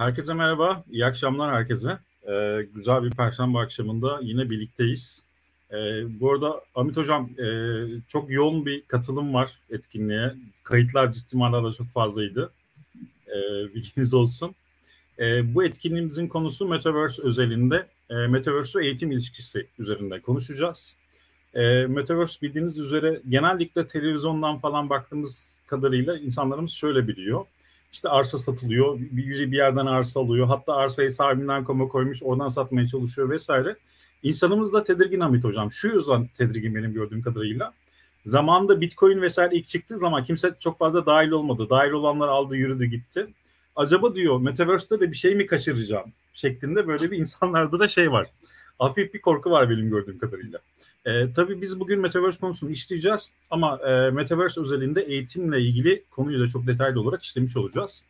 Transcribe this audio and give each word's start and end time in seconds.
Herkese 0.00 0.34
merhaba, 0.34 0.84
iyi 0.90 1.06
akşamlar 1.06 1.54
herkese. 1.54 1.98
Ee, 2.28 2.66
güzel 2.74 3.02
bir 3.02 3.10
perşembe 3.10 3.58
akşamında 3.58 4.20
yine 4.22 4.50
birlikteyiz. 4.50 5.24
Ee, 5.70 6.20
bu 6.20 6.32
arada 6.32 6.60
Amit 6.74 6.96
Hocam 6.96 7.30
e, 7.38 7.46
çok 8.08 8.30
yoğun 8.30 8.66
bir 8.66 8.82
katılım 8.82 9.34
var 9.34 9.58
etkinliğe. 9.70 10.34
Kayıtlar 10.64 11.12
ciddi 11.12 11.36
manada 11.36 11.72
çok 11.72 11.86
fazlaydı. 11.86 12.52
Ee, 13.26 13.74
bilginiz 13.74 14.14
olsun. 14.14 14.54
Ee, 15.18 15.54
bu 15.54 15.64
etkinliğimizin 15.64 16.28
konusu 16.28 16.68
Metaverse 16.68 17.22
özelinde 17.22 17.86
e, 18.10 18.14
Metaverse 18.14 18.78
ve 18.78 18.86
eğitim 18.86 19.12
ilişkisi 19.12 19.66
üzerinde 19.78 20.20
konuşacağız. 20.20 20.96
E, 21.54 21.86
Metaverse 21.86 22.42
bildiğiniz 22.42 22.78
üzere 22.78 23.20
genellikle 23.28 23.86
televizyondan 23.86 24.58
falan 24.58 24.90
baktığımız 24.90 25.58
kadarıyla 25.66 26.18
insanlarımız 26.18 26.72
şöyle 26.72 27.08
biliyor 27.08 27.46
işte 27.92 28.08
arsa 28.08 28.38
satılıyor. 28.38 28.98
Biri 28.98 29.52
bir 29.52 29.56
yerden 29.56 29.86
arsa 29.86 30.20
alıyor. 30.20 30.46
Hatta 30.46 30.74
arsayı 30.74 31.10
sahibinden 31.10 31.64
koma 31.64 31.88
koymuş. 31.88 32.22
Oradan 32.22 32.48
satmaya 32.48 32.86
çalışıyor 32.86 33.30
vesaire. 33.30 33.76
İnsanımız 34.22 34.72
da 34.72 34.82
tedirgin 34.82 35.20
Hamit 35.20 35.44
Hocam. 35.44 35.72
Şu 35.72 35.88
yüzden 35.88 36.26
tedirgin 36.26 36.74
benim 36.74 36.92
gördüğüm 36.92 37.22
kadarıyla. 37.22 37.72
Zamanında 38.26 38.80
Bitcoin 38.80 39.20
vesaire 39.22 39.56
ilk 39.56 39.68
çıktığı 39.68 39.98
zaman 39.98 40.24
kimse 40.24 40.54
çok 40.60 40.78
fazla 40.78 41.06
dahil 41.06 41.30
olmadı. 41.30 41.66
Dahil 41.70 41.90
olanlar 41.90 42.28
aldı 42.28 42.56
yürüdü 42.56 42.84
gitti. 42.84 43.26
Acaba 43.76 44.14
diyor 44.14 44.40
Metaverse'de 44.40 45.00
de 45.00 45.10
bir 45.10 45.16
şey 45.16 45.34
mi 45.34 45.46
kaçıracağım 45.46 46.12
şeklinde 46.32 46.86
böyle 46.86 47.10
bir 47.10 47.18
insanlarda 47.18 47.80
da 47.80 47.88
şey 47.88 48.12
var. 48.12 48.30
Hafif 48.78 49.14
bir 49.14 49.20
korku 49.20 49.50
var 49.50 49.70
benim 49.70 49.90
gördüğüm 49.90 50.18
kadarıyla. 50.18 50.58
E, 51.04 51.32
tabii 51.32 51.62
biz 51.62 51.80
bugün 51.80 52.00
Metaverse 52.00 52.40
konusunu 52.40 52.70
işleyeceğiz 52.70 53.32
ama 53.50 53.78
e, 53.78 54.10
Metaverse 54.10 54.60
özelinde 54.60 55.02
eğitimle 55.02 55.60
ilgili 55.60 56.04
konuyu 56.10 56.40
da 56.40 56.46
çok 56.46 56.66
detaylı 56.66 57.00
olarak 57.00 57.22
işlemiş 57.22 57.56
olacağız. 57.56 58.06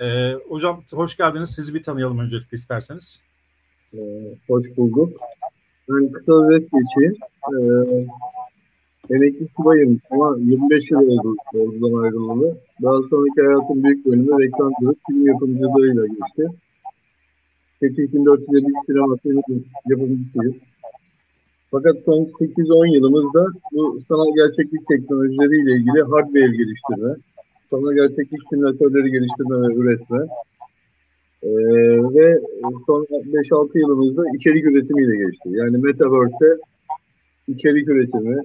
E, 0.00 0.32
hocam 0.32 0.84
hoş 0.92 1.16
geldiniz. 1.16 1.50
Sizi 1.50 1.74
bir 1.74 1.82
tanıyalım 1.82 2.18
öncelikle 2.18 2.56
isterseniz. 2.56 3.20
E, 3.94 3.98
hoş 4.48 4.76
bulduk. 4.76 5.20
Ben 5.88 6.12
kısa 6.12 6.32
özet 6.32 6.68
geçeyim. 6.72 7.16
E, 7.52 7.56
emekli 9.14 9.48
subayım 9.48 10.00
ama 10.10 10.36
25 10.38 10.90
yıl 10.90 10.98
oldu 10.98 11.36
ordudan 11.54 12.02
ayrılalı. 12.02 12.58
Daha 12.82 13.02
sonraki 13.02 13.42
hayatım 13.46 13.84
büyük 13.84 14.06
bölümü 14.06 14.44
reklamcılık, 14.44 14.98
film 15.08 15.26
yapımcılığıyla 15.26 16.06
geçti. 16.06 16.48
Tetik 17.80 18.14
1453 18.14 18.74
sinema 18.86 19.16
film 19.16 19.64
yapımcısıyız. 19.86 20.56
Fakat 21.74 22.02
son 22.02 22.24
8-10 22.24 22.94
yılımızda 22.94 23.46
bu 23.72 24.00
sanal 24.00 24.34
gerçeklik 24.36 24.88
teknolojileriyle 24.88 25.72
ilgili 25.72 26.02
hardware 26.02 26.56
geliştirme, 26.56 27.12
sanal 27.70 27.92
gerçeklik 27.94 28.40
simülatörleri 28.50 29.10
geliştirme 29.10 29.56
ve 29.62 29.74
üretme 29.74 30.26
ee, 31.42 31.48
ve 32.14 32.40
son 32.86 33.02
5-6 33.04 33.78
yılımızda 33.78 34.22
içerik 34.36 34.64
üretimiyle 34.64 35.16
geçti. 35.24 35.48
Yani 35.50 35.78
Metaverse'de 35.78 36.58
içerik 37.48 37.88
üretimi, 37.88 38.42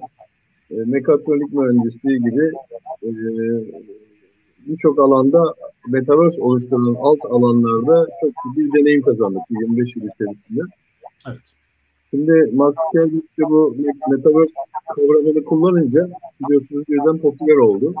e, 0.70 0.74
mekatronik 0.74 1.52
mühendisliği 1.52 2.18
gibi 2.18 2.50
e, 3.02 3.10
birçok 4.66 4.98
alanda 4.98 5.54
Metaverse 5.88 6.42
oluşturulan 6.42 6.96
alt 7.00 7.24
alanlarda 7.30 8.06
çok 8.20 8.30
ciddi 8.30 8.64
bir 8.64 8.80
deneyim 8.80 9.02
kazandık 9.02 9.42
25 9.50 9.96
yıl 9.96 10.02
içerisinde. 10.02 10.60
Evet. 11.28 11.49
Şimdi 12.10 12.50
Mark 12.54 12.76
Zuckerberg 12.94 13.22
bu 13.38 13.76
Metaverse 14.10 14.54
kavramını 14.96 15.44
kullanınca 15.44 16.00
biliyorsunuz 16.40 16.84
birden 16.88 17.18
popüler 17.18 17.56
oldu. 17.56 17.94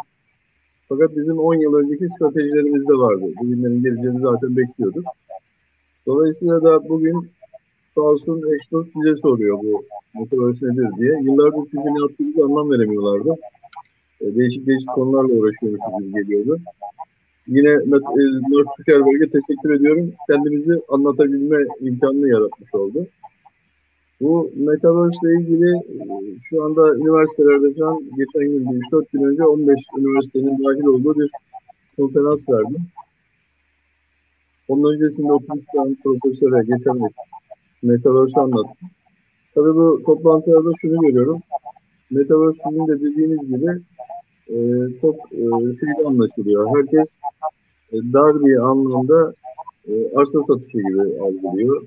Fakat 0.88 1.16
bizim 1.16 1.38
10 1.38 1.54
yıl 1.54 1.74
önceki 1.74 2.08
stratejilerimiz 2.08 2.88
de 2.88 2.92
vardı. 2.92 3.24
Bugünlerin 3.40 3.82
geleceğini 3.82 4.20
zaten 4.20 4.56
bekliyorduk. 4.56 5.04
Dolayısıyla 6.06 6.62
da 6.62 6.88
bugün 6.88 7.30
sağ 7.94 8.00
olsun 8.00 8.42
eş 8.54 8.72
dost 8.72 8.90
bize 8.96 9.16
soruyor 9.16 9.58
bu 9.58 9.84
Metaverse 10.14 10.66
nedir 10.66 10.88
diye. 11.00 11.12
Yıllardır 11.22 11.68
çünkü 11.70 11.88
ne 11.94 12.00
yaptığımızı 12.00 12.44
anlam 12.44 12.70
veremiyorlardı. 12.70 13.34
E, 14.20 14.34
değişik 14.34 14.66
değişik 14.66 14.88
konularla 14.88 15.32
uğraşıyormuşuz 15.32 15.98
gibi 15.98 16.12
geliyordu. 16.12 16.58
Yine 17.46 17.68
e, 17.68 17.84
Mark 18.50 18.68
Zuckerberg'e 18.76 19.30
teşekkür 19.30 19.70
ediyorum. 19.70 20.12
Kendimizi 20.30 20.74
anlatabilme 20.88 21.58
imkanını 21.80 22.28
yaratmış 22.28 22.74
oldu. 22.74 23.06
Bu 24.20 24.50
Metaverse 24.56 25.16
ile 25.22 25.40
ilgili 25.40 25.70
e, 25.76 26.38
şu 26.48 26.64
anda 26.64 26.94
üniversitelerde 26.94 27.74
falan 27.74 27.98
geçen 28.16 28.42
gün 28.50 28.64
3-4 28.64 29.04
gün 29.12 29.22
önce 29.22 29.44
15 29.44 29.80
üniversitenin 29.98 30.58
dahil 30.58 30.84
olduğu 30.84 31.14
bir 31.18 31.30
konferans 31.96 32.48
verdim. 32.48 32.82
Onun 34.68 34.92
öncesinde 34.92 35.32
33 35.32 35.64
tane 35.74 35.94
profesöre 36.04 36.64
geçen 36.64 37.04
bir 37.04 37.12
Metaverse 37.82 38.40
anlattım. 38.40 38.88
Tabii 39.54 39.74
bu 39.74 40.02
toplantılarda 40.06 40.70
şunu 40.80 41.00
görüyorum. 41.00 41.40
Metaverse 42.10 42.62
bizim 42.70 42.88
de 42.88 43.00
dediğimiz 43.00 43.46
gibi 43.48 43.70
e, 44.48 44.56
çok 45.00 45.16
e, 45.32 45.44
şeyde 45.80 46.06
anlaşılıyor. 46.06 46.76
Herkes 46.76 47.20
e, 47.92 47.96
dar 48.12 48.44
bir 48.44 48.56
anlamda 48.56 49.32
e, 49.88 49.92
arsa 50.16 50.40
satışı 50.40 50.78
gibi 50.78 51.00
algılıyor 51.00 51.82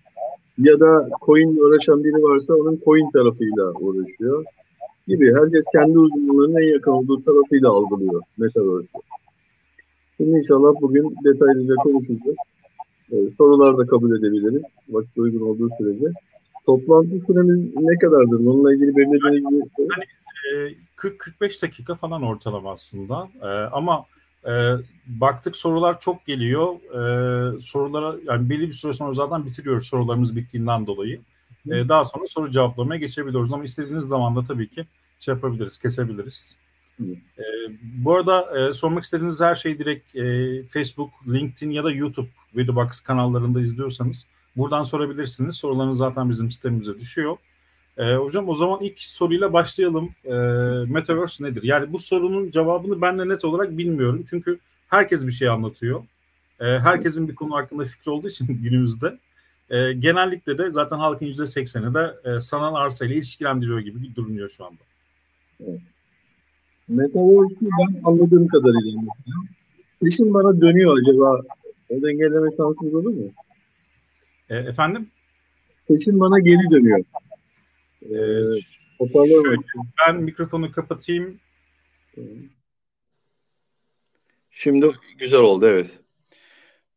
ya 0.57 0.79
da 0.79 1.09
coin 1.25 1.57
uğraşan 1.57 2.03
biri 2.03 2.23
varsa 2.23 2.53
onun 2.53 2.79
coin 2.85 3.11
tarafıyla 3.11 3.71
uğraşıyor 3.71 4.45
gibi. 5.07 5.33
Herkes 5.33 5.65
kendi 5.71 5.99
uzmanlığının 5.99 6.61
en 6.61 6.73
yakın 6.73 6.91
olduğu 6.91 7.21
tarafıyla 7.21 7.69
algılıyor 7.69 8.21
Metaverse'de. 8.37 8.99
Şimdi 10.17 10.31
inşallah 10.31 10.81
bugün 10.81 11.15
detaylıca 11.25 11.75
konuşacağız. 11.75 12.37
Ee, 13.11 13.27
sorular 13.27 13.77
da 13.77 13.85
kabul 13.85 14.17
edebiliriz. 14.17 14.63
Vakit 14.89 15.17
uygun 15.17 15.41
olduğu 15.41 15.67
sürece. 15.77 16.05
Toplantı 16.65 17.19
süremiz 17.19 17.65
ne 17.75 17.97
kadardır? 17.97 18.39
Bununla 18.45 18.73
ilgili 18.73 18.95
belirlediğiniz 18.97 19.45
bir... 19.51 19.83
Yani, 20.57 20.75
40-45 20.97 21.57
e, 21.57 21.61
dakika 21.61 21.95
falan 21.95 22.23
ortalama 22.23 22.71
aslında. 22.71 23.27
Ee, 23.41 23.47
ama 23.47 24.05
e, 24.47 24.73
baktık 25.07 25.55
sorular 25.55 25.99
çok 25.99 26.25
geliyor. 26.25 26.75
E, 26.75 27.61
sorulara 27.61 28.15
yani 28.25 28.49
belli 28.49 28.67
bir 28.67 28.73
süre 28.73 28.93
sonra 28.93 29.13
zaten 29.13 29.45
bitiriyoruz 29.45 29.87
sorularımız 29.87 30.35
bittiğinden 30.35 30.87
dolayı. 30.87 31.21
E, 31.67 31.89
daha 31.89 32.05
sonra 32.05 32.27
soru 32.27 32.51
cevaplamaya 32.51 32.99
geçebiliyoruz 32.99 33.53
ama 33.53 33.63
istediğiniz 33.63 34.03
zaman 34.03 34.35
da 34.35 34.43
tabii 34.43 34.69
ki 34.69 34.85
şey 35.19 35.33
yapabiliriz, 35.33 35.77
kesebiliriz. 35.77 36.57
E, 37.01 37.43
bu 37.83 38.15
arada 38.15 38.59
e, 38.59 38.73
sormak 38.73 39.03
istediğiniz 39.03 39.41
her 39.41 39.55
şeyi 39.55 39.79
direkt 39.79 40.15
e, 40.15 40.63
Facebook, 40.67 41.09
LinkedIn 41.27 41.71
ya 41.71 41.83
da 41.83 41.91
YouTube 41.91 42.29
Videobox 42.55 42.99
kanallarında 42.99 43.61
izliyorsanız 43.61 44.27
buradan 44.55 44.83
sorabilirsiniz. 44.83 45.55
Sorularınız 45.55 45.97
zaten 45.97 46.29
bizim 46.29 46.51
sistemimize 46.51 46.99
düşüyor. 46.99 47.37
E, 47.97 48.15
hocam 48.15 48.49
o 48.49 48.55
zaman 48.55 48.81
ilk 48.81 49.01
soruyla 49.01 49.53
başlayalım. 49.53 50.09
E, 50.25 50.33
Metaverse 50.93 51.43
nedir? 51.43 51.63
Yani 51.63 51.93
bu 51.93 51.99
sorunun 51.99 52.51
cevabını 52.51 53.01
ben 53.01 53.19
de 53.19 53.29
net 53.29 53.45
olarak 53.45 53.77
bilmiyorum. 53.77 54.23
Çünkü 54.29 54.59
herkes 54.87 55.27
bir 55.27 55.31
şey 55.31 55.49
anlatıyor. 55.49 56.03
E, 56.59 56.65
herkesin 56.65 57.27
bir 57.27 57.35
konu 57.35 57.55
hakkında 57.55 57.85
fikri 57.85 58.11
olduğu 58.11 58.27
için 58.27 58.47
günümüzde. 58.63 59.17
E, 59.69 59.93
genellikle 59.93 60.57
de 60.57 60.71
zaten 60.71 60.97
halkın 60.97 61.25
yüzde 61.25 61.47
sekseni 61.47 61.93
de 61.93 62.13
e, 62.23 62.39
sanal 62.41 62.75
arsa 62.75 63.05
ile 63.05 63.15
ilişkilendiriyor 63.15 63.79
gibi 63.79 64.01
bir 64.01 64.15
duruyor 64.15 64.49
şu 64.49 64.65
anda. 64.65 64.81
Evet. 65.59 65.79
Metaverse'ü 66.87 67.69
ben 67.79 68.01
anladığım 68.03 68.47
kadarıyla 68.47 68.99
anlatıyorum. 68.99 69.47
İşin 70.01 70.33
bana 70.33 70.61
dönüyor 70.61 70.97
acaba. 71.01 71.41
O 71.89 72.01
dengeleme 72.01 72.49
şansımız 72.57 72.93
olur 72.93 73.13
mu? 73.13 73.31
E, 74.49 74.55
efendim? 74.55 75.07
Peşin 75.87 76.19
bana 76.19 76.39
geri 76.39 76.71
dönüyor. 76.71 76.99
Ee, 78.03 79.05
şöyle, 79.13 79.57
ben 80.07 80.15
mikrofonu 80.15 80.71
kapatayım. 80.71 81.39
Şimdi 84.51 84.91
güzel 85.17 85.39
oldu 85.39 85.67
evet. 85.67 85.89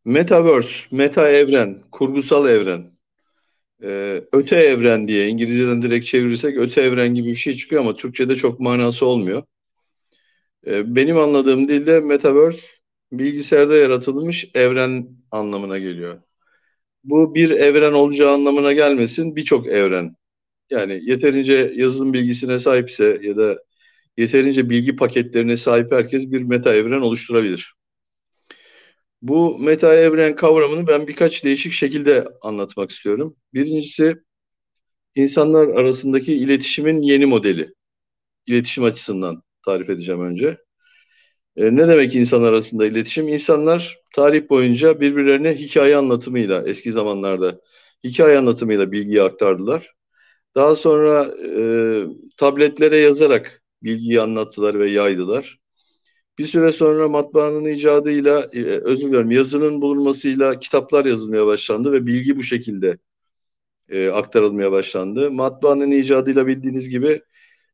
Metaverse, 0.05 0.87
meta 0.91 1.29
evren, 1.29 1.83
kurgusal 1.91 2.49
evren, 2.49 2.97
ee, 3.83 4.25
öte 4.33 4.57
evren 4.57 5.09
diye 5.09 5.29
İngilizceden 5.29 5.83
direkt 5.83 6.07
çevirirsek 6.07 6.59
öte 6.59 6.81
evren 6.83 7.15
gibi 7.15 7.31
bir 7.31 7.37
şey 7.37 7.55
çıkıyor 7.55 7.83
ama 7.83 7.97
Türkçe'de 7.97 8.37
çok 8.37 8.61
manası 8.61 9.07
olmuyor. 9.07 9.43
Ee, 10.67 10.97
benim 10.97 11.19
anladığım 11.19 11.69
dilde 11.69 12.01
Metaverse 12.01 12.67
bilgisayarda 13.13 13.77
yaratılmış 13.77 14.51
evren 14.55 15.09
anlamına 15.31 15.79
geliyor. 15.79 16.23
Bu 17.05 17.35
bir 17.35 17.51
evren 17.51 17.93
olacağı 17.93 18.35
anlamına 18.35 18.73
gelmesin, 18.73 19.37
birçok 19.37 19.67
evren 19.67 20.17
yani 20.71 21.01
yeterince 21.05 21.73
yazılım 21.77 22.13
bilgisine 22.13 22.59
sahipse 22.59 23.21
ya 23.23 23.37
da 23.37 23.59
yeterince 24.17 24.71
bilgi 24.71 24.97
paketlerine 24.97 25.57
sahip 25.57 25.93
herkes 25.93 26.31
bir 26.33 26.43
meta 26.43 26.75
evren 26.75 27.01
oluşturabilir. 27.01 27.75
Bu 29.23 29.59
meta 29.59 29.95
evren 29.95 30.37
kavramını 30.37 30.87
ben 30.87 31.07
birkaç 31.09 31.45
değişik 31.45 31.73
şekilde 31.73 32.29
anlatmak 32.43 32.91
istiyorum. 32.91 33.37
Birincisi 33.55 34.17
insanlar 35.15 35.69
arasındaki 35.69 36.33
iletişimin 36.35 37.03
yeni 37.03 37.27
modeli. 37.27 37.75
İletişim 38.47 38.85
açısından 38.85 39.43
tarif 39.65 39.91
edeceğim 39.91 40.21
önce. 40.21 40.59
E, 41.57 41.77
ne 41.77 41.89
demek 41.89 42.15
insanlar 42.15 42.53
arasında 42.53 42.87
iletişim? 42.87 43.29
İnsanlar 43.29 43.99
tarih 44.15 44.49
boyunca 44.51 45.01
birbirlerine 45.01 45.55
hikaye 45.55 45.97
anlatımıyla 45.97 46.65
eski 46.67 46.93
zamanlarda 46.93 47.61
hikaye 48.05 48.39
anlatımıyla 48.39 48.93
bilgiyi 48.93 49.23
aktardılar. 49.23 49.96
Daha 50.57 50.77
sonra 50.77 51.25
e, 51.25 51.61
tabletlere 52.37 52.99
yazarak 52.99 53.63
bilgiyi 53.83 54.21
anlattılar 54.21 54.79
ve 54.79 54.91
yaydılar. 54.91 55.59
Bir 56.39 56.47
süre 56.47 56.73
sonra 56.73 57.09
matbaanın 57.09 57.65
icadıyla, 57.65 58.49
e, 58.53 58.63
özür 58.65 59.09
dilerim, 59.09 59.31
yazının 59.31 59.83
bulunmasıyla 59.83 60.61
kitaplar 60.61 61.05
yazılmaya 61.05 61.47
başlandı 61.47 61.93
ve 61.93 62.07
bilgi 62.07 62.37
bu 62.37 62.43
şekilde 62.43 62.99
e, 63.89 64.09
aktarılmaya 64.09 64.73
başlandı. 64.73 65.31
Matbaanın 65.31 65.91
icadıyla 65.91 66.47
bildiğiniz 66.47 66.89
gibi 66.89 67.23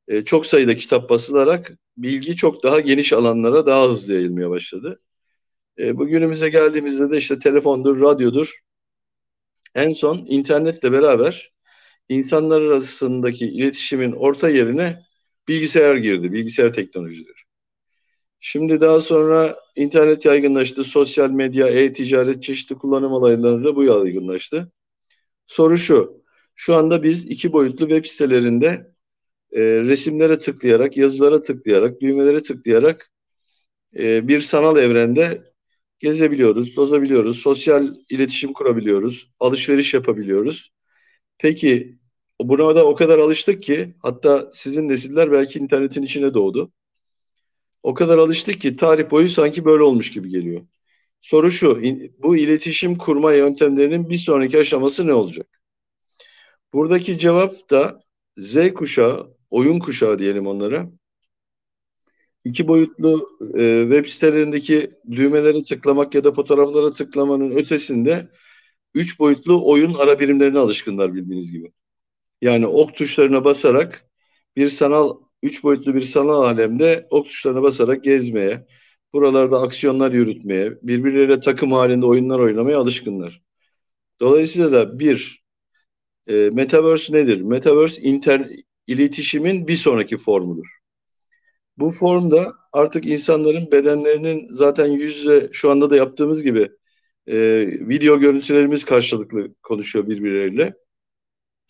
e, 0.09 0.25
çok 0.25 0.47
sayıda 0.47 0.77
kitap 0.77 1.11
basılarak 1.11 1.73
bilgi 1.97 2.37
çok 2.37 2.63
daha 2.63 2.81
geniş 2.81 3.13
alanlara 3.13 3.67
daha 3.67 3.91
hızlı 3.91 4.15
yayılmaya 4.15 4.51
başladı. 4.51 5.01
E, 5.79 5.99
bugünümüze 5.99 6.51
geldiğimizde 6.51 7.11
de 7.11 7.19
işte 7.19 7.39
telefondur, 7.39 8.01
radyodur. 8.01 8.61
En 9.75 9.93
son 9.93 10.27
internetle 10.29 10.93
beraber 10.93 11.52
insanlar 12.13 12.63
arasındaki 12.63 13.47
iletişimin 13.47 14.13
orta 14.13 14.49
yerine 14.49 15.03
bilgisayar 15.49 15.97
girdi, 15.97 16.33
bilgisayar 16.33 16.73
teknolojileri. 16.73 17.43
Şimdi 18.41 18.81
daha 18.81 19.01
sonra 19.01 19.61
internet 19.77 20.25
yaygınlaştı, 20.25 20.85
sosyal 20.85 21.31
medya, 21.31 21.69
e-ticaret, 21.69 22.43
çeşitli 22.43 22.75
kullanım 22.75 23.13
alanlarında 23.13 23.77
bu 23.77 23.85
yaygınlaştı. 23.85 24.73
Soru 25.47 25.79
şu, 25.79 26.23
şu 26.55 26.75
anda 26.75 27.03
biz 27.03 27.25
iki 27.25 27.53
boyutlu 27.53 27.89
web 27.89 28.05
sitelerinde 28.05 28.93
e, 29.53 29.61
resimlere 29.61 30.39
tıklayarak, 30.39 30.97
yazılara 30.97 31.43
tıklayarak, 31.43 32.01
düğmelere 32.01 32.43
tıklayarak 32.43 33.13
e, 33.99 34.29
bir 34.29 34.41
sanal 34.41 34.77
evrende 34.77 35.53
gezebiliyoruz, 35.99 36.75
tozabiliyoruz, 36.75 37.39
sosyal 37.39 37.95
iletişim 38.11 38.53
kurabiliyoruz, 38.53 39.31
alışveriş 39.41 39.95
yapabiliyoruz. 39.95 40.73
Peki 41.39 41.99
buna 42.49 42.77
da 42.77 42.87
o 42.87 42.95
kadar 42.95 43.19
alıştık 43.19 43.63
ki 43.63 43.95
hatta 43.99 44.51
sizin 44.53 44.89
nesiller 44.89 45.33
belki 45.33 45.59
internetin 45.59 46.03
içine 46.03 46.35
doğdu. 46.35 46.73
O 47.83 47.95
kadar 47.95 48.19
alıştık 48.19 48.61
ki 48.61 48.77
tarih 48.77 49.11
boyu 49.11 49.29
sanki 49.29 49.65
böyle 49.65 49.83
olmuş 49.83 50.13
gibi 50.13 50.29
geliyor. 50.29 50.63
Soru 51.21 51.51
şu, 51.51 51.83
bu 52.19 52.37
iletişim 52.37 52.99
kurma 52.99 53.33
yöntemlerinin 53.33 54.11
bir 54.11 54.19
sonraki 54.19 54.59
aşaması 54.59 55.07
ne 55.07 55.15
olacak? 55.15 55.63
Buradaki 56.73 57.19
cevap 57.19 57.71
da 57.71 58.03
Z 58.39 58.75
kuşağı, 58.75 59.37
oyun 59.51 59.79
kuşağı 59.79 60.19
diyelim 60.19 60.47
onlara. 60.47 60.91
İki 62.45 62.69
boyutlu 62.69 63.29
e, 63.59 63.83
web 63.83 64.07
sitelerindeki 64.07 64.91
düğmelere 65.11 65.63
tıklamak 65.63 66.15
ya 66.15 66.25
da 66.25 66.33
fotoğraflara 66.33 66.93
tıklamanın 66.93 67.51
ötesinde 67.51 68.29
üç 68.95 69.19
boyutlu 69.19 69.71
oyun 69.71 69.95
ara 69.95 70.21
birimlerine 70.21 70.59
alışkınlar 70.59 71.15
bildiğiniz 71.15 71.53
gibi. 71.53 71.73
Yani 72.43 72.67
ok 72.67 72.97
tuşlarına 72.97 73.45
basarak 73.45 74.07
bir 74.57 74.69
sanal, 74.69 75.17
üç 75.43 75.65
boyutlu 75.65 75.95
bir 75.95 76.03
sanal 76.03 76.43
alemde 76.43 77.07
ok 77.11 77.27
tuşlarına 77.27 77.63
basarak 77.63 78.05
gezmeye, 78.05 78.67
buralarda 79.13 79.63
aksiyonlar 79.63 80.13
yürütmeye, 80.13 80.79
birbirleriyle 80.83 81.39
takım 81.41 81.73
halinde 81.73 82.07
oyunlar 82.07 82.39
oynamaya 82.41 82.79
alışkınlar. 82.79 83.43
Dolayısıyla 84.21 84.73
da 84.73 84.99
bir, 84.99 85.45
e, 86.29 86.51
Metaverse 86.53 87.13
nedir? 87.13 87.41
Metaverse 87.41 88.03
inter, 88.03 88.51
iletişimin 88.87 89.69
bir 89.69 89.77
sonraki 89.77 90.19
formudur. 90.19 90.67
Bu 91.79 91.91
formda 91.93 92.53
artık 92.73 93.07
insanların 93.07 93.73
bedenlerinin 93.73 94.49
zaten 94.51 94.87
yüzle 94.87 95.49
şu 95.53 95.71
anda 95.71 95.91
da 95.91 95.97
yaptığımız 95.97 96.43
gibi 96.43 96.69
e, 97.27 97.37
video 97.89 98.19
görüntülerimiz 98.21 98.85
karşılıklı 98.85 99.55
konuşuyor 99.63 100.09
birbirleriyle. 100.09 100.82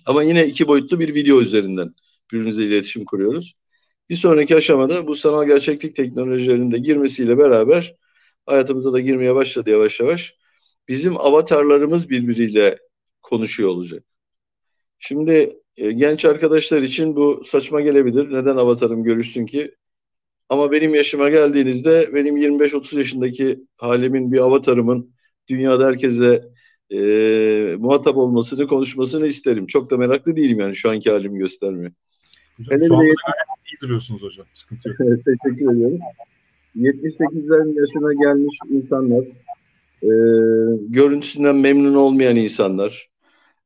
Ama 0.07 0.23
yine 0.23 0.47
iki 0.47 0.69
boyutlu 0.69 1.01
bir 1.01 1.15
video 1.15 1.41
üzerinden 1.41 1.95
birbirimizle 2.33 2.65
iletişim 2.65 3.05
kuruyoruz. 3.05 3.55
Bir 4.11 4.17
sonraki 4.17 4.57
aşamada 4.57 5.07
bu 5.07 5.17
sanal 5.17 5.47
gerçeklik 5.47 5.97
teknolojilerinde 5.97 6.79
girmesiyle 6.79 7.39
beraber 7.39 7.97
hayatımıza 8.47 8.93
da 8.93 9.01
girmeye 9.01 9.35
başladı 9.35 9.71
yavaş 9.71 10.01
yavaş. 10.01 10.35
Bizim 10.89 11.21
avatarlarımız 11.21 12.11
birbiriyle 12.11 12.79
konuşuyor 13.23 13.71
olacak. 13.71 14.05
Şimdi 14.99 15.57
e, 15.77 15.93
genç 15.93 16.25
arkadaşlar 16.25 16.83
için 16.83 17.17
bu 17.17 17.43
saçma 17.45 17.81
gelebilir. 17.81 18.33
Neden 18.33 18.57
avatarım 18.57 19.05
görüşsün 19.05 19.47
ki? 19.47 19.75
Ama 20.49 20.73
benim 20.73 20.95
yaşıma 20.95 21.31
geldiğinizde 21.31 22.15
benim 22.15 22.37
25-30 22.37 22.99
yaşındaki 22.99 23.61
halimin 23.77 24.33
bir 24.33 24.39
avatarımın 24.39 25.15
dünyada 25.49 25.87
herkese 25.87 26.52
e, 26.93 27.77
muhatap 27.79 28.17
olmasını, 28.17 28.67
konuşmasını 28.67 29.27
isterim. 29.27 29.67
Çok 29.67 29.91
da 29.91 29.97
meraklı 29.97 30.37
değilim 30.37 30.61
yani 30.61 30.77
şu 30.77 30.91
anki 30.91 31.11
halimi 31.11 31.39
göstermeye. 31.39 31.93
Hocam, 32.57 32.81
şu 32.89 32.95
anda 32.95 33.05
iyi 33.05 33.81
duruyorsunuz 33.83 34.23
hocam. 34.23 34.47
Sıkıntı 34.55 34.89
yok. 34.89 34.99
Teşekkür 34.99 35.77
ediyorum. 35.77 35.99
78'lerin 36.77 37.81
yaşına 37.81 38.13
gelmiş 38.13 38.59
insanlar, 38.71 39.25
e, 40.03 40.11
görüntüsünden 40.89 41.57
memnun 41.57 41.95
olmayan 41.95 42.37
insanlar, 42.37 43.11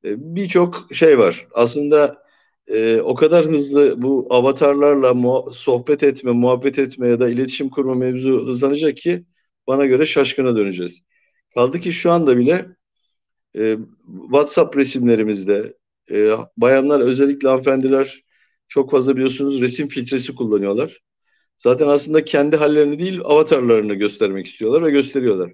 e, 0.05 0.35
birçok 0.35 0.87
şey 0.93 1.19
var. 1.19 1.47
Aslında 1.55 2.23
e, 2.69 3.01
o 3.01 3.15
kadar 3.15 3.47
hızlı 3.47 4.03
bu 4.03 4.27
avatarlarla 4.31 5.15
mu- 5.15 5.51
sohbet 5.53 6.03
etme, 6.03 6.31
muhabbet 6.31 6.79
etme 6.79 7.09
ya 7.09 7.21
da 7.21 7.29
iletişim 7.29 7.69
kurma 7.69 7.95
mevzu 7.95 8.47
hızlanacak 8.47 8.97
ki 8.97 9.25
bana 9.67 9.87
göre 9.87 10.07
şaşkına 10.07 10.57
döneceğiz. 10.57 11.03
Kaldı 11.55 11.81
ki 11.81 11.93
şu 11.93 12.11
anda 12.13 12.37
bile 12.37 12.76
e, 13.57 13.79
WhatsApp 14.23 14.77
resimlerimizde 14.77 15.77
e, 16.11 16.33
bayanlar 16.57 17.01
özellikle 17.01 17.49
hanımefendiler 17.49 18.25
çok 18.69 18.91
fazla 18.91 19.17
biliyorsunuz 19.17 19.61
resim 19.61 19.89
filtresi 19.89 20.35
kullanıyorlar. 20.35 21.03
Zaten 21.59 21.89
aslında 21.89 22.25
kendi 22.25 22.57
hallerini 22.57 22.99
değil 22.99 23.21
avatarlarını 23.25 23.95
göstermek 23.95 24.47
istiyorlar 24.47 24.85
ve 24.85 24.91
gösteriyorlar. 24.91 25.53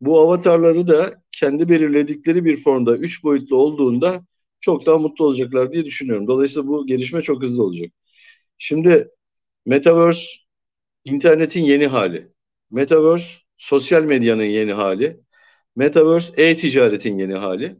Bu 0.00 0.20
avatarları 0.20 0.88
da 0.88 1.22
kendi 1.32 1.68
belirledikleri 1.68 2.44
bir 2.44 2.56
formda 2.56 2.96
üç 2.96 3.24
boyutlu 3.24 3.56
olduğunda 3.56 4.26
çok 4.60 4.86
daha 4.86 4.98
mutlu 4.98 5.24
olacaklar 5.24 5.72
diye 5.72 5.84
düşünüyorum. 5.84 6.26
Dolayısıyla 6.26 6.68
bu 6.68 6.86
gelişme 6.86 7.22
çok 7.22 7.42
hızlı 7.42 7.64
olacak. 7.64 7.92
Şimdi 8.58 9.08
Metaverse 9.66 10.26
internetin 11.04 11.62
yeni 11.62 11.86
hali. 11.86 12.32
Metaverse 12.70 13.26
sosyal 13.56 14.02
medyanın 14.02 14.42
yeni 14.44 14.72
hali. 14.72 15.20
Metaverse 15.76 16.32
e-ticaretin 16.36 17.18
yeni 17.18 17.34
hali. 17.34 17.76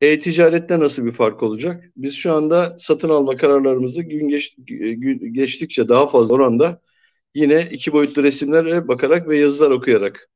E-ticarette 0.00 0.80
nasıl 0.80 1.04
bir 1.04 1.12
fark 1.12 1.42
olacak? 1.42 1.84
Biz 1.96 2.14
şu 2.14 2.32
anda 2.32 2.76
satın 2.78 3.08
alma 3.08 3.36
kararlarımızı 3.36 4.02
gün, 4.02 4.28
geç, 4.28 4.54
gün 4.58 5.34
geçtikçe 5.34 5.88
daha 5.88 6.08
fazla 6.08 6.34
oranda 6.34 6.80
yine 7.34 7.68
iki 7.72 7.92
boyutlu 7.92 8.22
resimlere 8.22 8.88
bakarak 8.88 9.28
ve 9.28 9.38
yazılar 9.38 9.70
okuyarak 9.70 10.30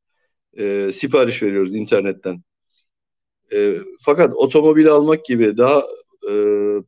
e, 0.59 0.91
sipariş 0.93 1.43
veriyoruz 1.43 1.75
internetten. 1.75 2.43
E, 3.53 3.79
fakat 4.01 4.35
otomobil 4.35 4.89
almak 4.89 5.25
gibi 5.25 5.57
daha 5.59 5.83
e, 6.31 6.35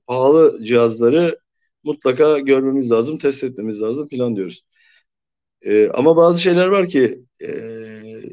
pahalı 0.06 0.64
cihazları 0.64 1.38
mutlaka 1.84 2.38
görmemiz 2.38 2.90
lazım, 2.90 3.18
test 3.18 3.44
etmemiz 3.44 3.80
lazım 3.82 4.08
filan 4.08 4.36
diyoruz. 4.36 4.64
E, 5.62 5.88
ama 5.88 6.16
bazı 6.16 6.40
şeyler 6.42 6.66
var 6.66 6.88
ki 6.88 7.24
e, 7.42 7.48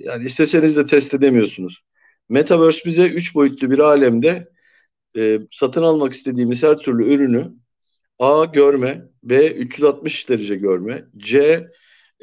yani 0.05 0.25
isteseniz 0.25 0.77
de 0.77 0.85
test 0.85 1.13
edemiyorsunuz. 1.13 1.83
Metaverse 2.29 2.85
bize 2.85 3.07
üç 3.07 3.35
boyutlu 3.35 3.71
bir 3.71 3.79
alemde 3.79 4.47
e, 5.17 5.39
satın 5.51 5.83
almak 5.83 6.13
istediğimiz 6.13 6.63
her 6.63 6.77
türlü 6.77 7.13
ürünü 7.13 7.51
A 8.19 8.45
görme, 8.45 9.01
B 9.23 9.47
360 9.51 10.29
derece 10.29 10.55
görme, 10.55 11.05
C 11.17 11.67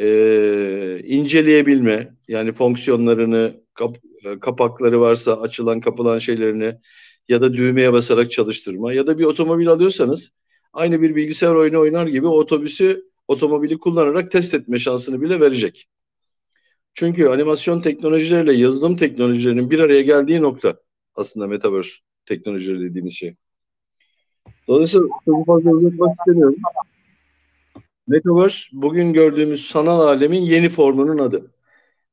e, 0.01 1.01
inceleyebilme 1.05 2.15
yani 2.29 2.53
fonksiyonlarını 2.53 3.61
kap, 3.75 3.97
e, 4.25 4.39
kapakları 4.41 5.01
varsa 5.01 5.41
açılan 5.41 5.81
kapılan 5.81 6.19
şeylerini 6.19 6.75
ya 7.29 7.41
da 7.41 7.55
düğmeye 7.55 7.93
basarak 7.93 8.33
çalıştırma 8.33 8.93
ya 8.93 9.07
da 9.07 9.19
bir 9.19 9.25
otomobil 9.25 9.69
alıyorsanız 9.69 10.31
aynı 10.73 11.03
bir 11.03 11.17
bilgisayar 11.17 11.55
oyunu 11.55 11.81
oynar 11.81 12.07
gibi 12.07 12.27
otobüsü 12.27 13.05
otomobili 13.29 13.79
kullanarak 13.79 14.31
test 14.31 14.55
etme 14.55 14.79
şansını 14.79 15.23
bile 15.23 15.41
verecek. 15.41 15.89
Çünkü 16.99 17.29
animasyon 17.29 17.81
teknolojileriyle 17.81 18.53
yazılım 18.53 18.97
teknolojilerinin 18.97 19.71
bir 19.71 19.79
araya 19.79 20.03
geldiği 20.03 20.43
nokta 20.43 20.81
aslında 21.15 21.47
metaverse 21.47 21.91
teknolojileri 22.27 22.81
dediğimiz 22.81 23.13
şey. 23.13 23.35
Dolayısıyla 24.69 25.07
çok 25.25 25.47
fazla 25.47 25.71
uzatmak 25.71 26.13
istemiyorum. 26.13 26.57
Metaverse 28.07 28.59
bugün 28.73 29.13
gördüğümüz 29.13 29.67
sanal 29.67 30.01
alemin 30.01 30.41
yeni 30.41 30.69
formunun 30.69 31.19
adı. 31.19 31.51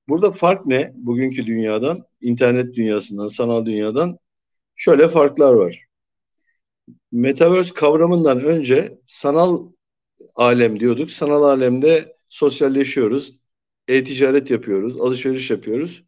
Burada 0.08 0.32
fark 0.32 0.66
ne 0.66 0.94
bugünkü 0.96 1.48
dünyadan, 1.48 2.06
internet 2.22 2.76
dünyasından, 2.76 3.28
sanal 3.28 3.66
dünyadan? 3.66 4.18
Şöyle 4.76 5.10
farklar 5.10 5.54
var. 5.54 5.86
Metaverse 7.12 7.74
kavramından 7.74 8.44
önce 8.44 9.00
sanal 9.08 9.68
alem 10.36 10.80
diyorduk. 10.80 11.12
Sanal 11.12 11.44
alemde 11.44 12.18
sosyalleşiyoruz, 12.30 13.45
e-ticaret 13.88 14.52
yapıyoruz, 14.52 15.02
alışveriş 15.02 15.50
yapıyoruz. 15.50 16.04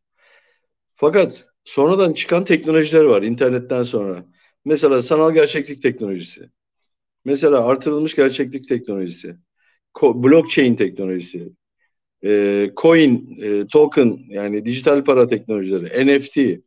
Fakat 0.96 1.48
sonradan 1.64 2.14
çıkan 2.14 2.44
teknolojiler 2.44 3.04
var 3.04 3.22
internetten 3.22 3.84
sonra. 3.84 4.26
Mesela 4.66 5.02
sanal 5.02 5.34
gerçeklik 5.34 5.82
teknolojisi. 5.82 6.50
Mesela 7.26 7.66
artırılmış 7.66 8.16
gerçeklik 8.16 8.68
teknolojisi. 8.68 9.36
Blockchain 10.04 10.76
teknolojisi. 10.76 11.50
E, 12.24 12.72
coin, 12.78 13.38
e, 13.42 13.68
token 13.68 14.20
yani 14.30 14.66
dijital 14.66 15.04
para 15.04 15.28
teknolojileri, 15.28 16.08
NFT, 16.08 16.62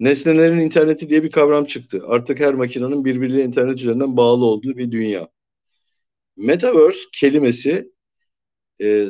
nesnelerin 0.00 0.58
interneti 0.58 1.08
diye 1.08 1.22
bir 1.22 1.30
kavram 1.30 1.64
çıktı. 1.64 2.02
Artık 2.06 2.40
her 2.40 2.54
makinenin 2.54 3.04
birbiriyle 3.04 3.44
internet 3.44 3.78
üzerinden 3.78 4.16
bağlı 4.16 4.44
olduğu 4.44 4.76
bir 4.76 4.90
dünya. 4.92 5.28
Metaverse 6.36 6.98
kelimesi 7.12 7.92
e, 8.82 9.08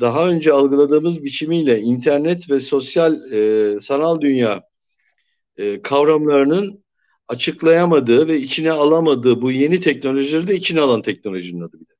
daha 0.00 0.28
önce 0.28 0.52
algıladığımız 0.52 1.24
biçimiyle 1.24 1.80
internet 1.80 2.50
ve 2.50 2.60
sosyal 2.60 3.32
e, 3.32 3.80
sanal 3.80 4.20
dünya 4.20 4.62
e, 5.56 5.82
kavramlarının 5.82 6.84
açıklayamadığı 7.28 8.28
ve 8.28 8.36
içine 8.40 8.72
alamadığı 8.72 9.42
bu 9.42 9.52
yeni 9.52 9.80
teknolojileri 9.80 10.48
de 10.48 10.54
içine 10.54 10.80
alan 10.80 11.02
teknolojinin 11.02 11.60
adı 11.60 11.80
bile. 11.80 11.94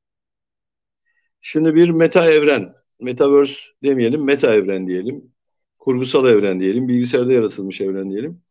Şimdi 1.41 1.75
bir 1.75 1.89
meta 1.89 2.33
evren, 2.33 2.73
metaverse 3.01 3.61
demeyelim, 3.83 4.25
meta 4.25 4.55
evren 4.55 4.89
diyelim, 4.89 5.33
kurgusal 5.79 6.27
evren 6.27 6.61
diyelim, 6.61 6.89
bilgisayarda 6.89 7.33
yaratılmış 7.33 7.81
evren 7.81 8.11
diyelim. 8.11 8.43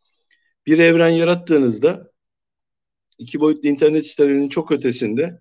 Bir 0.66 0.80
evren 0.80 1.10
yarattığınızda 1.10 2.12
iki 3.18 3.40
boyutlu 3.40 3.70
internet 3.70 4.08
sitelerinin 4.08 4.50
çok 4.50 4.72
ötesinde 4.72 5.40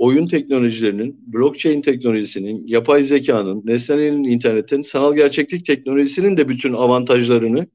oyun 0.00 0.26
teknolojilerinin, 0.26 1.20
blockchain 1.26 1.82
teknolojisinin, 1.82 2.66
yapay 2.66 3.02
zekanın, 3.02 3.62
nesnelerin 3.64 4.24
internetin, 4.24 4.82
sanal 4.82 5.14
gerçeklik 5.14 5.66
teknolojisinin 5.66 6.36
de 6.36 6.48
bütün 6.48 6.72
avantajlarını 6.72 7.66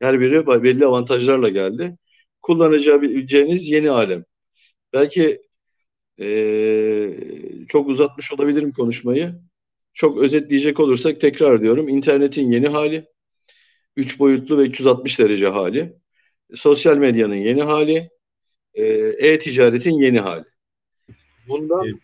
her 0.00 0.20
biri 0.20 0.46
belli 0.62 0.86
avantajlarla 0.86 1.48
geldi. 1.48 1.96
Kullanabileceğiniz 2.42 3.68
yeni 3.68 3.90
alem. 3.90 4.24
Belki 4.92 5.42
ee, 6.20 7.10
çok 7.68 7.88
uzatmış 7.88 8.32
olabilirim 8.32 8.72
konuşmayı. 8.72 9.34
Çok 9.94 10.18
özetleyecek 10.18 10.80
olursak 10.80 11.20
tekrar 11.20 11.62
diyorum. 11.62 11.88
İnternetin 11.88 12.52
yeni 12.52 12.68
hali, 12.68 13.04
3 13.96 14.18
boyutlu 14.18 14.58
ve 14.58 14.62
360 14.62 15.18
derece 15.18 15.48
hali, 15.48 15.92
sosyal 16.54 16.96
medyanın 16.96 17.34
yeni 17.34 17.62
hali, 17.62 18.10
e-ticaretin 19.18 20.00
yeni 20.00 20.20
hali. 20.20 20.51
Bundan 21.48 21.84
evet. 21.84 21.96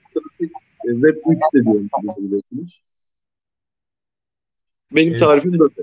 Web 0.82 1.16
3 1.16 1.38
de 1.54 1.64
diyorum 1.64 1.88
biliyorsunuz. 2.18 2.80
Benim 4.92 5.10
evet. 5.10 5.20
tarifim 5.20 5.58
böyle. 5.58 5.74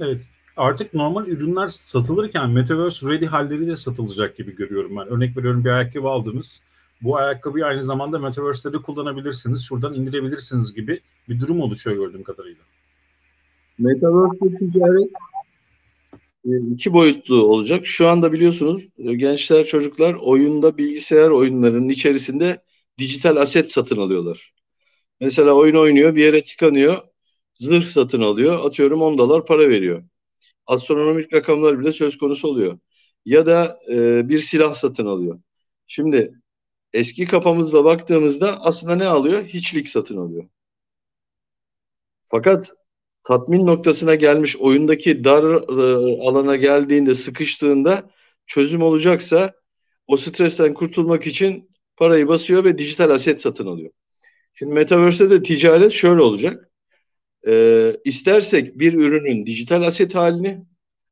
Evet. 0.00 0.22
Artık 0.56 0.94
normal 0.94 1.26
ürünler 1.26 1.68
satılırken 1.68 2.50
Metaverse 2.50 3.08
Ready 3.08 3.24
halleri 3.24 3.66
de 3.66 3.76
satılacak 3.76 4.36
gibi 4.36 4.56
görüyorum 4.56 4.96
ben. 4.96 5.06
Örnek 5.06 5.36
veriyorum 5.36 5.64
bir 5.64 5.70
ayakkabı 5.70 6.08
aldınız. 6.08 6.62
Bu 7.02 7.16
ayakkabıyı 7.16 7.66
aynı 7.66 7.82
zamanda 7.82 8.18
Metaverse'de 8.18 8.72
de 8.72 8.82
kullanabilirsiniz. 8.82 9.64
Şuradan 9.64 9.94
indirebilirsiniz 9.94 10.74
gibi 10.74 11.00
bir 11.28 11.40
durum 11.40 11.60
oluşuyor 11.60 11.96
gördüğüm 11.96 12.22
kadarıyla. 12.22 12.62
Metaverse 13.78 14.54
ticaret 14.58 15.10
e, 16.44 16.50
iki 16.72 16.92
boyutlu 16.92 17.42
olacak. 17.42 17.86
Şu 17.86 18.08
anda 18.08 18.32
biliyorsunuz 18.32 18.88
e, 18.98 19.14
gençler, 19.14 19.66
çocuklar 19.66 20.14
oyunda 20.14 20.78
bilgisayar 20.78 21.30
oyunlarının 21.30 21.88
içerisinde 21.88 22.62
dijital 23.00 23.36
aset 23.36 23.72
satın 23.72 23.96
alıyorlar. 23.98 24.54
Mesela 25.20 25.52
oyun 25.52 25.76
oynuyor, 25.76 26.16
bir 26.16 26.24
yere 26.24 26.44
tıkanıyor, 26.44 26.98
zırh 27.54 27.86
satın 27.86 28.22
alıyor, 28.22 28.66
atıyorum 28.66 29.02
10 29.02 29.18
dolar 29.18 29.46
para 29.46 29.68
veriyor. 29.68 30.04
Astronomik 30.66 31.32
rakamlar 31.32 31.80
bile 31.80 31.92
söz 31.92 32.18
konusu 32.18 32.48
oluyor. 32.48 32.78
Ya 33.24 33.46
da 33.46 33.80
e, 33.88 34.28
bir 34.28 34.40
silah 34.40 34.74
satın 34.74 35.06
alıyor. 35.06 35.40
Şimdi 35.86 36.32
eski 36.92 37.26
kafamızla 37.26 37.84
baktığımızda 37.84 38.60
aslında 38.64 38.96
ne 38.96 39.06
alıyor? 39.06 39.44
Hiçlik 39.44 39.88
satın 39.88 40.16
alıyor. 40.16 40.48
Fakat 42.22 42.72
tatmin 43.24 43.66
noktasına 43.66 44.14
gelmiş 44.14 44.56
oyundaki 44.56 45.24
dar 45.24 45.44
e, 45.44 46.22
alana 46.28 46.56
geldiğinde 46.56 47.14
sıkıştığında 47.14 48.10
çözüm 48.46 48.82
olacaksa 48.82 49.52
o 50.06 50.16
stresten 50.16 50.74
kurtulmak 50.74 51.26
için 51.26 51.69
parayı 52.00 52.28
basıyor 52.28 52.64
ve 52.64 52.78
dijital 52.78 53.10
aset 53.10 53.40
satın 53.40 53.66
alıyor. 53.66 53.90
Şimdi 54.54 54.74
Metaverse'de 54.74 55.30
de 55.30 55.42
ticaret 55.42 55.92
şöyle 55.92 56.22
olacak. 56.22 56.70
Ee, 57.46 57.96
istersek 58.04 58.78
bir 58.78 58.92
ürünün 58.92 59.46
dijital 59.46 59.82
aset 59.82 60.14
halini, 60.14 60.64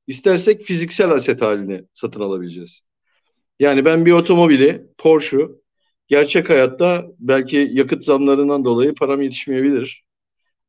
istersek 0.07 0.63
fiziksel 0.63 1.11
aset 1.11 1.43
halini 1.43 1.85
satın 1.95 2.21
alabileceğiz. 2.21 2.81
Yani 3.61 3.85
ben 3.85 4.07
bir 4.07 4.13
otomobili, 4.13 4.87
Porsche'u 4.99 5.63
gerçek 6.09 6.51
hayatta 6.51 7.07
belki 7.19 7.69
yakıt 7.73 8.05
zamlarından 8.05 8.65
dolayı 8.65 8.95
param 8.95 9.23
yetişmeyebilir. 9.23 10.05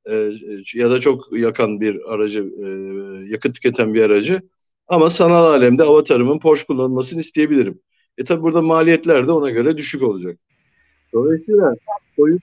Ee, 0.09 0.31
ya 0.73 0.91
da 0.91 0.99
çok 0.99 1.39
yakan 1.39 1.81
bir 1.81 2.13
aracı, 2.13 2.39
e, 2.39 2.67
yakıt 3.31 3.55
tüketen 3.55 3.93
bir 3.93 4.01
aracı. 4.01 4.41
Ama 4.87 5.09
sanal 5.09 5.45
alemde 5.45 5.83
avatarımın 5.83 6.39
Porsche 6.39 6.65
kullanılmasını 6.65 7.19
isteyebilirim. 7.21 7.81
E 8.19 8.23
tabi 8.23 8.41
burada 8.41 8.61
maliyetler 8.61 9.27
de 9.27 9.31
ona 9.31 9.49
göre 9.49 9.77
düşük 9.77 10.03
olacak. 10.03 10.39
Dolayısıyla 11.13 11.75
soyut 12.09 12.41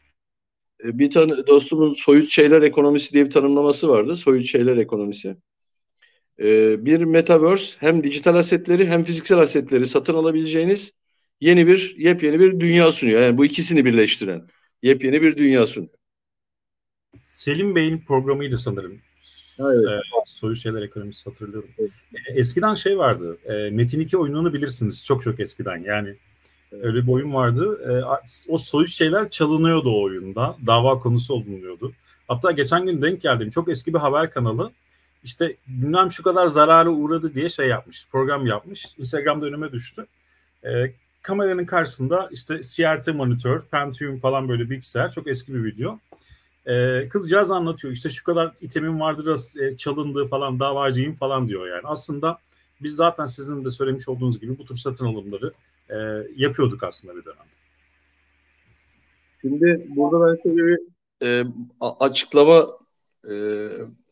e, 0.84 0.98
bir 0.98 1.10
tane 1.10 1.46
dostumun 1.46 1.94
soyut 1.94 2.30
şeyler 2.30 2.62
ekonomisi 2.62 3.12
diye 3.12 3.24
bir 3.24 3.30
tanımlaması 3.30 3.88
vardı. 3.88 4.16
Soyut 4.16 4.44
şeyler 4.44 4.76
ekonomisi. 4.76 5.36
E, 6.40 6.84
bir 6.84 7.00
metaverse 7.00 7.76
hem 7.78 8.04
dijital 8.04 8.34
asetleri 8.34 8.86
hem 8.86 9.04
fiziksel 9.04 9.38
asetleri 9.38 9.86
satın 9.86 10.14
alabileceğiniz 10.14 10.92
yeni 11.40 11.66
bir 11.66 11.94
yepyeni 11.98 12.40
bir 12.40 12.60
dünya 12.60 12.92
sunuyor. 12.92 13.22
Yani 13.22 13.38
bu 13.38 13.44
ikisini 13.44 13.84
birleştiren 13.84 14.48
yepyeni 14.82 15.22
bir 15.22 15.36
dünya 15.36 15.66
sunuyor. 15.66 15.92
Selim 17.26 17.74
Bey'in 17.74 17.98
programıydı 17.98 18.58
sanırım. 18.58 19.00
Evet. 19.60 19.88
E, 19.88 20.00
soyut 20.26 20.58
şeyler 20.58 20.82
ekonomisi 20.82 21.30
hatırlıyorum. 21.30 21.70
Evet. 21.78 21.90
E, 22.14 22.40
eskiden 22.40 22.74
şey 22.74 22.98
vardı. 22.98 23.38
E, 23.44 23.70
Metin 23.70 24.00
2 24.00 24.18
oyununu 24.18 24.52
bilirsiniz. 24.52 25.04
Çok 25.04 25.22
çok 25.22 25.40
eskiden. 25.40 25.76
Yani 25.76 26.16
evet. 26.72 26.84
öyle 26.84 27.06
bir 27.06 27.12
oyun 27.12 27.34
vardı. 27.34 27.80
E, 27.90 27.92
o 28.48 28.58
soyut 28.58 28.88
şeyler 28.88 29.30
çalınıyordu 29.30 29.90
o 29.90 30.02
oyunda. 30.02 30.56
Dava 30.66 30.98
konusu 30.98 31.34
olunuyordu. 31.34 31.92
Hatta 32.28 32.50
geçen 32.50 32.86
gün 32.86 33.02
denk 33.02 33.22
geldim. 33.22 33.50
Çok 33.50 33.68
eski 33.68 33.94
bir 33.94 33.98
haber 33.98 34.30
kanalı. 34.30 34.70
İşte 35.24 35.56
bilmem 35.66 36.12
şu 36.12 36.22
kadar 36.22 36.46
zarara 36.46 36.90
uğradı 36.90 37.34
diye 37.34 37.48
şey 37.48 37.68
yapmış. 37.68 38.06
Program 38.12 38.46
yapmış. 38.46 38.86
Instagram'da 38.98 39.46
önüme 39.46 39.72
düştü. 39.72 40.06
E, 40.64 40.92
kameranın 41.22 41.64
karşısında 41.64 42.28
işte 42.32 42.60
CRT 42.62 43.08
monitör, 43.08 43.60
Pentium 43.60 44.18
falan 44.18 44.48
böyle 44.48 44.70
bilgisayar. 44.70 45.10
Çok 45.10 45.26
eski 45.28 45.54
bir 45.54 45.64
video. 45.64 45.98
Ee, 46.66 47.08
kızcağız 47.08 47.50
anlatıyor 47.50 47.94
işte 47.94 48.08
şu 48.08 48.24
kadar 48.24 48.52
itemin 48.60 49.00
vardı 49.00 49.26
da 49.26 49.64
e, 49.64 49.76
çalındı 49.76 50.26
falan 50.26 50.60
davacıyım 50.60 51.14
falan 51.14 51.48
diyor 51.48 51.68
yani. 51.68 51.82
Aslında 51.84 52.38
biz 52.82 52.94
zaten 52.96 53.26
sizin 53.26 53.64
de 53.64 53.70
söylemiş 53.70 54.08
olduğunuz 54.08 54.40
gibi 54.40 54.58
bu 54.58 54.64
tür 54.64 54.76
satın 54.76 55.06
alımları 55.06 55.52
e, 55.90 55.96
yapıyorduk 56.36 56.82
aslında 56.82 57.16
bir 57.16 57.24
dönemde. 57.24 57.56
Şimdi 59.40 59.86
burada 59.96 60.30
ben 60.30 60.42
şöyle 60.42 60.56
bir 60.56 60.78
e, 61.22 61.44
açıklama 61.80 62.68
e, 63.30 63.34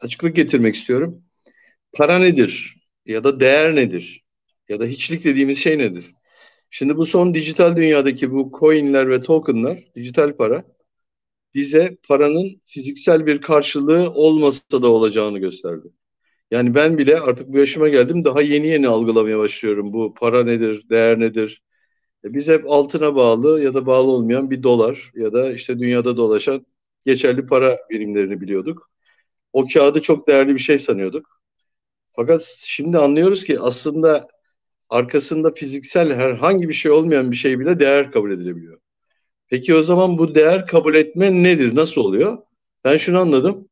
açıklık 0.00 0.37
getirmek 0.37 0.75
istiyorum. 0.75 1.23
Para 1.92 2.18
nedir? 2.18 2.76
Ya 3.06 3.25
da 3.25 3.40
değer 3.40 3.76
nedir? 3.76 4.25
Ya 4.68 4.80
da 4.80 4.84
hiçlik 4.84 5.25
dediğimiz 5.25 5.58
şey 5.58 5.78
nedir? 5.78 6.14
Şimdi 6.70 6.96
bu 6.96 7.06
son 7.06 7.34
dijital 7.34 7.76
dünyadaki 7.76 8.30
bu 8.30 8.52
coinler 8.61 9.11
ve 9.11 9.20
tokenlar, 9.20 9.78
dijital 9.94 10.37
para 10.37 10.64
bize 11.54 11.96
paranın 12.08 12.61
fiziksel 12.66 13.26
bir 13.26 13.40
karşılığı 13.40 14.11
olmasa 14.11 14.82
da 14.82 14.88
olacağını 14.92 15.38
gösterdi. 15.38 15.88
Yani 16.50 16.75
ben 16.75 16.99
bile 16.99 17.20
artık 17.20 17.49
bu 17.49 17.58
yaşıma 17.58 17.88
geldim 17.88 18.25
daha 18.25 18.42
yeni 18.42 18.66
yeni 18.68 18.88
algılamaya 18.88 19.38
başlıyorum. 19.38 19.92
Bu 19.92 20.14
para 20.14 20.44
nedir, 20.44 20.87
değer 20.90 21.20
nedir? 21.20 21.62
E 22.25 22.34
biz 22.34 22.49
hep 22.49 22.70
altına 22.73 23.14
bağlı 23.16 23.62
ya 23.64 23.75
da 23.75 23.87
bağlı 23.87 24.11
olmayan 24.11 24.50
bir 24.50 24.62
dolar 24.62 25.12
ya 25.14 25.32
da 25.32 25.52
işte 25.52 25.78
dünyada 25.78 26.16
dolaşan 26.16 26.66
geçerli 27.06 27.46
para 27.46 27.78
birimlerini 27.90 28.40
biliyorduk. 28.40 28.90
O 29.52 29.66
kağıdı 29.75 30.02
çok 30.02 30.28
değerli 30.28 30.54
bir 30.54 30.61
şey 30.61 30.78
sanıyorduk. 30.78 31.40
Fakat 32.16 32.42
şimdi 32.64 32.99
anlıyoruz 32.99 33.44
ki 33.44 33.61
aslında 33.61 34.28
arkasında 34.90 35.52
fiziksel 35.54 36.14
herhangi 36.14 36.68
bir 36.68 36.75
şey 36.75 36.92
olmayan 36.92 37.30
bir 37.30 37.37
şey 37.37 37.61
bile 37.61 37.80
değer 37.80 38.12
kabul 38.12 38.32
edilebiliyor. 38.32 38.80
Peki 39.54 39.75
o 39.75 39.82
zaman 39.82 40.18
bu 40.18 40.34
değer 40.34 40.66
kabul 40.66 40.94
etme 40.94 41.42
nedir? 41.42 41.75
Nasıl 41.75 42.00
oluyor? 42.00 42.38
Ben 42.84 42.96
şunu 42.96 43.20
anladım. 43.20 43.68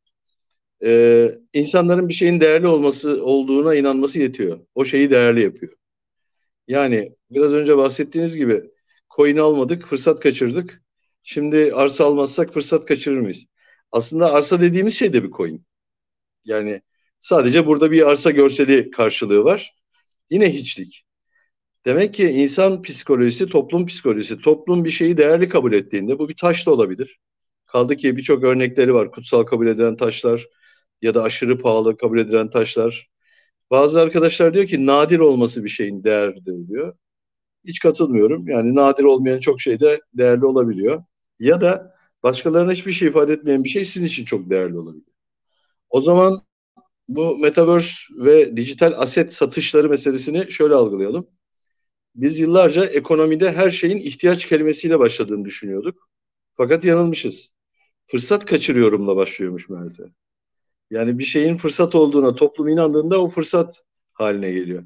Ee, 0.85 1.39
insanların 1.53 2.09
bir 2.09 2.15
şeyin 2.15 2.41
değerli 2.41 2.67
olması 2.67 3.25
olduğuna 3.25 3.75
inanması 3.75 4.21
yetiyor. 4.21 4.61
O 4.75 4.85
şeyi 4.85 5.11
değerli 5.11 5.43
yapıyor. 5.43 5.73
Yani 6.69 7.17
biraz 7.31 7.53
önce 7.53 7.77
bahsettiğiniz 7.77 8.37
gibi 8.37 8.63
coin 9.17 9.37
almadık, 9.37 9.87
fırsat 9.87 10.21
kaçırdık. 10.21 10.83
Şimdi 11.23 11.75
arsa 11.75 12.05
almazsak 12.05 12.55
fırsat 12.55 12.87
kaçırır 12.87 13.21
mıyız? 13.21 13.45
Aslında 13.93 14.33
arsa 14.33 14.61
dediğimiz 14.61 14.95
şey 14.95 15.13
de 15.13 15.25
bir 15.25 15.31
coin. 15.31 15.67
Yani 16.45 16.83
sadece 17.21 17.67
burada 17.67 17.91
bir 17.91 18.09
arsa 18.09 18.31
görseli 18.31 18.91
karşılığı 18.91 19.45
var. 19.45 19.77
Yine 20.31 20.55
hiçlik. 20.55 21.05
Demek 21.87 22.15
ki 22.15 22.29
insan 22.29 22.83
psikolojisi, 22.83 23.47
toplum 23.47 23.87
psikolojisi. 23.87 24.39
Toplum 24.39 24.85
bir 24.85 24.91
şeyi 24.91 25.17
değerli 25.17 25.49
kabul 25.49 25.73
ettiğinde 25.73 26.19
bu 26.19 26.29
bir 26.29 26.37
taş 26.37 26.67
da 26.67 26.71
olabilir. 26.71 27.21
Kaldı 27.67 27.97
ki 27.97 28.17
birçok 28.17 28.45
örnekleri 28.45 28.95
var. 28.95 29.11
Kutsal 29.11 29.43
kabul 29.45 29.67
edilen 29.67 29.97
taşlar 29.97 30.47
ya 31.03 31.15
da 31.15 31.23
aşırı 31.23 31.59
pahalı 31.59 31.97
kabul 31.97 32.19
edilen 32.19 32.51
taşlar. 32.51 33.11
Bazı 33.71 34.01
arkadaşlar 34.01 34.55
diyor 34.55 34.67
ki 34.67 34.87
nadir 34.87 35.19
olması 35.19 35.65
bir 35.65 35.69
şeyin 35.69 36.05
değerlidir 36.05 36.69
diyor. 36.69 36.97
Hiç 37.65 37.81
katılmıyorum. 37.81 38.49
Yani 38.49 38.75
nadir 38.75 39.05
olmayan 39.05 39.39
çok 39.39 39.61
şey 39.61 39.81
de 39.81 40.01
değerli 40.15 40.47
olabiliyor. 40.47 41.05
Ya 41.41 41.61
da 41.61 41.97
başkalarına 42.23 42.73
hiçbir 42.73 42.93
şey 42.93 43.09
ifade 43.09 43.33
etmeyen 43.33 43.65
bir 43.65 43.69
şey 43.69 43.85
sizin 43.85 44.07
için 44.07 44.25
çok 44.25 44.51
değerli 44.51 44.79
olabilir. 44.79 45.15
O 45.91 46.01
zaman 46.01 46.43
bu 47.09 47.39
metaverse 47.39 47.97
ve 48.17 48.57
dijital 48.57 48.93
aset 48.97 49.33
satışları 49.35 49.89
meselesini 49.89 50.53
şöyle 50.53 50.75
algılayalım. 50.75 51.29
Biz 52.15 52.39
yıllarca 52.39 52.85
ekonomide 52.85 53.53
her 53.53 53.71
şeyin 53.71 53.97
ihtiyaç 53.97 54.47
kelimesiyle 54.47 54.99
başladığını 54.99 55.45
düşünüyorduk. 55.45 56.09
Fakat 56.55 56.85
yanılmışız. 56.85 57.53
Fırsat 58.07 58.45
kaçırıyorumla 58.45 59.17
başlıyormuş 59.17 59.69
meğerse. 59.69 60.05
Yani 60.91 61.19
bir 61.19 61.25
şeyin 61.25 61.57
fırsat 61.57 61.95
olduğuna 61.95 62.35
toplum 62.35 62.69
inandığında 62.69 63.23
o 63.23 63.29
fırsat 63.29 63.83
haline 64.13 64.53
geliyor. 64.53 64.85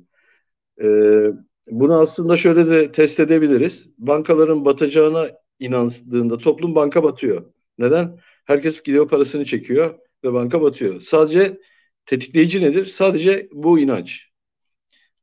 Ee, 0.83 1.33
bunu 1.71 1.99
aslında 2.01 2.37
şöyle 2.37 2.67
de 2.67 2.93
test 2.93 3.21
edebiliriz. 3.21 3.89
Bankaların 3.99 4.65
batacağına 4.65 5.31
inandığında 5.59 6.39
toplum 6.39 6.75
banka 6.75 7.03
batıyor. 7.05 7.53
Neden? 7.79 8.21
Herkes 8.45 8.83
gidiyor 8.83 9.09
parasını 9.09 9.45
çekiyor 9.45 9.99
ve 10.25 10.33
banka 10.33 10.63
batıyor. 10.63 11.01
Sadece 11.01 11.59
tetikleyici 12.07 12.63
nedir? 12.63 12.87
Sadece 12.87 13.49
bu 13.53 13.79
inanç. 13.79 14.31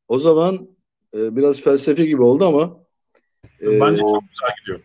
O 0.07 0.19
zaman 0.19 0.69
e, 1.17 1.35
biraz 1.35 1.61
felsefe 1.61 2.05
gibi 2.05 2.21
oldu 2.21 2.45
ama 2.45 2.83
e, 3.61 3.79
bence 3.81 3.99
çok 3.99 4.23
güzel 4.29 4.55
gidiyor. 4.59 4.79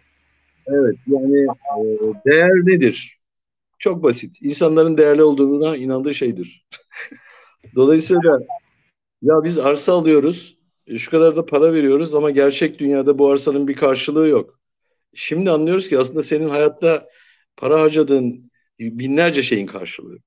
Evet 0.66 0.96
yani 1.06 1.46
e, 1.78 2.30
değer 2.30 2.50
nedir? 2.50 3.18
Çok 3.78 4.02
basit. 4.02 4.42
İnsanların 4.42 4.98
değerli 4.98 5.22
olduğuna 5.22 5.76
inandığı 5.76 6.14
şeydir. 6.14 6.66
Dolayısıyla 7.74 8.40
ya 9.22 9.44
biz 9.44 9.58
arsa 9.58 9.92
alıyoruz, 9.92 10.58
e, 10.86 10.98
şu 10.98 11.10
kadar 11.10 11.36
da 11.36 11.46
para 11.46 11.72
veriyoruz 11.72 12.14
ama 12.14 12.30
gerçek 12.30 12.78
dünyada 12.78 13.18
bu 13.18 13.30
arsanın 13.30 13.68
bir 13.68 13.76
karşılığı 13.76 14.28
yok. 14.28 14.60
Şimdi 15.14 15.50
anlıyoruz 15.50 15.88
ki 15.88 15.98
aslında 15.98 16.22
senin 16.22 16.48
hayatta 16.48 17.08
para 17.56 17.80
harcadığın 17.80 18.50
binlerce 18.80 19.42
şeyin 19.42 19.66
karşılığı. 19.66 20.18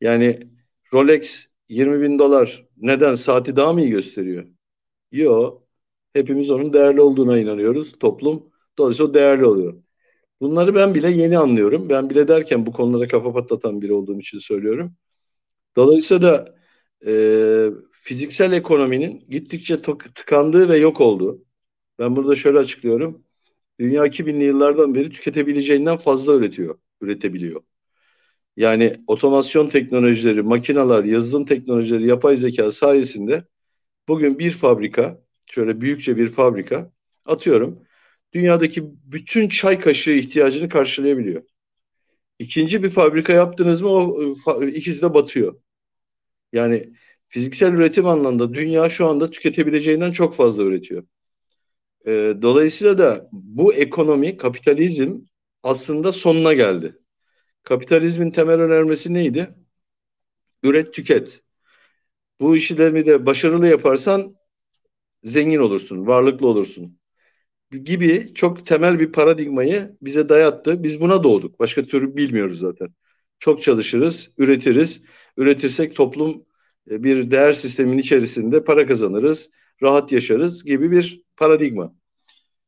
Yani 0.00 0.40
Rolex 0.92 1.46
20 1.68 2.02
bin 2.02 2.18
dolar 2.18 2.66
neden 2.76 3.14
saati 3.14 3.56
daha 3.56 3.72
mı 3.72 3.80
iyi 3.80 3.90
gösteriyor? 3.90 4.46
Yok. 5.12 5.62
Hepimiz 6.14 6.50
onun 6.50 6.72
değerli 6.72 7.00
olduğuna 7.00 7.38
inanıyoruz. 7.38 7.92
Toplum 8.00 8.52
dolayısıyla 8.78 9.14
değerli 9.14 9.46
oluyor. 9.46 9.74
Bunları 10.40 10.74
ben 10.74 10.94
bile 10.94 11.10
yeni 11.10 11.38
anlıyorum. 11.38 11.88
Ben 11.88 12.10
bile 12.10 12.28
derken 12.28 12.66
bu 12.66 12.72
konulara 12.72 13.08
kafa 13.08 13.32
patlatan 13.32 13.82
biri 13.82 13.92
olduğum 13.92 14.20
için 14.20 14.38
söylüyorum. 14.38 14.96
Dolayısıyla 15.76 16.54
e, 17.06 17.12
fiziksel 17.92 18.52
ekonominin 18.52 19.24
gittikçe 19.30 19.80
tıkandığı 20.14 20.68
ve 20.68 20.76
yok 20.78 21.00
olduğu. 21.00 21.44
Ben 21.98 22.16
burada 22.16 22.36
şöyle 22.36 22.58
açıklıyorum. 22.58 23.24
Dünya 23.80 24.06
2000'li 24.06 24.44
yıllardan 24.44 24.94
beri 24.94 25.10
tüketebileceğinden 25.10 25.96
fazla 25.96 26.34
üretiyor, 26.34 26.78
üretebiliyor. 27.00 27.62
Yani 28.56 28.96
otomasyon 29.06 29.68
teknolojileri, 29.68 30.42
makineler, 30.42 31.04
yazılım 31.04 31.44
teknolojileri, 31.46 32.06
yapay 32.06 32.36
zeka 32.36 32.72
sayesinde 32.72 33.44
bugün 34.08 34.38
bir 34.38 34.50
fabrika, 34.50 35.20
şöyle 35.46 35.80
büyükçe 35.80 36.16
bir 36.16 36.28
fabrika 36.32 36.92
atıyorum 37.26 37.82
dünyadaki 38.32 38.84
bütün 39.04 39.48
çay 39.48 39.78
kaşığı 39.80 40.10
ihtiyacını 40.10 40.68
karşılayabiliyor. 40.68 41.42
İkinci 42.38 42.82
bir 42.82 42.90
fabrika 42.90 43.32
yaptınız 43.32 43.82
mı 43.82 43.88
o 43.88 44.34
ikisi 44.64 45.02
de 45.02 45.14
batıyor. 45.14 45.60
Yani 46.52 46.92
fiziksel 47.28 47.72
üretim 47.72 48.06
anlamında 48.06 48.54
dünya 48.54 48.88
şu 48.88 49.06
anda 49.06 49.30
tüketebileceğinden 49.30 50.12
çok 50.12 50.34
fazla 50.34 50.62
üretiyor. 50.62 51.06
E, 52.06 52.10
dolayısıyla 52.42 52.98
da 52.98 53.28
bu 53.32 53.74
ekonomi, 53.74 54.36
kapitalizm 54.36 55.20
aslında 55.62 56.12
sonuna 56.12 56.52
geldi. 56.52 56.98
Kapitalizmin 57.62 58.30
temel 58.30 58.60
önermesi 58.60 59.14
neydi? 59.14 59.48
Üret, 60.62 60.94
tüket. 60.94 61.42
Bu 62.40 62.56
işlemi 62.56 63.06
de 63.06 63.26
başarılı 63.26 63.66
yaparsan 63.68 64.36
zengin 65.24 65.58
olursun, 65.58 66.06
varlıklı 66.06 66.46
olursun 66.48 66.98
gibi 67.84 68.34
çok 68.34 68.66
temel 68.66 69.00
bir 69.00 69.12
paradigmayı 69.12 69.96
bize 70.02 70.28
dayattı. 70.28 70.82
Biz 70.82 71.00
buna 71.00 71.24
doğduk. 71.24 71.60
Başka 71.60 71.82
türlü 71.84 72.16
bilmiyoruz 72.16 72.60
zaten. 72.60 72.88
Çok 73.38 73.62
çalışırız, 73.62 74.34
üretiriz. 74.38 75.02
Üretirsek 75.36 75.96
toplum 75.96 76.44
e, 76.90 77.02
bir 77.02 77.30
değer 77.30 77.52
sistemin 77.52 77.98
içerisinde 77.98 78.64
para 78.64 78.86
kazanırız, 78.86 79.50
rahat 79.82 80.12
yaşarız 80.12 80.64
gibi 80.64 80.90
bir 80.90 81.22
paradigma. 81.36 81.94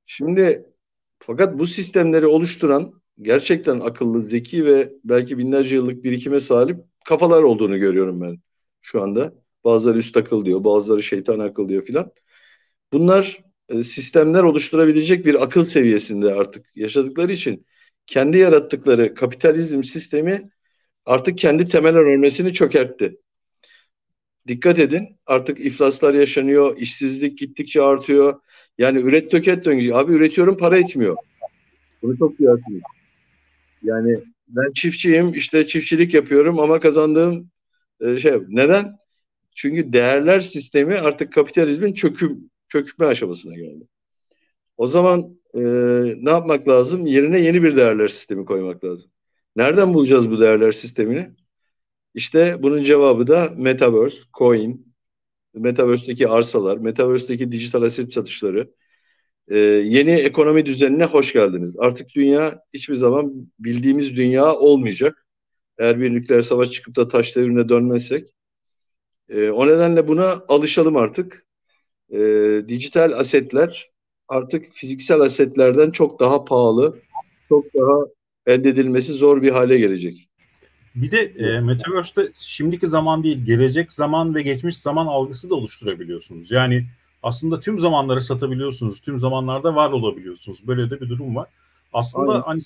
Şimdi 0.06 0.66
fakat 1.20 1.58
bu 1.58 1.66
sistemleri 1.66 2.26
oluşturan 2.26 2.94
gerçekten 3.22 3.80
akıllı, 3.80 4.22
zeki 4.22 4.66
ve 4.66 4.92
belki 5.04 5.38
binlerce 5.38 5.74
yıllık 5.74 6.04
birikime 6.04 6.40
sahip 6.40 6.76
kafalar 7.04 7.42
olduğunu 7.42 7.78
görüyorum 7.78 8.20
ben 8.20 8.38
şu 8.82 9.02
anda. 9.02 9.34
Bazıları 9.64 9.98
üst 9.98 10.16
akıl 10.16 10.44
diyor, 10.44 10.64
bazıları 10.64 11.02
şeytan 11.02 11.38
akıl 11.38 11.68
diyor 11.68 11.84
filan. 11.84 12.12
Bunlar 12.92 13.44
e, 13.68 13.82
sistemler 13.82 14.42
oluşturabilecek 14.42 15.26
bir 15.26 15.42
akıl 15.42 15.64
seviyesinde 15.64 16.34
artık 16.34 16.66
yaşadıkları 16.76 17.32
için 17.32 17.66
kendi 18.06 18.38
yarattıkları 18.38 19.14
kapitalizm 19.14 19.84
sistemi 19.84 20.50
artık 21.06 21.38
kendi 21.38 21.64
temel 21.64 21.96
örmesini 21.96 22.52
çökertti. 22.52 23.16
Dikkat 24.46 24.78
edin 24.78 25.18
artık 25.26 25.60
iflaslar 25.60 26.14
yaşanıyor, 26.14 26.76
işsizlik 26.76 27.38
gittikçe 27.38 27.82
artıyor. 27.82 28.40
Yani 28.78 28.98
üret 28.98 29.30
töket 29.30 29.64
döngüsü. 29.64 29.94
Abi 29.94 30.12
üretiyorum 30.12 30.56
para 30.56 30.78
etmiyor. 30.78 31.16
Bunu 32.02 32.16
çok 32.16 32.38
duyarsınız. 32.38 32.82
Yani 33.82 34.18
ben 34.48 34.72
çiftçiyim 34.72 35.34
işte 35.34 35.66
çiftçilik 35.66 36.14
yapıyorum 36.14 36.60
ama 36.60 36.80
kazandığım 36.80 37.50
e, 38.00 38.18
şey 38.18 38.32
neden? 38.48 38.98
Çünkü 39.58 39.92
değerler 39.92 40.40
sistemi 40.40 40.94
artık 40.94 41.32
kapitalizmin 41.32 41.92
çöküm 41.92 42.50
çökme 42.68 43.06
aşamasına 43.06 43.54
geldi. 43.54 43.88
O 44.76 44.86
zaman 44.86 45.38
e, 45.54 45.60
ne 46.24 46.30
yapmak 46.30 46.68
lazım? 46.68 47.06
Yerine 47.06 47.38
yeni 47.40 47.62
bir 47.62 47.76
değerler 47.76 48.08
sistemi 48.08 48.44
koymak 48.44 48.84
lazım. 48.84 49.10
Nereden 49.56 49.94
bulacağız 49.94 50.30
bu 50.30 50.40
değerler 50.40 50.72
sistemini? 50.72 51.30
İşte 52.14 52.62
bunun 52.62 52.84
cevabı 52.84 53.26
da 53.26 53.54
Metaverse, 53.56 54.18
Coin, 54.38 54.94
Metaverse'deki 55.54 56.28
arsalar, 56.28 56.76
Metaverse'deki 56.76 57.52
dijital 57.52 57.82
aset 57.82 58.12
satışları, 58.12 58.74
e, 59.48 59.58
yeni 59.58 60.10
ekonomi 60.10 60.66
düzenine 60.66 61.04
hoş 61.04 61.32
geldiniz. 61.32 61.76
Artık 61.78 62.14
dünya 62.14 62.62
hiçbir 62.74 62.94
zaman 62.94 63.50
bildiğimiz 63.58 64.16
dünya 64.16 64.54
olmayacak. 64.54 65.26
Eğer 65.78 66.00
bir 66.00 66.14
nükleer 66.14 66.42
savaş 66.42 66.70
çıkıp 66.70 66.96
da 66.96 67.08
taş 67.08 67.36
devrine 67.36 67.68
dönmezsek. 67.68 68.28
E, 69.28 69.50
o 69.50 69.66
nedenle 69.66 70.08
buna 70.08 70.42
alışalım 70.48 70.96
artık 70.96 71.46
e, 72.10 72.18
dijital 72.68 73.12
asetler 73.12 73.90
artık 74.28 74.72
fiziksel 74.72 75.20
asetlerden 75.20 75.90
çok 75.90 76.20
daha 76.20 76.44
pahalı, 76.44 76.98
çok 77.48 77.64
daha 77.74 77.98
elde 78.46 78.68
edilmesi 78.68 79.12
zor 79.12 79.42
bir 79.42 79.50
hale 79.50 79.78
gelecek. 79.78 80.28
Bir 80.94 81.10
de 81.10 81.20
e, 81.20 81.60
Metaverse'de 81.60 82.32
şimdiki 82.34 82.86
zaman 82.86 83.24
değil, 83.24 83.44
gelecek 83.44 83.92
zaman 83.92 84.34
ve 84.34 84.42
geçmiş 84.42 84.78
zaman 84.78 85.06
algısı 85.06 85.50
da 85.50 85.54
oluşturabiliyorsunuz. 85.54 86.50
Yani 86.50 86.86
aslında 87.22 87.60
tüm 87.60 87.78
zamanları 87.78 88.22
satabiliyorsunuz, 88.22 89.00
tüm 89.00 89.18
zamanlarda 89.18 89.74
var 89.74 89.90
olabiliyorsunuz. 89.90 90.66
Böyle 90.66 90.90
de 90.90 91.00
bir 91.00 91.08
durum 91.08 91.36
var. 91.36 91.48
Aslında 91.92 92.32
Aynen. 92.32 92.42
hani 92.42 92.60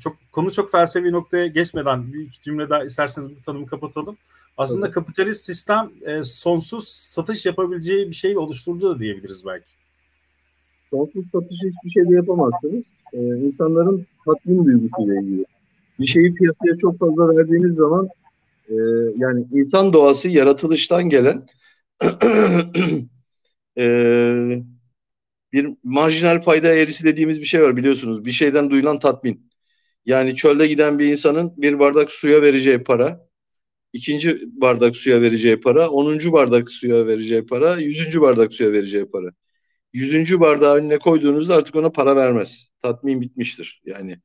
çok 0.00 0.16
konu 0.32 0.52
çok 0.52 0.70
felsefi 0.70 1.12
noktaya 1.12 1.46
geçmeden 1.46 2.12
bir 2.12 2.20
iki 2.20 2.42
cümle 2.42 2.70
daha 2.70 2.84
isterseniz 2.84 3.30
bir 3.30 3.42
tanımı 3.42 3.66
kapatalım. 3.66 4.16
Aslında 4.56 4.86
evet. 4.86 4.94
kapitalist 4.94 5.44
sistem 5.44 5.90
e, 6.06 6.24
sonsuz 6.24 6.88
satış 6.88 7.46
yapabileceği 7.46 8.10
bir 8.10 8.14
şey 8.14 8.38
oluşturdu 8.38 8.94
da 8.94 9.00
diyebiliriz 9.00 9.46
belki. 9.46 9.70
Sonsuz 10.90 11.30
satış 11.30 11.56
hiçbir 11.56 11.90
şey 11.90 12.10
de 12.10 12.14
yapamazsınız. 12.14 12.86
Ee, 13.12 13.18
insanların 13.18 14.06
tatmin 14.24 14.64
duygusuyla 14.64 15.20
ilgili. 15.20 15.44
Bir 16.00 16.06
şeyi 16.06 16.34
piyasaya 16.34 16.76
çok 16.80 16.98
fazla 16.98 17.36
verdiğiniz 17.36 17.74
zaman 17.74 18.08
e, 18.68 18.74
yani 19.16 19.46
insan 19.52 19.92
doğası 19.92 20.28
yaratılıştan 20.28 21.08
gelen 21.08 21.46
e, 23.78 23.84
bir 25.52 25.74
marjinal 25.84 26.40
fayda 26.40 26.68
eğrisi 26.68 27.04
dediğimiz 27.04 27.40
bir 27.40 27.46
şey 27.46 27.62
var 27.62 27.76
biliyorsunuz. 27.76 28.24
Bir 28.24 28.32
şeyden 28.32 28.70
duyulan 28.70 28.98
tatmin. 28.98 29.50
Yani 30.06 30.36
çölde 30.36 30.66
giden 30.66 30.98
bir 30.98 31.06
insanın 31.06 31.52
bir 31.56 31.78
bardak 31.78 32.10
suya 32.10 32.42
vereceği 32.42 32.84
para, 32.84 33.26
ikinci 33.92 34.42
bardak 34.60 34.96
suya 34.96 35.22
vereceği 35.22 35.60
para, 35.60 35.90
onuncu 35.90 36.32
bardak 36.32 36.70
suya 36.70 37.06
vereceği 37.06 37.46
para, 37.46 37.78
yüzüncü 37.78 38.20
bardak 38.20 38.52
suya 38.52 38.72
vereceği 38.72 39.06
para. 39.06 39.30
Yüzüncü 39.92 40.40
bardağı 40.40 40.76
önüne 40.76 40.98
koyduğunuzda 40.98 41.56
artık 41.56 41.76
ona 41.76 41.90
para 41.92 42.16
vermez. 42.16 42.70
Tatmin 42.82 43.20
bitmiştir. 43.20 43.82
Yani 43.84 44.18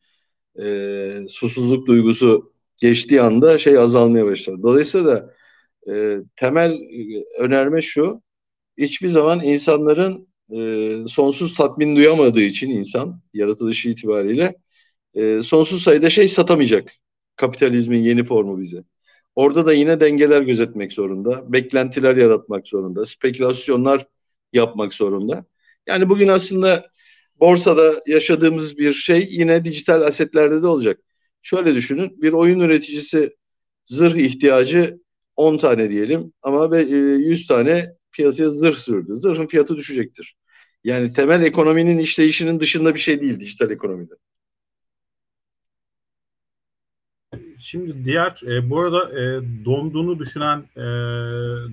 e, 0.62 1.28
susuzluk 1.30 1.88
duygusu 1.88 2.54
geçtiği 2.82 3.22
anda 3.22 3.58
şey 3.58 3.78
azalmaya 3.78 4.26
başlar. 4.26 4.64
Dolayısıyla 4.64 5.08
da 5.08 5.34
e, 5.94 6.18
temel 6.36 6.72
e, 6.72 7.24
önerme 7.40 7.82
şu, 7.82 8.22
hiçbir 8.78 9.08
zaman 9.08 9.44
insanların 9.44 10.28
e, 10.56 10.92
sonsuz 11.08 11.56
tatmin 11.56 11.96
duyamadığı 11.96 12.42
için 12.42 12.70
insan 12.70 13.22
yaratılışı 13.34 13.90
itibariyle 13.90 14.56
e, 15.16 15.42
sonsuz 15.42 15.84
sayıda 15.84 16.10
şey 16.10 16.28
satamayacak. 16.28 16.92
Kapitalizmin 17.36 18.00
yeni 18.00 18.24
formu 18.24 18.60
bize. 18.60 18.84
Orada 19.38 19.66
da 19.66 19.74
yine 19.74 20.00
dengeler 20.00 20.42
gözetmek 20.42 20.94
zorunda, 20.94 21.54
beklentiler 21.54 22.16
yaratmak 22.16 22.68
zorunda, 22.68 23.06
spekülasyonlar 23.06 24.08
yapmak 24.54 24.94
zorunda. 24.94 25.46
Yani 25.88 26.10
bugün 26.10 26.28
aslında 26.28 26.92
borsada 27.40 28.02
yaşadığımız 28.08 28.78
bir 28.78 28.94
şey 28.94 29.28
yine 29.32 29.66
dijital 29.66 30.02
asetlerde 30.02 30.62
de 30.62 30.68
olacak. 30.68 31.00
Şöyle 31.42 31.76
düşünün, 31.76 32.22
bir 32.22 32.34
oyun 32.34 32.60
üreticisi 32.60 33.36
zırh 33.86 34.16
ihtiyacı 34.16 35.00
10 35.36 35.58
tane 35.58 35.90
diyelim 35.90 36.34
ama 36.42 36.78
100 36.78 37.44
e, 37.44 37.48
tane 37.48 37.94
piyasaya 38.12 38.50
zırh 38.50 38.78
sürdü. 38.78 39.16
Zırhın 39.16 39.48
fiyatı 39.48 39.78
düşecektir. 39.78 40.38
Yani 40.84 41.14
temel 41.14 41.44
ekonominin 41.44 41.98
işleyişinin 41.98 42.60
dışında 42.60 42.96
bir 42.96 43.00
şey 43.00 43.22
değil 43.22 43.40
dijital 43.40 43.72
ekonomide. 43.72 44.14
Şimdi 47.60 48.06
diğer 48.06 48.42
e, 48.48 48.70
bu 48.70 48.80
arada 48.80 49.20
e, 49.20 49.42
donduğunu 49.66 50.20
düşünen, 50.20 50.60
e, 50.76 50.82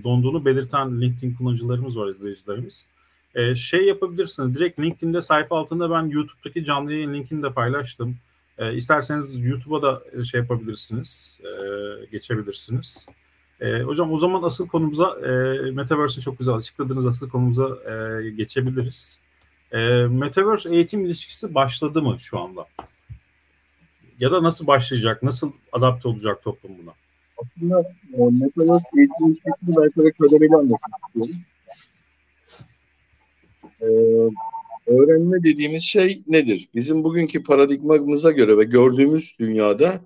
donduğunu 0.05 0.45
belirten 0.45 1.01
LinkedIn 1.01 1.35
kullanıcılarımız 1.35 1.99
var, 1.99 2.11
izleyicilerimiz. 2.11 2.87
E, 3.35 3.55
şey 3.55 3.87
yapabilirsiniz, 3.87 4.57
direkt 4.57 4.81
LinkedIn'de 4.81 5.23
sayfa 5.23 5.59
altında 5.59 5.91
ben 5.91 6.03
YouTube'daki 6.03 6.65
canlı 6.65 6.93
yayın 6.93 7.15
linkini 7.15 7.43
de 7.43 7.53
paylaştım. 7.53 8.17
E, 8.59 8.75
isterseniz 8.75 9.47
YouTube'a 9.47 9.83
da 9.83 10.03
e, 10.21 10.25
şey 10.25 10.41
yapabilirsiniz, 10.41 11.41
e, 11.43 11.49
geçebilirsiniz. 12.07 13.07
E, 13.61 13.83
hocam 13.83 14.13
o 14.13 14.19
zaman 14.19 14.43
asıl 14.43 14.69
konumuza, 14.69 15.19
e, 15.21 15.31
Metaverse'ı 15.71 16.25
çok 16.25 16.39
güzel 16.39 16.55
açıkladığınız 16.55 17.07
asıl 17.07 17.29
konumuza 17.29 17.69
e, 17.69 18.31
geçebiliriz. 18.31 19.21
E, 19.73 19.79
Metaverse 20.07 20.75
eğitim 20.75 21.05
ilişkisi 21.05 21.55
başladı 21.55 22.03
mı 22.03 22.17
şu 22.19 22.41
anda? 22.41 22.67
Ya 24.19 24.33
da 24.33 24.43
nasıl 24.43 24.67
başlayacak, 24.67 25.23
nasıl 25.23 25.53
adapte 25.73 26.09
olacak 26.09 26.43
toplum 26.43 26.79
buna? 26.83 26.93
Aslında 27.41 27.81
e, 28.13 28.19
Metaverse 28.19 28.87
eğitim 28.99 29.27
ilişkisini 29.27 29.77
ben 29.77 29.89
şöyle 29.95 30.13
kademeli 30.13 30.57
anlatmak 30.57 31.01
istiyorum. 31.07 31.35
Ee, 33.81 33.87
öğrenme 34.87 35.43
dediğimiz 35.43 35.83
şey 35.83 36.23
nedir? 36.27 36.69
Bizim 36.75 37.05
bugünkü 37.05 37.43
paradigmamıza 37.43 38.31
göre 38.31 38.59
ve 38.59 38.65
gördüğümüz 38.65 39.37
dünyada 39.39 40.01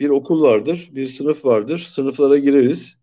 bir 0.00 0.08
okul 0.08 0.42
vardır, 0.42 0.90
bir 0.92 1.06
sınıf 1.06 1.44
vardır. 1.44 1.78
Sınıflara 1.78 2.38
gireriz. 2.38 2.96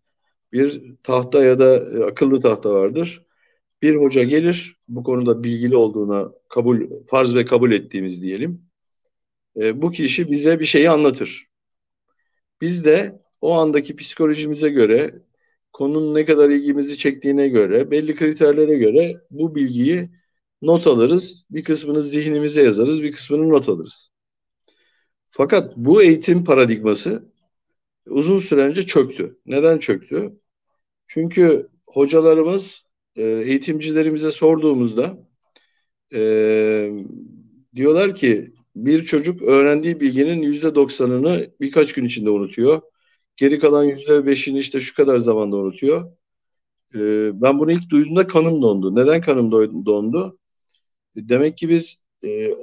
Bir 0.52 0.82
tahta 1.02 1.44
ya 1.44 1.58
da 1.58 1.76
e, 1.76 2.04
akıllı 2.04 2.40
tahta 2.40 2.70
vardır. 2.70 3.26
Bir 3.82 3.96
hoca 3.96 4.22
gelir, 4.22 4.76
bu 4.88 5.02
konuda 5.02 5.44
bilgili 5.44 5.76
olduğuna 5.76 6.32
kabul, 6.48 6.80
farz 7.06 7.34
ve 7.34 7.44
kabul 7.44 7.72
ettiğimiz 7.72 8.22
diyelim. 8.22 8.67
E, 9.60 9.82
bu 9.82 9.90
kişi 9.90 10.30
bize 10.30 10.60
bir 10.60 10.64
şeyi 10.64 10.90
anlatır. 10.90 11.48
Biz 12.60 12.84
de 12.84 13.22
o 13.40 13.52
andaki 13.52 13.96
psikolojimize 13.96 14.68
göre, 14.68 15.14
konunun 15.72 16.14
ne 16.14 16.24
kadar 16.24 16.50
ilgimizi 16.50 16.98
çektiğine 16.98 17.48
göre, 17.48 17.90
belli 17.90 18.14
kriterlere 18.14 18.78
göre 18.78 19.14
bu 19.30 19.54
bilgiyi 19.54 20.10
not 20.62 20.86
alırız. 20.86 21.44
Bir 21.50 21.64
kısmını 21.64 22.02
zihnimize 22.02 22.62
yazarız, 22.62 23.02
bir 23.02 23.12
kısmını 23.12 23.48
not 23.48 23.68
alırız. 23.68 24.10
Fakat 25.28 25.76
bu 25.76 26.02
eğitim 26.02 26.44
paradigması 26.44 27.32
uzun 28.06 28.38
süre 28.38 28.60
önce 28.60 28.86
çöktü. 28.86 29.38
Neden 29.46 29.78
çöktü? 29.78 30.40
Çünkü 31.06 31.68
hocalarımız 31.86 32.84
e, 33.16 33.22
eğitimcilerimize 33.24 34.32
sorduğumuzda 34.32 35.28
e, 36.14 36.20
diyorlar 37.74 38.14
ki 38.14 38.52
bir 38.76 39.02
çocuk 39.02 39.42
öğrendiği 39.42 40.00
bilginin 40.00 40.42
yüzde 40.42 40.74
doksanını 40.74 41.50
birkaç 41.60 41.92
gün 41.92 42.04
içinde 42.04 42.30
unutuyor. 42.30 42.82
Geri 43.36 43.58
kalan 43.58 43.84
yüzde 43.84 44.26
beşini 44.26 44.58
işte 44.58 44.80
şu 44.80 44.94
kadar 44.94 45.18
zamanda 45.18 45.56
unutuyor. 45.56 46.12
E, 46.94 46.98
ben 47.42 47.58
bunu 47.58 47.72
ilk 47.72 47.90
duyduğumda 47.90 48.26
kanım 48.26 48.62
dondu. 48.62 48.96
Neden 48.96 49.20
kanım 49.20 49.52
dondu? 49.86 50.38
Demek 51.16 51.58
ki 51.58 51.68
biz 51.68 52.02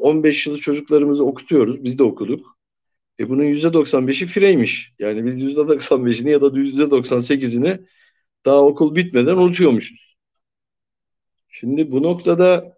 15 0.02 0.48
yılı 0.48 0.58
çocuklarımızı 0.58 1.26
okutuyoruz. 1.26 1.84
Biz 1.84 2.00
de 2.00 2.04
okuduk. 2.04 2.58
E 3.20 3.30
bunun 3.30 3.44
%95'i 3.44 4.26
fireymiş. 4.28 4.94
Yani 5.00 5.26
biz 5.26 5.41
%95'ini 5.41 6.30
ya 6.32 6.41
da 6.41 6.46
%98'ini 6.48 7.80
daha 8.46 8.62
okul 8.65 8.96
bitmeden 8.96 9.38
unutuyormuşuz. 9.38 10.18
Şimdi 11.48 11.91
bu 11.91 12.04
noktada 12.04 12.75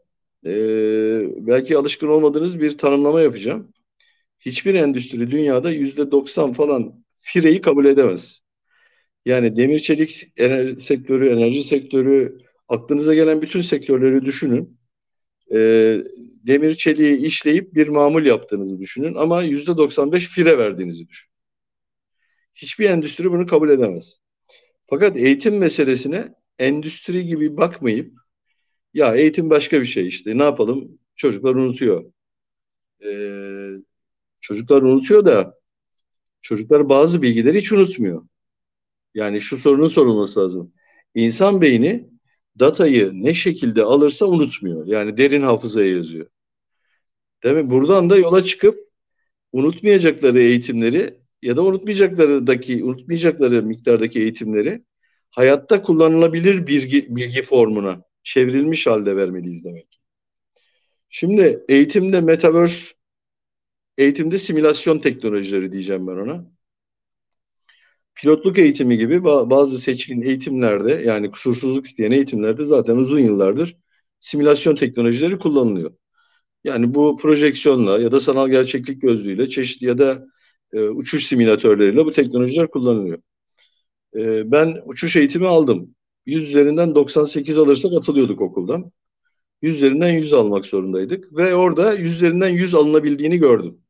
e, 0.48 1.48
belki 1.48 1.78
alışkın 1.78 2.08
olmadığınız 2.08 2.60
bir 2.60 2.78
tanımlama 2.78 3.22
yapacağım. 3.22 3.74
Hiçbir 4.40 4.76
endüstri 4.76 5.32
dünyada 5.32 5.72
%90 5.72 6.54
falan 6.54 7.04
fireyi 7.22 7.62
kabul 7.62 7.86
edemez. 7.86 8.40
Yani 9.26 9.58
demir 9.58 9.80
çelik 9.80 10.28
enerji 10.38 10.78
sektörü, 10.78 11.30
enerji 11.30 11.64
sektörü, 11.64 12.38
aklınıza 12.68 13.14
gelen 13.14 13.42
bütün 13.42 13.62
sektörleri 13.62 14.26
düşünün. 14.26 14.80
E, 15.54 15.58
demir 16.48 16.76
çeliği 16.76 17.18
işleyip 17.18 17.74
bir 17.76 17.88
mamul 17.88 18.26
yaptığınızı 18.26 18.80
düşünün 18.80 19.16
ama 19.16 19.44
yüzde 19.44 19.78
95 19.78 20.28
fire 20.28 20.58
verdiğinizi 20.58 21.08
düşünün. 21.08 21.34
Hiçbir 22.56 22.90
endüstri 22.90 23.32
bunu 23.32 23.48
kabul 23.48 23.70
edemez. 23.70 24.20
Fakat 24.90 25.18
eğitim 25.18 25.58
meselesine 25.58 26.34
endüstri 26.60 27.26
gibi 27.26 27.58
bakmayıp 27.58 28.14
ya 28.98 29.16
eğitim 29.16 29.50
başka 29.50 29.82
bir 29.82 29.86
şey 29.86 30.08
işte 30.08 30.38
ne 30.38 30.44
yapalım 30.44 31.00
çocuklar 31.16 31.56
unutuyor. 31.56 32.06
Ee, 33.06 33.72
çocuklar 34.40 34.82
unutuyor 34.82 35.26
da 35.26 35.58
çocuklar 36.42 36.90
bazı 36.90 37.22
bilgileri 37.22 37.58
hiç 37.60 37.72
unutmuyor. 37.72 38.28
Yani 39.14 39.42
şu 39.42 39.58
sorunun 39.58 39.88
sorulması 39.88 40.40
lazım. 40.40 40.74
İnsan 41.16 41.62
beyni 41.62 42.10
datayı 42.60 43.12
ne 43.14 43.34
şekilde 43.34 43.84
alırsa 43.84 44.26
unutmuyor. 44.26 44.88
Yani 44.88 45.18
derin 45.18 45.42
hafızaya 45.42 45.92
yazıyor. 45.92 46.28
Mi? 47.44 47.70
Buradan 47.70 48.10
da 48.10 48.18
yola 48.18 48.44
çıkıp 48.44 48.80
unutmayacakları 49.52 50.40
eğitimleri 50.40 51.20
ya 51.42 51.58
da 51.58 51.64
unutmayacaklarıdaki 51.64 52.84
unutmayacakları 52.84 53.64
miktardaki 53.64 54.20
eğitimleri 54.20 54.84
hayatta 55.32 55.82
kullanılabilir 55.82 56.68
bilgi, 56.68 57.16
bilgi 57.16 57.42
formuna 57.42 58.07
çevrilmiş 58.28 58.88
halde 58.88 59.16
vermeliyiz 59.16 59.64
demek. 59.64 60.02
Şimdi 61.10 61.66
eğitimde 61.70 62.22
metaverse 62.22 62.94
eğitimde 63.98 64.38
simülasyon 64.38 65.00
teknolojileri 65.00 65.72
diyeceğim 65.72 66.08
ben 66.08 66.12
ona. 66.12 66.52
Pilotluk 68.16 68.58
eğitimi 68.58 68.98
gibi 68.98 69.24
bazı 69.24 69.80
seçkin 69.80 70.22
eğitimlerde 70.22 70.92
yani 70.92 71.32
kusursuzluk 71.32 71.86
isteyen 71.86 72.12
eğitimlerde 72.12 72.66
zaten 72.66 72.96
uzun 72.96 73.20
yıllardır 73.20 73.78
simülasyon 74.20 74.76
teknolojileri 74.76 75.40
kullanılıyor. 75.40 75.92
Yani 76.64 76.94
bu 76.96 77.18
projeksiyonla 77.18 78.00
ya 78.00 78.12
da 78.12 78.20
sanal 78.20 78.50
gerçeklik 78.50 79.02
gözlüğüyle 79.02 79.48
çeşitli 79.48 79.88
ya 79.88 79.98
da 79.98 80.26
e, 80.74 80.82
uçuş 80.82 81.28
simülatörleriyle 81.28 82.06
bu 82.06 82.12
teknolojiler 82.12 82.72
kullanılıyor. 82.72 83.20
E, 84.16 84.52
ben 84.52 84.78
uçuş 84.86 85.16
eğitimi 85.16 85.48
aldım. 85.48 85.96
100 86.28 86.50
üzerinden 86.50 86.96
98 86.96 87.58
alırsak 87.58 87.94
atılıyorduk 87.94 88.42
okuldan. 88.42 88.92
100 89.62 89.76
üzerinden 89.76 90.14
100 90.14 90.34
almak 90.34 90.66
zorundaydık 90.66 91.34
ve 91.38 91.56
orada 91.56 91.94
100 91.94 92.16
üzerinden 92.16 92.50
100 92.50 92.76
alınabildiğini 92.76 93.38
gördüm. 93.38 93.82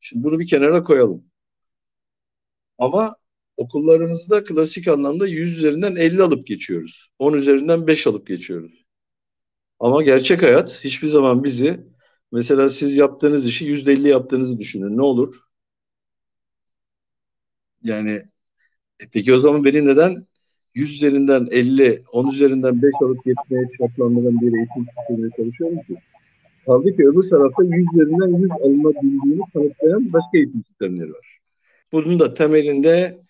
Şimdi 0.00 0.24
bunu 0.24 0.38
bir 0.38 0.48
kenara 0.48 0.82
koyalım. 0.82 1.24
Ama 2.78 3.16
okullarımızda 3.56 4.44
klasik 4.44 4.88
anlamda 4.88 5.26
100 5.26 5.58
üzerinden 5.58 5.96
50 5.96 6.22
alıp 6.22 6.46
geçiyoruz. 6.46 7.10
10 7.18 7.32
üzerinden 7.34 7.86
5 7.86 8.06
alıp 8.06 8.26
geçiyoruz. 8.26 8.84
Ama 9.80 10.02
gerçek 10.02 10.42
hayat 10.42 10.84
hiçbir 10.84 11.08
zaman 11.08 11.44
bizi 11.44 11.86
mesela 12.32 12.68
siz 12.70 12.96
yaptığınız 12.96 13.46
işi 13.46 13.64
yüzde 13.64 13.92
elli 13.92 14.08
yaptığınızı 14.08 14.58
düşünün. 14.58 14.96
Ne 14.96 15.02
olur? 15.02 15.36
Yani 17.82 18.10
e 19.00 19.08
peki 19.12 19.34
o 19.34 19.40
zaman 19.40 19.64
beni 19.64 19.86
neden 19.86 20.26
100 20.74 20.94
üzerinden 20.94 21.48
50, 21.50 22.02
10 22.12 22.30
üzerinden 22.30 22.82
5 22.82 22.92
alıp 23.02 23.24
geçmeye 23.24 23.64
şartlandıran 23.78 24.40
bir 24.40 24.56
eğitim 24.56 24.84
sistemine 24.84 25.30
çalışıyorum 25.36 25.78
ki. 25.78 25.96
Kaldı 26.66 26.96
ki 26.96 27.08
öbür 27.08 27.30
tarafta 27.30 27.64
100 27.64 27.72
üzerinden 27.94 28.38
100 28.38 28.50
alınabildiğini 28.50 29.42
kanıtlayan 29.52 30.12
başka 30.12 30.38
eğitim 30.38 30.64
sistemleri 30.64 31.12
var. 31.12 31.38
Bunun 31.92 32.20
da 32.20 32.34
temelinde 32.34 33.22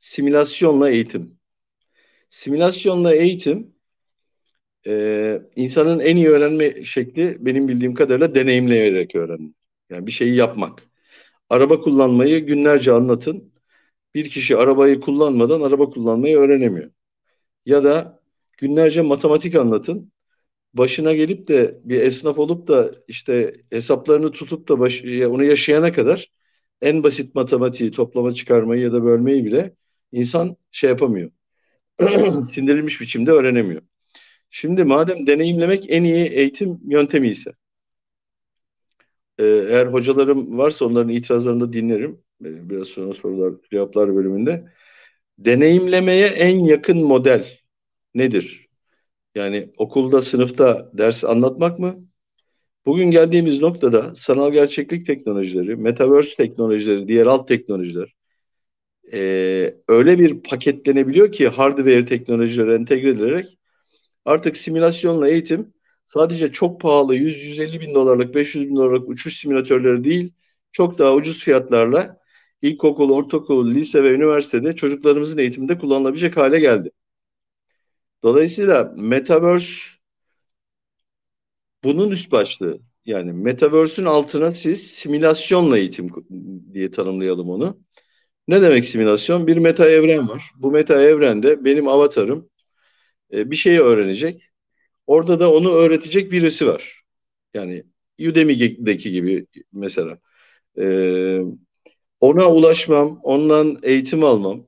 simülasyonla 0.00 0.90
eğitim. 0.90 1.38
Simülasyonla 2.28 3.14
eğitim 3.14 3.74
e, 4.86 5.42
insanın 5.56 6.00
en 6.00 6.16
iyi 6.16 6.28
öğrenme 6.28 6.84
şekli 6.84 7.36
benim 7.40 7.68
bildiğim 7.68 7.94
kadarıyla 7.94 8.34
deneyimleyerek 8.34 9.14
öğrenmek. 9.14 9.54
Yani 9.90 10.06
bir 10.06 10.12
şeyi 10.12 10.34
yapmak. 10.34 10.82
Araba 11.50 11.80
kullanmayı 11.80 12.46
günlerce 12.46 12.92
anlatın. 12.92 13.52
Bir 14.16 14.30
kişi 14.30 14.56
arabayı 14.56 15.00
kullanmadan 15.00 15.60
araba 15.60 15.90
kullanmayı 15.90 16.38
öğrenemiyor. 16.38 16.90
Ya 17.66 17.84
da 17.84 18.20
günlerce 18.58 19.02
matematik 19.02 19.54
anlatın. 19.54 20.12
Başına 20.74 21.14
gelip 21.14 21.48
de 21.48 21.80
bir 21.84 22.00
esnaf 22.02 22.38
olup 22.38 22.68
da 22.68 22.92
işte 23.08 23.54
hesaplarını 23.70 24.32
tutup 24.32 24.68
da 24.68 24.80
baş, 24.80 25.04
onu 25.04 25.44
yaşayana 25.44 25.92
kadar 25.92 26.32
en 26.82 27.02
basit 27.04 27.34
matematiği, 27.34 27.92
toplama 27.92 28.32
çıkarmayı 28.32 28.82
ya 28.82 28.92
da 28.92 29.04
bölmeyi 29.04 29.44
bile 29.44 29.76
insan 30.12 30.56
şey 30.70 30.90
yapamıyor. 30.90 31.30
Sindirilmiş 32.50 33.00
biçimde 33.00 33.30
öğrenemiyor. 33.32 33.82
Şimdi 34.50 34.84
madem 34.84 35.26
deneyimlemek 35.26 35.86
en 35.88 36.04
iyi 36.04 36.26
eğitim 36.26 36.80
yöntemi 36.88 37.28
ise 37.28 37.52
eğer 39.38 39.86
hocalarım 39.86 40.58
varsa 40.58 40.84
onların 40.86 41.08
itirazlarını 41.08 41.60
da 41.60 41.72
dinlerim. 41.72 42.25
Biraz 42.40 42.88
sonra 42.88 43.14
sorular 43.14 43.54
cevaplar 43.70 44.14
bölümünde. 44.16 44.72
Deneyimlemeye 45.38 46.26
en 46.26 46.58
yakın 46.58 47.04
model 47.04 47.46
nedir? 48.14 48.68
Yani 49.34 49.70
okulda, 49.76 50.22
sınıfta 50.22 50.90
ders 50.92 51.24
anlatmak 51.24 51.78
mı? 51.78 52.06
Bugün 52.86 53.10
geldiğimiz 53.10 53.60
noktada 53.60 54.14
sanal 54.14 54.52
gerçeklik 54.52 55.06
teknolojileri, 55.06 55.76
metaverse 55.76 56.36
teknolojileri, 56.36 57.08
diğer 57.08 57.26
alt 57.26 57.48
teknolojiler 57.48 58.16
e, 59.12 59.74
öyle 59.88 60.18
bir 60.18 60.42
paketlenebiliyor 60.42 61.32
ki 61.32 61.48
hardware 61.48 62.04
teknolojileri 62.04 62.72
entegre 62.74 63.08
edilerek 63.08 63.58
artık 64.24 64.56
simülasyonla 64.56 65.28
eğitim 65.28 65.74
sadece 66.06 66.52
çok 66.52 66.80
pahalı 66.80 67.16
100-150 67.16 67.80
bin 67.80 67.94
dolarlık, 67.94 68.34
500 68.34 68.68
bin 68.68 68.76
dolarlık 68.76 69.08
uçuş 69.08 69.36
simülatörleri 69.36 70.04
değil, 70.04 70.32
çok 70.72 70.98
daha 70.98 71.14
ucuz 71.14 71.44
fiyatlarla 71.44 72.20
ilkokul, 72.62 73.10
ortaokul, 73.10 73.74
lise 73.74 74.02
ve 74.04 74.12
üniversitede 74.14 74.72
çocuklarımızın 74.76 75.38
eğitiminde 75.38 75.78
kullanılabilecek 75.78 76.36
hale 76.36 76.60
geldi. 76.60 76.90
Dolayısıyla 78.22 78.92
Metaverse 78.96 79.96
bunun 81.84 82.10
üst 82.10 82.32
başlığı. 82.32 82.80
Yani 83.06 83.32
Metaverse'ün 83.32 84.06
altına 84.06 84.52
siz 84.52 84.86
simülasyonla 84.86 85.78
eğitim 85.78 86.10
diye 86.74 86.90
tanımlayalım 86.90 87.50
onu. 87.50 87.80
Ne 88.48 88.62
demek 88.62 88.88
simülasyon? 88.88 89.46
Bir 89.46 89.56
meta 89.56 89.88
evren 89.90 90.28
var. 90.28 90.50
Bu 90.56 90.70
meta 90.70 91.02
evrende 91.02 91.64
benim 91.64 91.88
avatarım 91.88 92.50
e, 93.32 93.50
bir 93.50 93.56
şeyi 93.56 93.80
öğrenecek. 93.80 94.50
Orada 95.06 95.40
da 95.40 95.52
onu 95.52 95.72
öğretecek 95.72 96.32
birisi 96.32 96.66
var. 96.66 97.02
Yani 97.54 97.84
Udemy'deki 98.20 99.12
gibi 99.12 99.46
mesela. 99.72 100.18
E, 100.78 101.40
ona 102.20 102.52
ulaşmam, 102.52 103.20
ondan 103.22 103.78
eğitim 103.82 104.24
almam, 104.24 104.66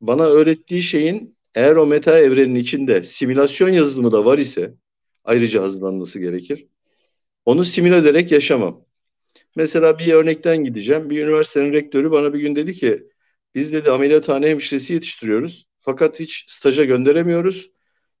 bana 0.00 0.24
öğrettiği 0.26 0.82
şeyin 0.82 1.36
eğer 1.54 1.76
o 1.76 1.86
meta 1.86 2.18
evrenin 2.20 2.54
içinde 2.54 3.04
simülasyon 3.04 3.68
yazılımı 3.68 4.12
da 4.12 4.24
var 4.24 4.38
ise 4.38 4.74
ayrıca 5.24 5.62
hazırlanması 5.62 6.18
gerekir. 6.20 6.66
Onu 7.44 7.64
simüle 7.64 7.96
ederek 7.96 8.32
yaşamam. 8.32 8.84
Mesela 9.56 9.98
bir 9.98 10.12
örnekten 10.12 10.64
gideceğim. 10.64 11.10
Bir 11.10 11.24
üniversitenin 11.24 11.72
rektörü 11.72 12.10
bana 12.10 12.34
bir 12.34 12.40
gün 12.40 12.56
dedi 12.56 12.74
ki 12.74 13.08
biz 13.54 13.72
dedi 13.72 13.90
ameliyathane 13.90 14.48
hemşiresi 14.48 14.92
yetiştiriyoruz. 14.92 15.66
Fakat 15.78 16.20
hiç 16.20 16.44
staja 16.48 16.84
gönderemiyoruz. 16.84 17.70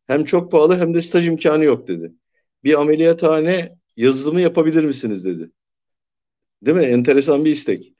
Hem 0.06 0.24
çok 0.24 0.52
pahalı 0.52 0.78
hem 0.78 0.94
de 0.94 1.02
staj 1.02 1.28
imkanı 1.28 1.64
yok 1.64 1.88
dedi. 1.88 2.12
Bir 2.64 2.80
ameliyathane 2.80 3.78
yazılımı 3.96 4.40
yapabilir 4.40 4.84
misiniz 4.84 5.24
dedi. 5.24 5.50
Değil 6.62 6.76
mi? 6.76 6.84
Enteresan 6.84 7.44
bir 7.44 7.52
istek. 7.52 7.91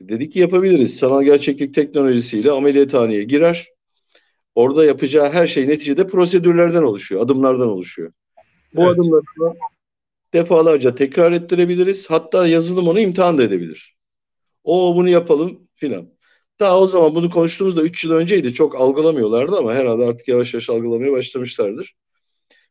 Dedik 0.00 0.32
ki 0.32 0.38
yapabiliriz. 0.38 0.96
Sanal 0.96 1.22
gerçeklik 1.22 1.74
teknolojisiyle 1.74 2.50
ameliyathaneye 2.50 3.24
girer. 3.24 3.68
Orada 4.54 4.84
yapacağı 4.84 5.30
her 5.30 5.46
şey 5.46 5.68
neticede 5.68 6.06
prosedürlerden 6.06 6.82
oluşuyor, 6.82 7.20
adımlardan 7.20 7.68
oluşuyor. 7.68 8.12
Bu 8.74 8.82
evet. 8.82 8.92
adımları 8.92 9.22
defalarca 10.34 10.94
tekrar 10.94 11.32
ettirebiliriz. 11.32 12.10
Hatta 12.10 12.46
yazılım 12.46 12.88
onu 12.88 13.00
imtihan 13.00 13.38
da 13.38 13.42
edebilir. 13.42 13.96
O 14.64 14.96
bunu 14.96 15.08
yapalım 15.08 15.68
filan. 15.74 16.08
Daha 16.60 16.80
o 16.80 16.86
zaman 16.86 17.14
bunu 17.14 17.30
konuştuğumuzda 17.30 17.82
3 17.82 18.04
yıl 18.04 18.12
önceydi. 18.12 18.52
Çok 18.52 18.80
algılamıyorlardı 18.80 19.56
ama 19.56 19.74
herhalde 19.74 20.04
artık 20.04 20.28
yavaş 20.28 20.54
yavaş 20.54 20.70
algılamaya 20.70 21.12
başlamışlardır. 21.12 21.94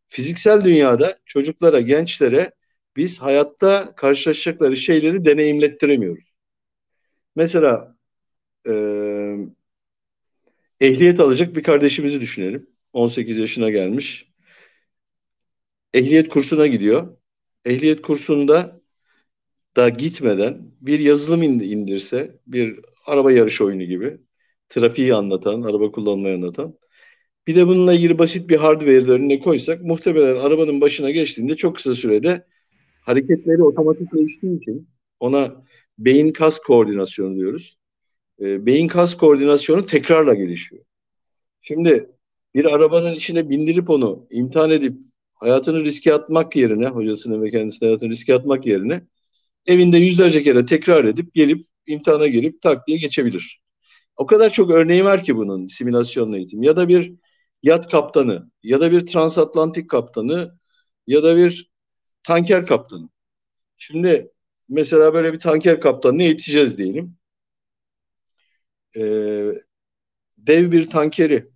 Fiziksel 0.08 0.64
dünyada 0.64 1.20
çocuklara, 1.26 1.82
gençlere 1.82 2.52
biz 2.96 3.20
hayatta 3.20 3.96
karşılaşacakları 3.96 4.78
şeyleri 4.78 5.26
deneyimlettiremiyoruz. 5.26 6.35
Mesela 7.36 7.96
e, 8.68 8.72
ehliyet 10.80 11.20
alacak 11.20 11.56
bir 11.56 11.64
kardeşimizi 11.64 12.22
düşünelim. 12.22 12.70
18 12.94 13.38
yaşına 13.38 13.70
gelmiş. 13.70 14.32
Ehliyet 15.94 16.30
kursuna 16.30 16.68
gidiyor. 16.68 17.18
Ehliyet 17.66 18.02
kursunda 18.02 18.82
da 19.76 19.90
gitmeden 19.90 20.72
bir 20.82 21.00
yazılım 21.00 21.44
indirse, 21.44 22.40
bir 22.48 22.80
araba 23.06 23.32
yarışı 23.32 23.66
oyunu 23.66 23.84
gibi, 23.84 24.18
trafiği 24.70 25.16
anlatan, 25.16 25.62
araba 25.62 25.92
kullanmayı 25.92 26.36
anlatan. 26.36 26.78
Bir 27.48 27.56
de 27.56 27.68
bununla 27.68 27.94
ilgili 27.94 28.18
basit 28.20 28.50
bir 28.50 28.58
hardware 28.58 29.12
önüne 29.12 29.40
koysak 29.40 29.82
muhtemelen 29.82 30.36
arabanın 30.36 30.82
başına 30.82 31.12
geçtiğinde 31.12 31.56
çok 31.56 31.76
kısa 31.76 31.96
sürede 31.96 32.46
hareketleri 33.02 33.64
otomatikleştiği 33.64 34.58
için 34.58 34.90
ona 35.20 35.66
beyin 35.98 36.34
kas 36.34 36.60
koordinasyonu 36.60 37.36
diyoruz. 37.36 37.78
E, 38.42 38.66
beyin 38.66 38.88
kas 38.88 39.18
koordinasyonu 39.18 39.86
tekrarla 39.86 40.34
gelişiyor. 40.34 40.86
Şimdi 41.62 42.10
bir 42.56 42.66
arabanın 42.66 43.14
içine 43.14 43.50
bindirip 43.50 43.90
onu 43.90 44.28
imtihan 44.30 44.72
edip 44.72 44.98
hayatını 45.34 45.86
riske 45.86 46.14
atmak 46.14 46.56
yerine, 46.56 46.88
hocasını 46.88 47.42
ve 47.42 47.52
kendisine 47.52 47.88
hayatını 47.88 48.10
riske 48.10 48.36
atmak 48.36 48.66
yerine 48.66 49.02
evinde 49.66 49.98
yüzlerce 49.98 50.44
kere 50.44 50.66
tekrar 50.66 51.06
edip 51.06 51.34
gelip 51.34 51.68
imtihana 51.88 52.28
girip 52.28 52.62
tak 52.62 52.88
diye 52.88 52.98
geçebilir. 52.98 53.62
O 54.18 54.26
kadar 54.26 54.50
çok 54.50 54.72
örneği 54.72 55.06
var 55.06 55.24
ki 55.24 55.36
bunun 55.38 55.68
simülasyonla 55.68 56.38
eğitim. 56.38 56.64
Ya 56.64 56.78
da 56.78 56.88
bir 56.88 57.14
yat 57.64 57.92
kaptanı, 57.92 58.52
ya 58.64 58.82
da 58.82 58.92
bir 58.92 59.06
transatlantik 59.06 59.90
kaptanı, 59.90 60.60
ya 61.08 61.24
da 61.24 61.38
bir 61.38 61.72
tanker 62.24 62.66
kaptanı. 62.66 63.10
Şimdi 63.78 64.32
mesela 64.70 65.14
böyle 65.14 65.34
bir 65.34 65.40
tanker 65.40 65.82
kaptanını 65.82 66.24
eğiteceğiz 66.24 66.78
diyelim. 66.78 67.18
Ee, 68.98 69.52
dev 70.38 70.72
bir 70.72 70.90
tankeri 70.90 71.48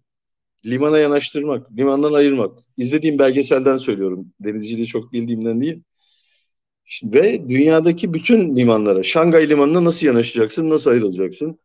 limana 0.65 0.99
yanaştırmak, 0.99 1.71
limandan 1.77 2.13
ayırmak. 2.13 2.59
İzlediğim 2.77 3.19
belgeselden 3.19 3.77
söylüyorum. 3.77 4.33
Denizciliği 4.39 4.87
çok 4.87 5.13
bildiğimden 5.13 5.61
değil. 5.61 5.83
Ve 7.03 7.49
dünyadaki 7.49 8.13
bütün 8.13 8.55
limanlara, 8.55 9.03
Şangay 9.03 9.49
limanına 9.49 9.83
nasıl 9.83 10.07
yanaşacaksın, 10.07 10.69
nasıl 10.69 10.89
ayrılacaksın? 10.91 11.59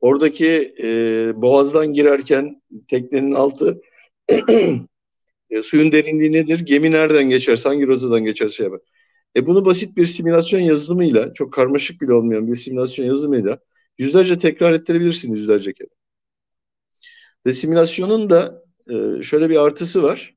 Oradaki 0.00 0.74
e, 0.82 0.88
boğazdan 1.36 1.92
girerken 1.92 2.62
teknenin 2.88 3.32
altı 3.32 3.82
e, 5.50 5.62
suyun 5.62 5.92
derinliği 5.92 6.32
nedir? 6.32 6.60
Gemi 6.60 6.90
nereden 6.90 7.24
geçer? 7.24 7.60
Hangi 7.64 7.86
rotadan 7.86 8.24
geçer? 8.24 8.48
Şey 8.48 8.64
yapar. 8.64 8.80
E 9.36 9.46
bunu 9.46 9.64
basit 9.64 9.96
bir 9.96 10.06
simülasyon 10.06 10.60
yazılımıyla, 10.60 11.32
çok 11.32 11.52
karmaşık 11.52 12.00
bile 12.00 12.12
olmayan 12.12 12.52
bir 12.52 12.56
simülasyon 12.56 13.06
yazılımıyla 13.06 13.58
yüzlerce 13.98 14.36
tekrar 14.36 14.72
ettirebilirsiniz 14.72 15.40
yüzlerce 15.40 15.72
kere. 15.72 15.88
Ve 17.46 17.52
simülasyonun 17.52 18.30
da 18.30 18.64
e, 18.90 19.22
şöyle 19.22 19.50
bir 19.50 19.56
artısı 19.56 20.02
var. 20.02 20.34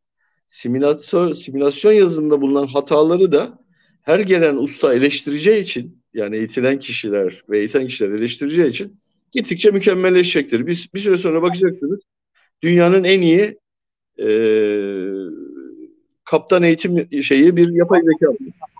Simülasyon, 0.48 1.34
simülasyon 1.34 1.92
yazılımında 1.92 2.42
bulunan 2.42 2.68
hataları 2.68 3.32
da 3.32 3.60
her 4.02 4.20
gelen 4.20 4.56
usta 4.56 4.94
eleştireceği 4.94 5.64
için 5.64 6.04
yani 6.14 6.36
eğitilen 6.36 6.80
kişiler 6.80 7.44
ve 7.50 7.60
eğiten 7.60 7.88
kişiler 7.88 8.10
eleştireceği 8.10 8.70
için 8.70 9.00
gittikçe 9.32 9.72
mükemmelleşecektir. 9.72 10.68
Biz 10.68 10.94
bir 10.94 11.00
süre 11.00 11.18
sonra 11.18 11.42
bakacaksınız 11.42 12.04
dünyanın 12.62 13.04
en 13.04 13.22
iyi 13.22 13.58
e, 14.20 14.28
kaptan 16.24 16.64
eğitim 16.64 17.24
şeyi 17.24 17.56
bir 17.56 17.70
yapay 17.70 18.02
zeka 18.02 18.34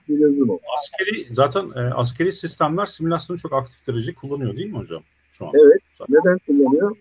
bir 0.10 0.20
yazılım 0.20 0.50
o. 0.50 0.60
Askeri 0.76 1.36
zaten 1.36 1.72
e, 1.76 1.94
askeri 1.94 2.34
sistemler 2.34 2.86
simülasyonu 2.86 3.40
çok 3.40 3.54
aktif 3.54 3.88
derece 3.88 4.14
kullanıyor 4.14 4.56
değil 4.56 4.72
mi 4.72 4.78
hocam? 4.78 5.04
Şu 5.32 5.46
an. 5.46 5.52
Evet. 5.56 5.82
Zaten. 5.98 6.16
Neden 6.16 6.38
kullanıyor? 6.48 6.98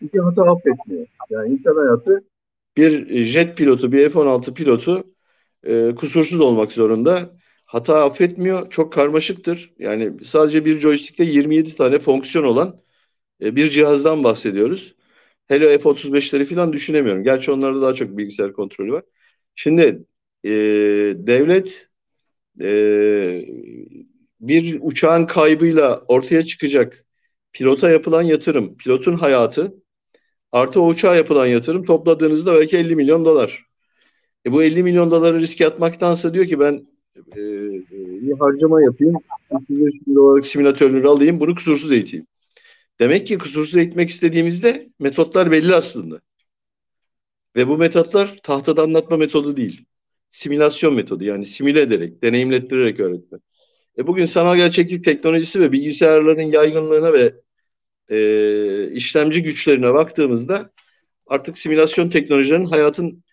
iki 0.00 0.20
hata 0.20 0.42
affetmiyor. 0.42 1.06
Yani 1.30 1.52
insan 1.52 1.76
hayatı 1.76 2.24
bir 2.76 3.24
jet 3.24 3.56
pilotu, 3.56 3.92
bir 3.92 4.10
F-16 4.10 4.54
pilotu 4.54 5.04
e, 5.64 5.94
kusursuz 5.94 6.40
olmak 6.40 6.72
zorunda. 6.72 7.36
Hata 7.64 8.04
affetmiyor. 8.04 8.70
Çok 8.70 8.92
karmaşıktır. 8.92 9.74
Yani 9.78 10.24
sadece 10.24 10.64
bir 10.64 10.78
joystick'te 10.78 11.24
27 11.24 11.76
tane 11.76 11.98
fonksiyon 11.98 12.44
olan 12.44 12.82
e, 13.42 13.56
bir 13.56 13.70
cihazdan 13.70 14.24
bahsediyoruz. 14.24 14.94
Hele 15.48 15.78
F-35'leri 15.78 16.44
falan 16.44 16.72
düşünemiyorum. 16.72 17.22
Gerçi 17.24 17.52
onlarda 17.52 17.82
daha 17.82 17.94
çok 17.94 18.16
bilgisayar 18.18 18.52
kontrolü 18.52 18.92
var. 18.92 19.02
Şimdi 19.54 20.04
e, 20.44 20.50
devlet 21.16 21.85
e, 22.60 22.68
bir 24.40 24.78
uçağın 24.80 25.26
kaybıyla 25.26 26.04
ortaya 26.08 26.44
çıkacak 26.44 27.04
pilota 27.52 27.90
yapılan 27.90 28.22
yatırım, 28.22 28.76
pilotun 28.76 29.16
hayatı 29.16 29.74
artı 30.52 30.80
o 30.82 30.88
uçağa 30.88 31.16
yapılan 31.16 31.46
yatırım 31.46 31.84
topladığınızda 31.84 32.54
belki 32.54 32.76
50 32.76 32.96
milyon 32.96 33.24
dolar. 33.24 33.66
E 34.46 34.52
bu 34.52 34.62
50 34.62 34.82
milyon 34.82 35.10
doları 35.10 35.40
riske 35.40 35.66
atmaktansa 35.66 36.34
diyor 36.34 36.46
ki 36.46 36.60
ben 36.60 36.86
e, 37.16 37.42
bir 38.22 38.38
harcama 38.38 38.82
yapayım, 38.82 39.14
35 39.50 39.94
bin 40.06 40.14
dolarlık 40.14 40.46
simülatörleri 40.46 41.06
alayım, 41.06 41.40
bunu 41.40 41.54
kusursuz 41.54 41.92
eğiteyim. 41.92 42.26
Demek 43.00 43.26
ki 43.26 43.38
kusursuz 43.38 43.76
eğitmek 43.76 44.10
istediğimizde 44.10 44.88
metotlar 44.98 45.50
belli 45.50 45.74
aslında. 45.74 46.20
Ve 47.56 47.68
bu 47.68 47.78
metotlar 47.78 48.40
tahtada 48.42 48.82
anlatma 48.82 49.16
metodu 49.16 49.56
değil. 49.56 49.84
Simülasyon 50.36 50.94
metodu 50.94 51.24
yani 51.24 51.46
simüle 51.46 51.80
ederek, 51.80 52.22
deneyimlettirerek 52.22 53.00
öğretme. 53.00 53.38
E 53.98 54.06
bugün 54.06 54.26
sanal 54.26 54.56
gerçeklik 54.56 55.04
teknolojisi 55.04 55.60
ve 55.60 55.72
bilgisayarların 55.72 56.52
yaygınlığına 56.52 57.12
ve 57.12 57.34
e, 58.10 58.90
işlemci 58.92 59.42
güçlerine 59.42 59.94
baktığımızda 59.94 60.70
artık 61.26 61.58
simülasyon 61.58 62.08
teknolojilerinin 62.08 62.66
hayatın 62.66 63.24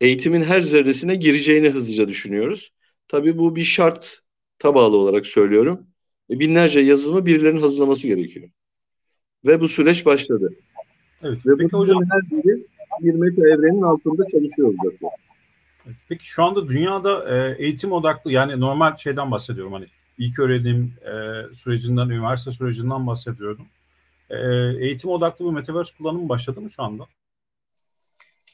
eğitimin 0.00 0.42
her 0.42 0.62
zerresine 0.62 1.14
gireceğini 1.14 1.68
hızlıca 1.68 2.08
düşünüyoruz. 2.08 2.72
Tabii 3.08 3.38
bu 3.38 3.56
bir 3.56 3.64
şart 3.64 4.20
bağlı 4.64 4.96
olarak 4.96 5.26
söylüyorum. 5.26 5.86
E, 6.30 6.38
binlerce 6.38 6.80
yazılımı 6.80 7.26
birilerinin 7.26 7.60
hazırlaması 7.60 8.06
gerekiyor. 8.06 8.50
Ve 9.44 9.60
bu 9.60 9.68
süreç 9.68 10.06
başladı. 10.06 10.54
Evet. 11.22 11.46
Ve 11.46 11.52
Peki 11.58 11.72
bu 11.72 11.78
hocam 11.78 12.02
her 12.12 12.38
biri 12.38 12.66
bir 13.00 13.14
meta 13.14 13.48
evrenin 13.48 13.82
altında 13.82 14.26
çalışıyor 14.26 14.68
olacaklar. 14.68 15.29
Peki 16.08 16.28
şu 16.28 16.44
anda 16.44 16.68
dünyada 16.68 17.36
e, 17.36 17.56
eğitim 17.64 17.92
odaklı 17.92 18.32
yani 18.32 18.60
normal 18.60 18.96
şeyden 18.96 19.30
bahsediyorum 19.30 19.72
hani 19.72 19.86
ilk 20.18 20.38
öğrenim 20.38 20.94
e, 21.02 21.54
sürecinden, 21.54 22.08
üniversite 22.08 22.50
sürecinden 22.50 23.06
bahsediyorum. 23.06 23.66
E, 24.30 24.38
eğitim 24.80 25.10
odaklı 25.10 25.44
bir 25.44 25.50
metaverse 25.50 25.96
kullanımı 25.98 26.28
başladı 26.28 26.60
mı 26.60 26.70
şu 26.70 26.82
anda? 26.82 27.06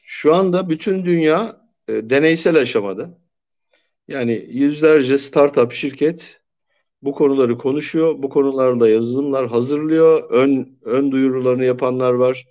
Şu 0.02 0.34
anda 0.34 0.68
bütün 0.68 1.04
dünya 1.04 1.60
e, 1.88 2.10
deneysel 2.10 2.56
aşamada. 2.56 3.18
Yani 4.08 4.46
yüzlerce 4.48 5.18
startup 5.18 5.72
şirket 5.72 6.40
bu 7.02 7.12
konuları 7.12 7.58
konuşuyor. 7.58 8.22
Bu 8.22 8.28
konularla 8.28 8.88
yazılımlar 8.88 9.48
hazırlıyor. 9.48 10.30
Ön, 10.30 10.78
ön 10.82 11.12
duyurularını 11.12 11.64
yapanlar 11.64 12.12
var. 12.12 12.46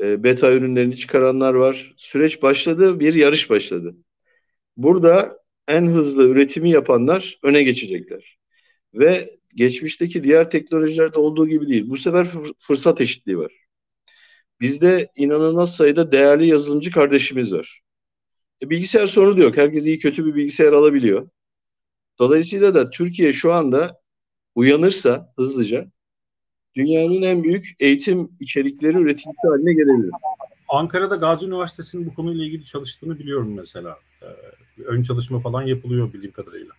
E, 0.00 0.24
beta 0.24 0.52
ürünlerini 0.52 0.96
çıkaranlar 0.96 1.54
var. 1.54 1.94
Süreç 1.96 2.42
başladı, 2.42 3.00
bir 3.00 3.14
yarış 3.14 3.50
başladı. 3.50 3.96
Burada 4.76 5.38
en 5.68 5.86
hızlı 5.86 6.28
üretimi 6.28 6.70
yapanlar 6.70 7.38
öne 7.42 7.62
geçecekler. 7.62 8.38
Ve 8.94 9.38
geçmişteki 9.54 10.24
diğer 10.24 10.50
teknolojilerde 10.50 11.18
olduğu 11.18 11.48
gibi 11.48 11.68
değil. 11.68 11.90
Bu 11.90 11.96
sefer 11.96 12.28
fırsat 12.58 13.00
eşitliği 13.00 13.38
var. 13.38 13.52
Bizde 14.60 15.12
inanılmaz 15.16 15.76
sayıda 15.76 16.12
değerli 16.12 16.46
yazılımcı 16.46 16.90
kardeşimiz 16.90 17.52
var. 17.52 17.80
E, 18.62 18.70
bilgisayar 18.70 19.06
sorunu 19.06 19.38
da 19.38 19.42
yok. 19.42 19.56
Herkes 19.56 19.86
iyi 19.86 19.98
kötü 19.98 20.26
bir 20.26 20.34
bilgisayar 20.34 20.72
alabiliyor. 20.72 21.28
Dolayısıyla 22.18 22.74
da 22.74 22.90
Türkiye 22.90 23.32
şu 23.32 23.52
anda 23.52 24.00
uyanırsa 24.54 25.32
hızlıca 25.36 25.86
dünyanın 26.74 27.22
en 27.22 27.44
büyük 27.44 27.74
eğitim 27.80 28.30
içerikleri 28.40 28.98
üreticisi 28.98 29.48
haline 29.48 29.74
gelebilir. 29.74 30.10
Ankara'da 30.68 31.16
Gazi 31.16 31.46
Üniversitesi'nin 31.46 32.06
bu 32.06 32.14
konuyla 32.14 32.44
ilgili 32.44 32.64
çalıştığını 32.64 33.18
biliyorum 33.18 33.54
mesela. 33.54 33.98
Ön 34.84 35.02
çalışma 35.02 35.38
falan 35.38 35.62
yapılıyor 35.62 36.12
bildiğim 36.12 36.32
kadarıyla. 36.32 36.72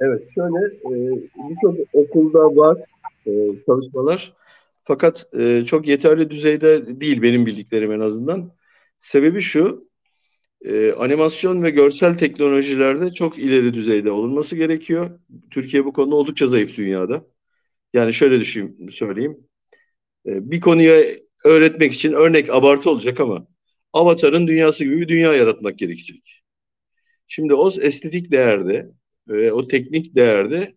Evet 0.00 0.28
şöyle 0.34 0.66
e, 0.66 1.22
birçok 1.36 1.88
okulda 1.92 2.56
var 2.56 2.78
e, 3.26 3.32
çalışmalar. 3.66 4.32
Fakat 4.84 5.26
e, 5.38 5.64
çok 5.66 5.88
yeterli 5.88 6.30
düzeyde 6.30 7.00
değil 7.00 7.22
benim 7.22 7.46
bildiklerim 7.46 7.92
en 7.92 8.00
azından. 8.00 8.52
Sebebi 8.98 9.40
şu, 9.40 9.80
animasyon 10.98 11.62
ve 11.62 11.70
görsel 11.70 12.18
teknolojilerde 12.18 13.10
çok 13.10 13.38
ileri 13.38 13.74
düzeyde 13.74 14.10
olunması 14.10 14.56
gerekiyor. 14.56 15.18
Türkiye 15.50 15.84
bu 15.84 15.92
konuda 15.92 16.14
oldukça 16.14 16.46
zayıf 16.46 16.76
dünyada. 16.76 17.24
Yani 17.94 18.14
şöyle 18.14 18.40
düşüneyim, 18.40 18.90
söyleyeyim. 18.90 19.36
Bir 20.26 20.60
konuya 20.60 21.04
öğretmek 21.44 21.92
için 21.92 22.12
örnek 22.12 22.50
abartı 22.50 22.90
olacak 22.90 23.20
ama 23.20 23.46
Avatar'ın 23.92 24.46
dünyası 24.46 24.84
gibi 24.84 25.00
bir 25.00 25.08
dünya 25.08 25.34
yaratmak 25.34 25.78
gerekecek. 25.78 26.43
Şimdi 27.28 27.54
o 27.54 27.70
estetik 27.80 28.30
değerde 28.30 28.90
ve 29.28 29.52
o 29.52 29.68
teknik 29.68 30.14
değerde 30.14 30.74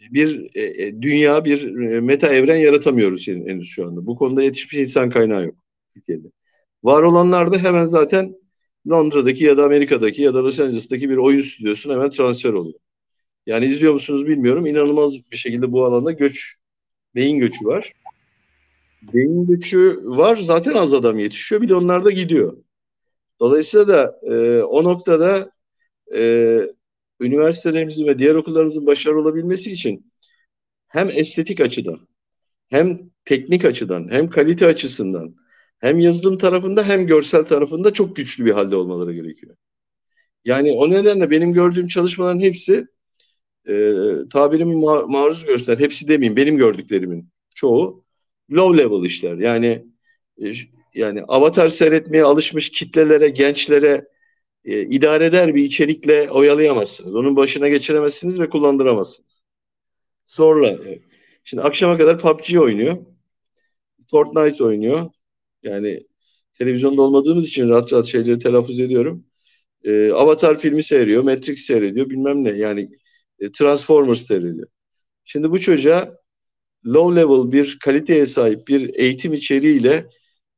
bir 0.00 0.50
e, 0.54 0.84
e, 0.84 1.02
dünya, 1.02 1.44
bir 1.44 1.76
e, 1.80 2.00
meta 2.00 2.28
evren 2.28 2.56
yaratamıyoruz 2.56 3.28
henüz 3.28 3.68
şu 3.68 3.86
anda. 3.86 4.06
Bu 4.06 4.16
konuda 4.16 4.42
yetişmiş 4.42 4.74
insan 4.74 5.10
kaynağı 5.10 5.44
yok 5.44 5.54
Türkiye'de. 5.94 6.28
Var 6.82 7.02
olanlar 7.02 7.52
da 7.52 7.58
hemen 7.58 7.84
zaten 7.84 8.34
Londra'daki 8.90 9.44
ya 9.44 9.58
da 9.58 9.64
Amerika'daki 9.64 10.22
ya 10.22 10.34
da 10.34 10.44
Los 10.44 10.60
Angeles'taki 10.60 11.10
bir 11.10 11.16
oyun 11.16 11.40
stüdyosuna 11.40 11.94
hemen 11.94 12.10
transfer 12.10 12.52
oluyor. 12.52 12.78
Yani 13.46 13.66
izliyor 13.66 13.92
musunuz 13.92 14.26
bilmiyorum. 14.26 14.66
İnanılmaz 14.66 15.14
bir 15.32 15.36
şekilde 15.36 15.72
bu 15.72 15.84
alanda 15.84 16.12
göç, 16.12 16.54
beyin 17.14 17.38
göçü 17.38 17.64
var. 17.64 17.92
Beyin 19.14 19.46
göçü 19.46 19.98
var 20.04 20.36
zaten 20.36 20.74
az 20.74 20.92
adam 20.92 21.18
yetişiyor. 21.18 21.62
Bir 21.62 21.68
de 21.68 21.74
onlar 21.74 22.04
da 22.04 22.10
gidiyor. 22.10 22.56
Dolayısıyla 23.40 23.88
da 23.88 24.20
e, 24.22 24.62
o 24.62 24.84
noktada 24.84 25.53
e, 26.14 26.60
üniversitelerimizin 27.20 28.06
ve 28.06 28.18
diğer 28.18 28.34
okullarımızın 28.34 28.86
başarılı 28.86 29.20
olabilmesi 29.20 29.72
için 29.72 30.12
hem 30.88 31.10
estetik 31.10 31.60
açıdan 31.60 32.08
hem 32.68 33.00
teknik 33.24 33.64
açıdan 33.64 34.08
hem 34.10 34.30
kalite 34.30 34.66
açısından 34.66 35.36
hem 35.78 35.98
yazılım 35.98 36.38
tarafında 36.38 36.84
hem 36.84 37.06
görsel 37.06 37.44
tarafında 37.44 37.92
çok 37.92 38.16
güçlü 38.16 38.44
bir 38.44 38.50
halde 38.50 38.76
olmaları 38.76 39.14
gerekiyor. 39.14 39.56
Yani 40.44 40.72
o 40.72 40.90
nedenle 40.90 41.30
benim 41.30 41.52
gördüğüm 41.52 41.86
çalışmaların 41.86 42.40
hepsi 42.40 42.86
e, 43.68 43.92
tabirimi 44.32 44.74
ma- 44.74 45.12
maruz 45.12 45.44
göster. 45.44 45.78
Hepsi 45.78 46.08
demeyeyim 46.08 46.36
benim 46.36 46.56
gördüklerimin 46.56 47.28
çoğu 47.54 48.04
low 48.50 48.82
level 48.82 49.04
işler. 49.04 49.36
Yani 49.36 49.86
e, 50.44 50.52
yani 50.94 51.22
avatar 51.28 51.68
seyretmeye 51.68 52.24
alışmış 52.24 52.70
kitlelere, 52.70 53.28
gençlere 53.28 54.08
e, 54.64 54.82
idare 54.82 55.26
eder 55.26 55.54
bir 55.54 55.64
içerikle 55.64 56.30
oyalayamazsınız. 56.30 57.14
Onun 57.14 57.36
başına 57.36 57.68
geçiremezsiniz 57.68 58.40
ve 58.40 58.48
kullandıramazsınız. 58.48 59.42
Zorla. 60.26 60.78
Şimdi 61.44 61.62
akşama 61.62 61.98
kadar 61.98 62.18
PUBG 62.18 62.58
oynuyor. 62.60 62.96
Fortnite 64.10 64.64
oynuyor. 64.64 65.10
Yani 65.62 66.06
televizyonda 66.58 67.02
olmadığımız 67.02 67.46
için 67.46 67.68
rahat 67.68 67.92
rahat 67.92 68.06
şeyleri 68.06 68.38
telaffuz 68.38 68.80
ediyorum. 68.80 69.24
E, 69.84 70.12
Avatar 70.12 70.58
filmi 70.58 70.82
seyrediyor, 70.82 71.22
Matrix 71.22 71.60
seyrediyor, 71.60 72.10
bilmem 72.10 72.44
ne. 72.44 72.50
Yani 72.50 72.88
e, 73.38 73.52
Transformers 73.52 74.26
seyrediyor. 74.26 74.68
Şimdi 75.24 75.50
bu 75.50 75.60
çocuğa 75.60 76.18
low 76.86 77.20
level 77.20 77.52
bir 77.52 77.78
kaliteye 77.78 78.26
sahip 78.26 78.68
bir 78.68 78.94
eğitim 78.94 79.32
içeriğiyle 79.32 80.06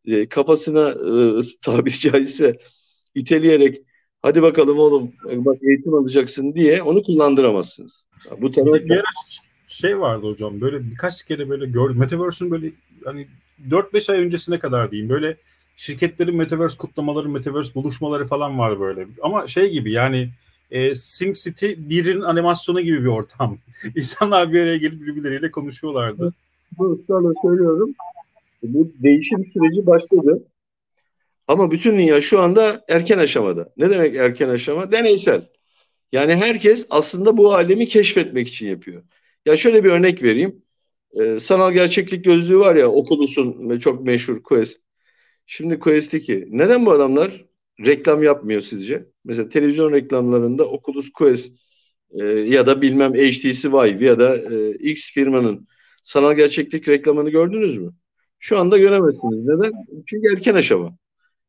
e, 0.06 0.28
kafasına 0.28 0.90
e, 0.90 1.42
tabiri 1.62 1.98
caizse 1.98 2.58
iteleyerek 3.14 3.85
hadi 4.26 4.42
bakalım 4.42 4.78
oğlum 4.78 5.12
bak 5.24 5.58
eğitim 5.62 5.94
alacaksın 5.94 6.54
diye 6.54 6.82
onu 6.82 7.02
kullandıramazsınız. 7.02 8.04
Bu 8.40 8.50
tarafta... 8.50 8.94
Bir, 8.94 9.02
şey 9.66 10.00
vardı 10.00 10.26
hocam 10.26 10.60
böyle 10.60 10.90
birkaç 10.90 11.24
kere 11.24 11.48
böyle 11.48 11.66
gördüm. 11.66 11.98
Metaverse'ün 11.98 12.50
böyle 12.50 12.72
hani 13.04 13.26
4-5 13.70 14.12
ay 14.12 14.18
öncesine 14.18 14.58
kadar 14.58 14.90
diyeyim 14.90 15.10
böyle 15.10 15.36
şirketlerin 15.76 16.36
Metaverse 16.36 16.78
kutlamaları, 16.78 17.28
Metaverse 17.28 17.74
buluşmaları 17.74 18.24
falan 18.24 18.58
var 18.58 18.80
böyle. 18.80 19.06
Ama 19.22 19.46
şey 19.46 19.70
gibi 19.70 19.92
yani 19.92 20.28
e, 20.70 20.94
SimCity 20.94 21.66
1'in 21.66 22.20
animasyonu 22.20 22.80
gibi 22.80 23.02
bir 23.02 23.08
ortam. 23.08 23.58
İnsanlar 23.96 24.52
bir 24.52 24.60
araya 24.60 24.76
gelip 24.76 25.00
birbirleriyle 25.00 25.50
konuşuyorlardı. 25.50 26.32
Bu 26.78 26.92
ısrarla 26.92 27.32
söylüyorum. 27.42 27.94
Bu 28.62 28.88
değişim 29.02 29.46
süreci 29.46 29.86
başladı. 29.86 30.42
Ama 31.48 31.70
bütün 31.70 31.98
dünya 31.98 32.20
şu 32.20 32.40
anda 32.40 32.84
erken 32.88 33.18
aşamada. 33.18 33.72
Ne 33.76 33.90
demek 33.90 34.16
erken 34.16 34.48
aşama? 34.48 34.92
Deneysel. 34.92 35.48
Yani 36.12 36.36
herkes 36.36 36.86
aslında 36.90 37.36
bu 37.36 37.54
alemi 37.54 37.88
keşfetmek 37.88 38.48
için 38.48 38.66
yapıyor. 38.66 39.02
Ya 39.46 39.56
şöyle 39.56 39.84
bir 39.84 39.90
örnek 39.90 40.22
vereyim. 40.22 40.62
Ee, 41.20 41.40
sanal 41.40 41.72
gerçeklik 41.72 42.24
gözlüğü 42.24 42.58
var 42.58 42.76
ya 42.76 42.88
Oculus'un 42.88 43.78
çok 43.78 44.04
meşhur 44.04 44.42
Quest. 44.42 44.80
Şimdi 45.46 45.78
Quest 45.78 46.14
2. 46.14 46.48
Neden 46.50 46.86
bu 46.86 46.92
adamlar 46.92 47.44
reklam 47.86 48.22
yapmıyor 48.22 48.60
sizce? 48.60 49.06
Mesela 49.24 49.48
televizyon 49.48 49.92
reklamlarında 49.92 50.68
Oculus 50.68 51.12
Quest 51.12 51.52
e, 52.10 52.24
ya 52.26 52.66
da 52.66 52.82
bilmem 52.82 53.14
HTC 53.14 53.72
Vive 53.72 54.04
ya 54.06 54.18
da 54.18 54.36
e, 54.36 54.70
X 54.70 55.12
firmanın 55.12 55.68
sanal 56.02 56.34
gerçeklik 56.34 56.88
reklamını 56.88 57.30
gördünüz 57.30 57.78
mü? 57.78 57.92
Şu 58.38 58.58
anda 58.58 58.78
göremezsiniz. 58.78 59.44
Neden? 59.44 59.72
Çünkü 60.06 60.32
erken 60.32 60.54
aşama. 60.54 60.96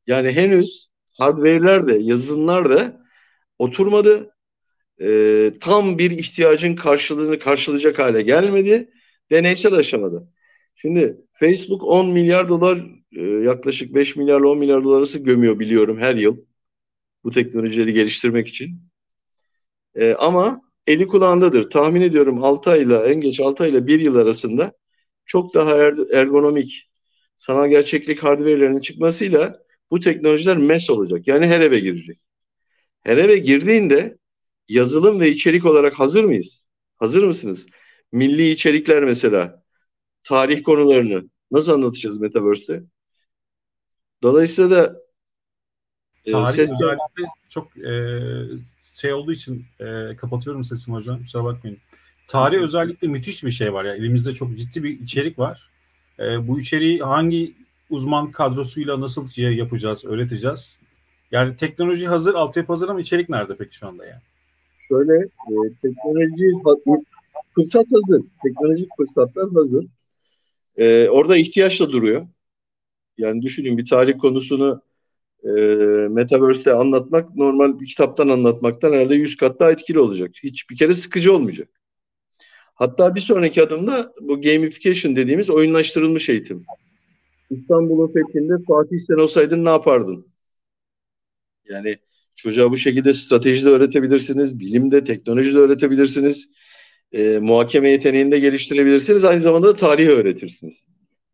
Yani 0.07 0.31
henüz 0.31 0.89
hardware'ler 1.17 1.87
de 1.87 1.97
yazılımlar 1.97 2.69
da 2.69 3.01
oturmadı. 3.59 4.31
E, 5.01 5.51
tam 5.61 5.97
bir 5.97 6.11
ihtiyacın 6.11 6.75
karşılığını 6.75 7.39
karşılayacak 7.39 7.99
hale 7.99 8.21
gelmedi. 8.21 8.89
Deneysel 9.31 9.73
aşamada. 9.73 10.27
Şimdi 10.75 11.17
Facebook 11.33 11.83
10 11.83 12.09
milyar 12.09 12.49
dolar 12.49 12.85
e, 13.11 13.21
yaklaşık 13.21 13.95
5 13.95 14.15
milyarla 14.15 14.47
10 14.49 14.57
milyar 14.57 14.83
dolar 14.83 14.97
arası 14.97 15.19
gömüyor 15.19 15.59
biliyorum 15.59 15.97
her 15.99 16.15
yıl. 16.15 16.37
Bu 17.23 17.31
teknolojileri 17.31 17.93
geliştirmek 17.93 18.47
için. 18.47 18.81
E, 19.95 20.13
ama 20.13 20.61
eli 20.87 21.07
kulağındadır. 21.07 21.69
Tahmin 21.69 22.01
ediyorum 22.01 22.43
6 22.43 22.69
ayla 22.69 23.07
en 23.07 23.21
geç 23.21 23.39
6 23.39 23.63
ayla 23.63 23.87
1 23.87 23.99
yıl 23.99 24.15
arasında 24.15 24.71
çok 25.25 25.53
daha 25.53 25.77
er- 25.77 26.13
ergonomik 26.13 26.91
sanal 27.37 27.69
gerçeklik 27.69 28.23
hardware'lerinin 28.23 28.79
çıkmasıyla 28.79 29.66
bu 29.91 29.99
teknolojiler 29.99 30.57
mes 30.57 30.89
olacak. 30.89 31.27
Yani 31.27 31.47
her 31.47 31.61
eve 31.61 31.79
girecek. 31.79 32.19
Her 33.03 33.17
eve 33.17 33.37
girdiğinde 33.37 34.17
yazılım 34.69 35.19
ve 35.19 35.29
içerik 35.29 35.65
olarak 35.65 35.99
hazır 35.99 36.23
mıyız? 36.23 36.65
Hazır 36.97 37.23
mısınız? 37.23 37.65
Milli 38.11 38.49
içerikler 38.49 39.03
mesela 39.03 39.63
tarih 40.23 40.63
konularını 40.63 41.29
nasıl 41.51 41.71
anlatacağız 41.71 42.17
Metaverse'te? 42.17 42.83
Dolayısıyla 44.23 44.71
da 44.71 45.01
e, 46.25 46.31
Tarih 46.31 46.55
ses 46.55 46.71
özellikle 46.73 47.23
çok 47.49 47.77
e, 47.77 47.91
şey 48.81 49.13
olduğu 49.13 49.31
için 49.31 49.65
e, 49.79 50.15
kapatıyorum 50.15 50.63
sesimi 50.63 50.97
hocam. 50.97 51.19
Kusura 51.19 51.43
bakmayın. 51.43 51.77
Tarih 52.27 52.61
özellikle 52.61 53.07
müthiş 53.07 53.43
bir 53.43 53.51
şey 53.51 53.73
var 53.73 53.85
ya. 53.85 53.95
Elimizde 53.95 54.33
çok 54.33 54.57
ciddi 54.57 54.83
bir 54.83 54.99
içerik 54.99 55.39
var. 55.39 55.69
E, 56.19 56.47
bu 56.47 56.59
içeriği 56.59 56.99
hangi 56.99 57.53
uzman 57.89 58.31
kadrosuyla 58.31 59.01
nasıl 59.01 59.27
yapacağız, 59.37 60.05
öğreteceğiz? 60.05 60.79
Yani 61.31 61.55
teknoloji 61.55 62.07
hazır, 62.07 62.33
altyapı 62.33 62.73
hazır 62.73 62.89
ama 62.89 63.01
içerik 63.01 63.29
nerede 63.29 63.55
peki 63.57 63.75
şu 63.75 63.87
anda 63.87 64.05
yani? 64.05 64.21
Şöyle 64.87 65.13
e, 65.23 65.53
teknoloji 65.81 66.45
fırsat 67.55 67.85
hazır. 67.91 68.25
Teknolojik 68.43 68.89
fırsatlar 68.97 69.49
hazır. 69.53 69.85
e, 70.77 71.07
orada 71.09 71.37
ihtiyaçla 71.37 71.91
duruyor. 71.91 72.27
Yani 73.17 73.41
düşünün 73.41 73.77
bir 73.77 73.85
tarih 73.85 74.17
konusunu 74.17 74.81
e, 75.43 75.49
Metaverse'te 76.09 76.73
anlatmak 76.73 77.35
normal 77.35 77.79
bir 77.79 77.85
kitaptan 77.85 78.29
anlatmaktan 78.29 78.93
herhalde 78.93 79.15
100 79.15 79.37
kat 79.37 79.59
daha 79.59 79.71
etkili 79.71 79.99
olacak. 79.99 80.31
Hiç 80.43 80.69
bir 80.69 80.77
kere 80.77 80.93
sıkıcı 80.93 81.33
olmayacak. 81.33 81.69
Hatta 82.75 83.15
bir 83.15 83.21
sonraki 83.21 83.63
adımda 83.63 84.13
bu 84.21 84.41
gamification 84.41 85.15
dediğimiz 85.15 85.49
oyunlaştırılmış 85.49 86.29
eğitim. 86.29 86.65
İstanbul'un 87.49 88.13
fethinde 88.13 88.53
Fatih 88.67 88.99
sen 88.99 89.15
olsaydın 89.15 89.65
ne 89.65 89.69
yapardın? 89.69 90.27
Yani 91.69 91.97
çocuğa 92.35 92.71
bu 92.71 92.77
şekilde 92.77 93.13
strateji 93.13 93.65
de 93.65 93.69
öğretebilirsiniz, 93.69 94.59
bilimde, 94.59 95.03
teknoloji 95.03 95.53
de 95.53 95.57
öğretebilirsiniz, 95.57 96.49
e, 97.11 97.39
muhakeme 97.39 97.89
yeteneğini 97.89 98.31
de 98.31 98.39
geliştirebilirsiniz, 98.39 99.23
aynı 99.23 99.41
zamanda 99.41 99.67
da 99.67 99.75
tarihi 99.75 100.09
öğretirsiniz. 100.09 100.75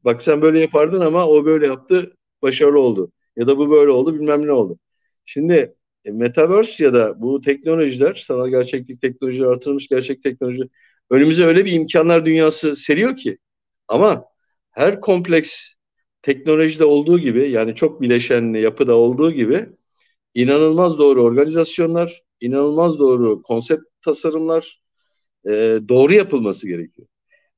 Bak 0.03 0.21
sen 0.21 0.41
böyle 0.41 0.59
yapardın 0.59 1.01
ama 1.01 1.27
o 1.27 1.45
böyle 1.45 1.67
yaptı, 1.67 2.13
başarılı 2.41 2.79
oldu. 2.79 3.11
Ya 3.35 3.47
da 3.47 3.57
bu 3.57 3.71
böyle 3.71 3.91
oldu, 3.91 4.13
bilmem 4.13 4.47
ne 4.47 4.51
oldu. 4.51 4.79
Şimdi 5.25 5.75
e, 6.05 6.11
Metaverse 6.11 6.83
ya 6.83 6.93
da 6.93 7.21
bu 7.21 7.41
teknolojiler, 7.41 8.15
sanal 8.15 8.49
gerçeklik 8.49 9.01
teknolojileri, 9.01 9.47
artırılmış 9.49 9.87
gerçek 9.87 10.23
teknoloji 10.23 10.63
önümüze 11.09 11.45
öyle 11.45 11.65
bir 11.65 11.71
imkanlar 11.71 12.25
dünyası 12.25 12.75
seriyor 12.75 13.17
ki 13.17 13.37
ama 13.87 14.25
her 14.71 15.01
kompleks 15.01 15.73
teknolojide 16.23 16.85
olduğu 16.85 17.19
gibi 17.19 17.49
yani 17.49 17.75
çok 17.75 18.01
bileşenli 18.01 18.61
yapıda 18.61 18.95
olduğu 18.95 19.31
gibi 19.31 19.69
inanılmaz 20.33 20.97
doğru 20.97 21.23
organizasyonlar, 21.23 22.23
inanılmaz 22.41 22.99
doğru 22.99 23.41
konsept 23.43 23.83
tasarımlar 24.01 24.81
e, 25.47 25.79
doğru 25.89 26.13
yapılması 26.13 26.67
gerekiyor. 26.67 27.07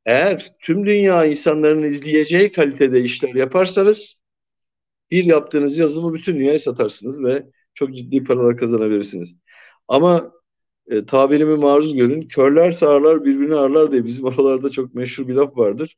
Eğer 0.05 0.55
tüm 0.61 0.85
dünya 0.85 1.25
insanların 1.25 1.83
izleyeceği 1.83 2.51
kalitede 2.51 3.01
işler 3.01 3.35
yaparsanız 3.35 4.21
bir 5.11 5.25
yaptığınız 5.25 5.77
yazılımı 5.77 6.13
bütün 6.13 6.35
dünyaya 6.35 6.59
satarsınız 6.59 7.23
ve 7.23 7.45
çok 7.73 7.95
ciddi 7.95 8.23
paralar 8.23 8.57
kazanabilirsiniz. 8.57 9.35
Ama 9.87 10.31
e, 10.87 11.05
tabirimi 11.05 11.55
maruz 11.57 11.95
görün. 11.95 12.21
Körler 12.21 12.71
sağırlar 12.71 13.25
birbirini 13.25 13.55
ağırlar 13.55 13.91
diye 13.91 14.05
bizim 14.05 14.25
oralarda 14.25 14.69
çok 14.69 14.93
meşhur 14.95 15.27
bir 15.27 15.33
laf 15.33 15.57
vardır. 15.57 15.97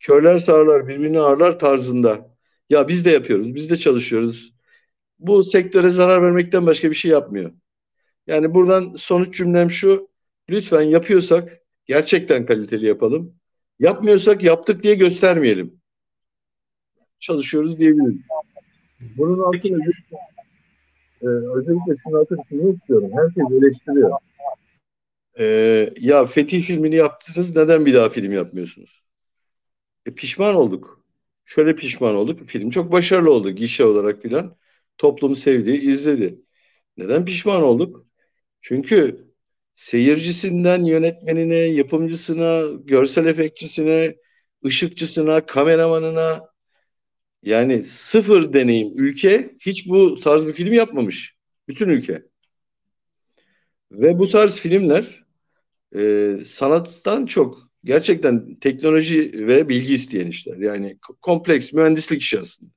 Körler 0.00 0.38
sağırlar 0.38 0.88
birbirini 0.88 1.18
ağırlar 1.18 1.58
tarzında. 1.58 2.36
Ya 2.70 2.88
biz 2.88 3.04
de 3.04 3.10
yapıyoruz, 3.10 3.54
biz 3.54 3.70
de 3.70 3.76
çalışıyoruz. 3.76 4.54
Bu 5.18 5.44
sektöre 5.44 5.88
zarar 5.88 6.22
vermekten 6.22 6.66
başka 6.66 6.90
bir 6.90 6.94
şey 6.94 7.10
yapmıyor. 7.10 7.52
Yani 8.26 8.54
buradan 8.54 8.94
sonuç 8.96 9.36
cümlem 9.36 9.70
şu. 9.70 10.08
Lütfen 10.50 10.82
yapıyorsak 10.82 11.60
gerçekten 11.86 12.46
kaliteli 12.46 12.86
yapalım. 12.86 13.34
Yapmıyorsak 13.78 14.42
yaptık 14.42 14.82
diye 14.82 14.94
göstermeyelim. 14.94 15.80
Çalışıyoruz 17.20 17.78
diyebiliriz. 17.78 18.26
Bunun 19.16 19.38
altını 19.38 19.76
özellikle, 19.76 20.16
e, 21.22 21.26
özellikle 21.58 21.92
şunun 22.02 22.20
altını 22.20 22.38
çizmek 22.48 22.74
istiyorum. 22.74 23.10
Herkes 23.16 23.52
eleştiriyor. 23.52 24.10
Ee, 25.38 25.92
ya 26.00 26.26
Fetih 26.26 26.62
filmini 26.62 26.94
yaptınız 26.94 27.56
neden 27.56 27.86
bir 27.86 27.94
daha 27.94 28.08
film 28.08 28.32
yapmıyorsunuz? 28.32 29.02
E, 30.08 30.14
pişman 30.14 30.54
olduk. 30.54 31.04
Şöyle 31.44 31.76
pişman 31.76 32.14
olduk. 32.14 32.46
Film 32.46 32.70
çok 32.70 32.92
başarılı 32.92 33.30
oldu 33.32 33.50
gişe 33.50 33.84
olarak 33.84 34.22
filan. 34.22 34.56
Toplum 34.98 35.36
sevdi, 35.36 35.70
izledi. 35.70 36.40
Neden 36.96 37.24
pişman 37.24 37.62
olduk? 37.62 38.06
Çünkü 38.60 39.28
seyircisinden 39.74 40.84
yönetmenine, 40.84 41.56
yapımcısına, 41.56 42.62
görsel 42.84 43.26
efektçisine, 43.26 44.16
ışıkçısına, 44.66 45.46
kameramanına 45.46 46.48
yani 47.42 47.84
sıfır 47.84 48.52
deneyim 48.52 48.92
ülke 48.96 49.56
hiç 49.60 49.88
bu 49.88 50.20
tarz 50.20 50.46
bir 50.46 50.52
film 50.52 50.72
yapmamış. 50.74 51.36
Bütün 51.68 51.88
ülke. 51.88 52.22
Ve 53.92 54.18
bu 54.18 54.28
tarz 54.28 54.60
filmler 54.60 55.24
e, 55.96 56.34
sanattan 56.46 57.26
çok 57.26 57.67
gerçekten 57.84 58.54
teknoloji 58.54 59.46
ve 59.46 59.68
bilgi 59.68 59.94
isteyen 59.94 60.26
işler. 60.26 60.56
Yani 60.56 60.98
kompleks 61.20 61.72
mühendislik 61.72 62.22
işi 62.22 62.40
aslında. 62.40 62.70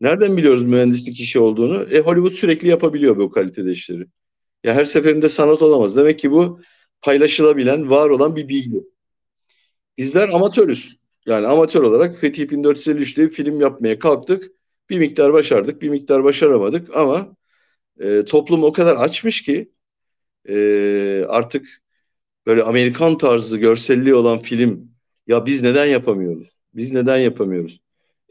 Nereden 0.00 0.36
biliyoruz 0.36 0.64
mühendislik 0.64 1.20
işi 1.20 1.38
olduğunu? 1.38 1.94
E, 1.94 2.00
Hollywood 2.00 2.32
sürekli 2.32 2.68
yapabiliyor 2.68 3.16
bu 3.16 3.30
kalitede 3.30 3.72
işleri. 3.72 4.06
Ya 4.64 4.74
her 4.74 4.84
seferinde 4.84 5.28
sanat 5.28 5.62
olamaz. 5.62 5.96
Demek 5.96 6.18
ki 6.18 6.30
bu 6.30 6.60
paylaşılabilen, 7.02 7.90
var 7.90 8.10
olan 8.10 8.36
bir 8.36 8.48
bilgi. 8.48 8.82
Bizler 9.98 10.28
amatörüz. 10.28 10.96
Yani 11.26 11.46
amatör 11.46 11.82
olarak 11.82 12.16
Fethi 12.16 12.42
1453'te 12.42 13.28
film 13.28 13.60
yapmaya 13.60 13.98
kalktık. 13.98 14.52
Bir 14.90 14.98
miktar 14.98 15.32
başardık, 15.32 15.82
bir 15.82 15.88
miktar 15.88 16.24
başaramadık 16.24 16.96
ama 16.96 17.36
e, 18.00 18.24
toplum 18.24 18.64
o 18.64 18.72
kadar 18.72 18.96
açmış 18.96 19.42
ki 19.42 19.72
e, 20.48 20.56
artık 21.28 21.81
böyle 22.46 22.62
Amerikan 22.62 23.18
tarzı 23.18 23.58
görselliği 23.58 24.14
olan 24.14 24.38
film 24.38 24.90
ya 25.26 25.46
biz 25.46 25.62
neden 25.62 25.86
yapamıyoruz? 25.86 26.58
Biz 26.74 26.92
neden 26.92 27.18
yapamıyoruz? 27.18 27.80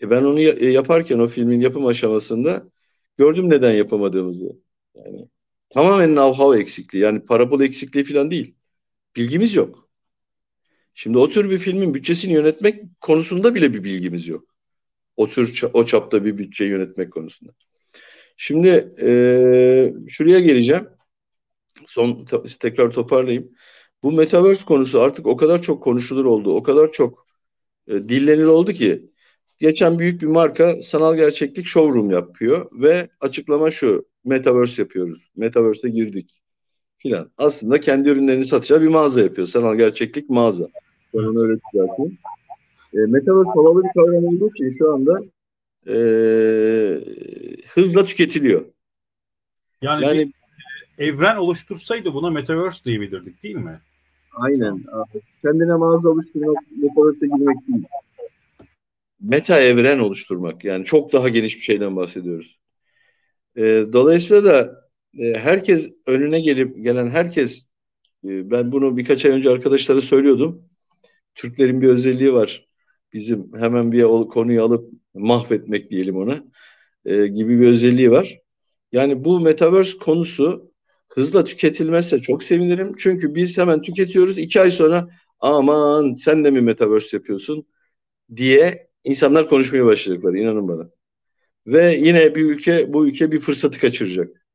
E 0.02 0.10
ben 0.10 0.24
onu 0.24 0.40
yaparken 0.40 1.20
o 1.20 1.28
filmin 1.28 1.62
yapım 1.62 1.86
aşamasında 1.86 2.70
gördüm 3.18 3.50
neden 3.50 3.72
yapamadığımızı. 3.72 4.60
Yani 4.96 5.28
tamamen 5.70 6.10
know-how 6.10 6.60
eksikliği 6.60 7.04
yani 7.04 7.26
para 7.26 7.50
pul 7.50 7.62
eksikliği 7.62 8.06
falan 8.06 8.32
değil. 8.32 8.56
Bilgimiz 9.16 9.56
yok. 9.56 9.90
Şimdi 10.94 11.18
o 11.18 11.30
tür 11.30 11.50
bir 11.50 11.58
filmin 11.58 11.94
bütçesini 11.94 12.34
yönetmek 12.34 13.02
konusunda 13.02 13.56
bile 13.56 13.74
bir 13.74 13.84
bilgimiz 13.84 14.28
yok. 14.28 14.56
O 15.18 15.30
tür 15.30 15.64
o 15.74 15.86
çapta 15.86 16.26
bir 16.26 16.38
bütçe 16.38 16.66
yönetmek 16.66 17.14
konusunda. 17.14 17.52
Şimdi 18.38 18.94
e, 19.02 19.10
şuraya 20.10 20.40
geleceğim. 20.40 20.88
Son 21.86 22.28
tekrar 22.60 22.92
toparlayayım. 22.92 23.52
Bu 24.04 24.12
metaverse 24.12 24.66
konusu 24.66 25.02
artık 25.02 25.28
o 25.28 25.38
kadar 25.38 25.62
çok 25.62 25.84
konuşulur 25.84 26.26
oldu, 26.26 26.56
o 26.56 26.64
kadar 26.64 26.92
çok 26.92 27.28
e, 27.88 27.94
dillenir 27.94 28.46
oldu 28.46 28.74
ki 28.74 29.12
geçen 29.60 30.00
büyük 30.00 30.22
bir 30.22 30.28
marka 30.28 30.82
sanal 30.82 31.16
gerçeklik 31.16 31.66
showroom 31.66 32.12
yapıyor 32.12 32.70
ve 32.72 33.10
açıklama 33.20 33.72
şu 33.72 34.06
metaverse 34.26 34.82
yapıyoruz. 34.82 35.32
Metaverse'e 35.36 35.90
girdik 35.90 36.42
filan. 36.98 37.32
Aslında 37.38 37.82
kendi 37.82 38.10
ürünlerini 38.10 38.46
satacağı 38.46 38.82
bir 38.82 38.88
mağaza 38.88 39.22
yapıyor. 39.22 39.48
Sanal 39.48 39.76
gerçeklik 39.76 40.30
mağaza. 40.30 40.68
Ben 41.14 41.20
onu 41.20 41.42
öyle 41.42 41.60
düzelteyim. 41.74 42.18
E, 42.94 42.98
Metaverse 42.98 43.52
havalı 43.56 43.84
bir 43.84 43.90
kavram 43.94 44.26
olduğu 44.26 44.50
için 44.50 44.70
şu 44.78 44.94
anda 44.94 45.22
e, 45.88 45.96
hızla 47.68 48.06
tüketiliyor. 48.06 48.66
Yani, 49.82 50.06
Yani 50.06 50.20
bir 50.20 50.34
evren 50.98 51.36
oluştursaydı 51.36 52.14
buna 52.14 52.30
Metaverse 52.30 52.84
diyebilirdik 52.84 53.44
değil 53.44 53.56
mi? 53.56 53.80
Aynen. 54.34 54.84
Kendine 55.42 55.76
mağaza 55.76 56.10
oluşturmak, 56.10 56.58
metaverse'e 56.78 57.28
girmek 57.28 57.68
değil. 57.68 57.84
meta 59.22 59.60
evren 59.60 60.00
oluşturmak. 60.00 60.66
Yani 60.66 60.86
çok 60.86 61.14
daha 61.14 61.30
geniş 61.30 61.56
bir 61.56 61.62
şeyden 61.62 61.96
bahsediyoruz. 61.96 62.60
E, 63.56 63.62
dolayısıyla 63.94 64.46
da 64.46 64.82
e, 65.18 65.34
herkes 65.34 65.90
önüne 66.08 66.40
gelip 66.40 66.84
gelen 66.84 67.10
herkes 67.10 67.66
e, 68.26 68.52
ben 68.52 68.72
bunu 68.72 68.98
birkaç 68.98 69.26
ay 69.26 69.32
önce 69.32 69.50
arkadaşlara 69.50 70.02
söylüyordum. 70.02 70.64
Türklerin 71.36 71.82
bir 71.82 71.88
özelliği 71.88 72.34
var. 72.34 72.68
Bizim 73.14 73.52
hemen 73.60 73.92
bir 73.92 74.04
konuyu 74.28 74.64
alıp 74.64 74.90
mahvetmek 75.14 75.90
diyelim 75.92 76.18
ona 76.18 76.44
e, 77.06 77.28
gibi 77.28 77.60
bir 77.60 77.68
özelliği 77.68 78.12
var. 78.12 78.40
Yani 78.92 79.26
bu 79.26 79.40
metaverse 79.40 79.98
konusu 79.98 80.71
hızla 81.14 81.44
tüketilmezse 81.44 82.20
çok 82.20 82.44
sevinirim. 82.44 82.96
Çünkü 82.98 83.36
biz 83.36 83.58
hemen 83.58 83.82
tüketiyoruz. 83.82 84.38
iki 84.38 84.62
ay 84.62 84.72
sonra 84.72 85.10
aman 85.40 86.14
sen 86.14 86.46
de 86.46 86.52
mi 86.52 86.62
metaverse 86.62 87.18
yapıyorsun 87.18 87.68
diye 88.36 88.90
insanlar 89.04 89.50
konuşmaya 89.50 89.86
başlayacaklar. 89.86 90.34
inanın 90.34 90.68
bana. 90.68 90.90
Ve 91.68 91.96
yine 91.96 92.36
bir 92.36 92.46
ülke 92.46 92.94
bu 92.94 93.08
ülke 93.08 93.32
bir 93.32 93.40
fırsatı 93.40 93.80
kaçıracak. 93.80 94.46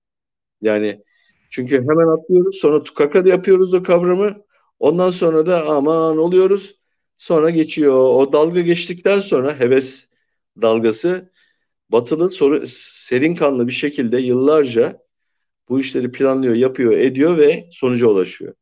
Yani 0.62 1.02
çünkü 1.50 1.76
hemen 1.76 2.06
atlıyoruz 2.18 2.56
sonra 2.56 2.82
tukaka 2.82 3.24
da 3.24 3.28
yapıyoruz 3.28 3.74
o 3.74 3.82
kavramı. 3.82 4.44
Ondan 4.78 5.10
sonra 5.10 5.46
da 5.46 5.66
aman 5.66 6.18
oluyoruz. 6.18 6.76
Sonra 7.18 7.50
geçiyor. 7.50 7.94
O 7.94 8.32
dalga 8.32 8.60
geçtikten 8.60 9.20
sonra 9.20 9.60
heves 9.60 10.06
dalgası 10.62 11.32
batılı 11.90 12.30
soru, 12.30 12.64
serin 12.66 13.34
kanlı 13.34 13.66
bir 13.66 13.72
şekilde 13.72 14.18
yıllarca 14.18 15.05
bu 15.68 15.80
işleri 15.80 16.12
planlıyor, 16.12 16.54
yapıyor, 16.54 16.92
ediyor 16.92 17.38
ve 17.38 17.68
sonuca 17.70 18.06
ulaşıyor. 18.06 18.54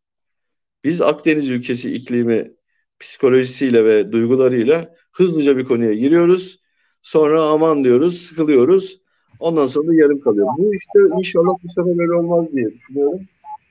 Biz 0.84 1.00
Akdeniz 1.00 1.48
ülkesi 1.48 1.94
iklimi 1.94 2.52
psikolojisiyle 3.00 3.84
ve 3.84 4.12
duygularıyla 4.12 4.94
hızlıca 5.12 5.56
bir 5.56 5.64
konuya 5.64 5.94
giriyoruz. 5.94 6.60
Sonra 7.02 7.42
aman 7.42 7.84
diyoruz, 7.84 8.22
sıkılıyoruz. 8.22 9.00
Ondan 9.40 9.66
sonra 9.66 9.88
da 9.88 9.94
yarım 9.94 10.20
kalıyor. 10.20 10.48
Bu 10.58 10.74
işte 10.74 11.16
inşallah 11.18 11.52
bu 11.62 11.68
sefer 11.68 12.00
öyle 12.00 12.12
olmaz 12.12 12.52
diye 12.52 12.72
düşünüyorum. 12.72 13.20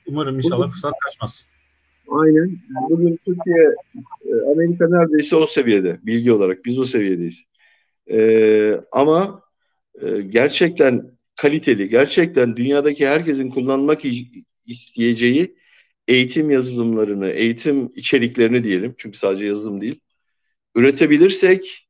Umarım 0.08 0.36
inşallah 0.36 0.70
fırsat 0.70 0.94
kaçmaz. 1.04 1.48
Aynen. 2.08 2.58
Bugün 2.90 3.20
Türkiye, 3.26 3.76
e, 4.26 4.52
Amerika 4.52 4.88
neredeyse 4.88 4.90
Neredeyse 4.90 5.36
o 5.36 5.48
seviyede 5.48 6.00
bilgi 6.04 6.32
olarak 6.32 6.66
biz 6.66 6.80
o 6.80 6.86
seviyedeyiz. 6.86 7.44
Ee, 8.12 8.82
ama 8.92 9.42
e, 10.02 10.22
gerçekten 10.22 11.13
kaliteli, 11.36 11.90
gerçekten 11.90 12.56
dünyadaki 12.56 13.08
herkesin 13.08 13.50
kullanmak 13.50 14.02
isteyeceği 14.66 15.56
eğitim 16.08 16.50
yazılımlarını, 16.50 17.30
eğitim 17.30 17.92
içeriklerini 17.96 18.64
diyelim. 18.64 18.96
Çünkü 18.98 19.18
sadece 19.18 19.46
yazılım 19.46 19.82
değil. 19.82 20.00
Üretebilirsek 20.76 21.88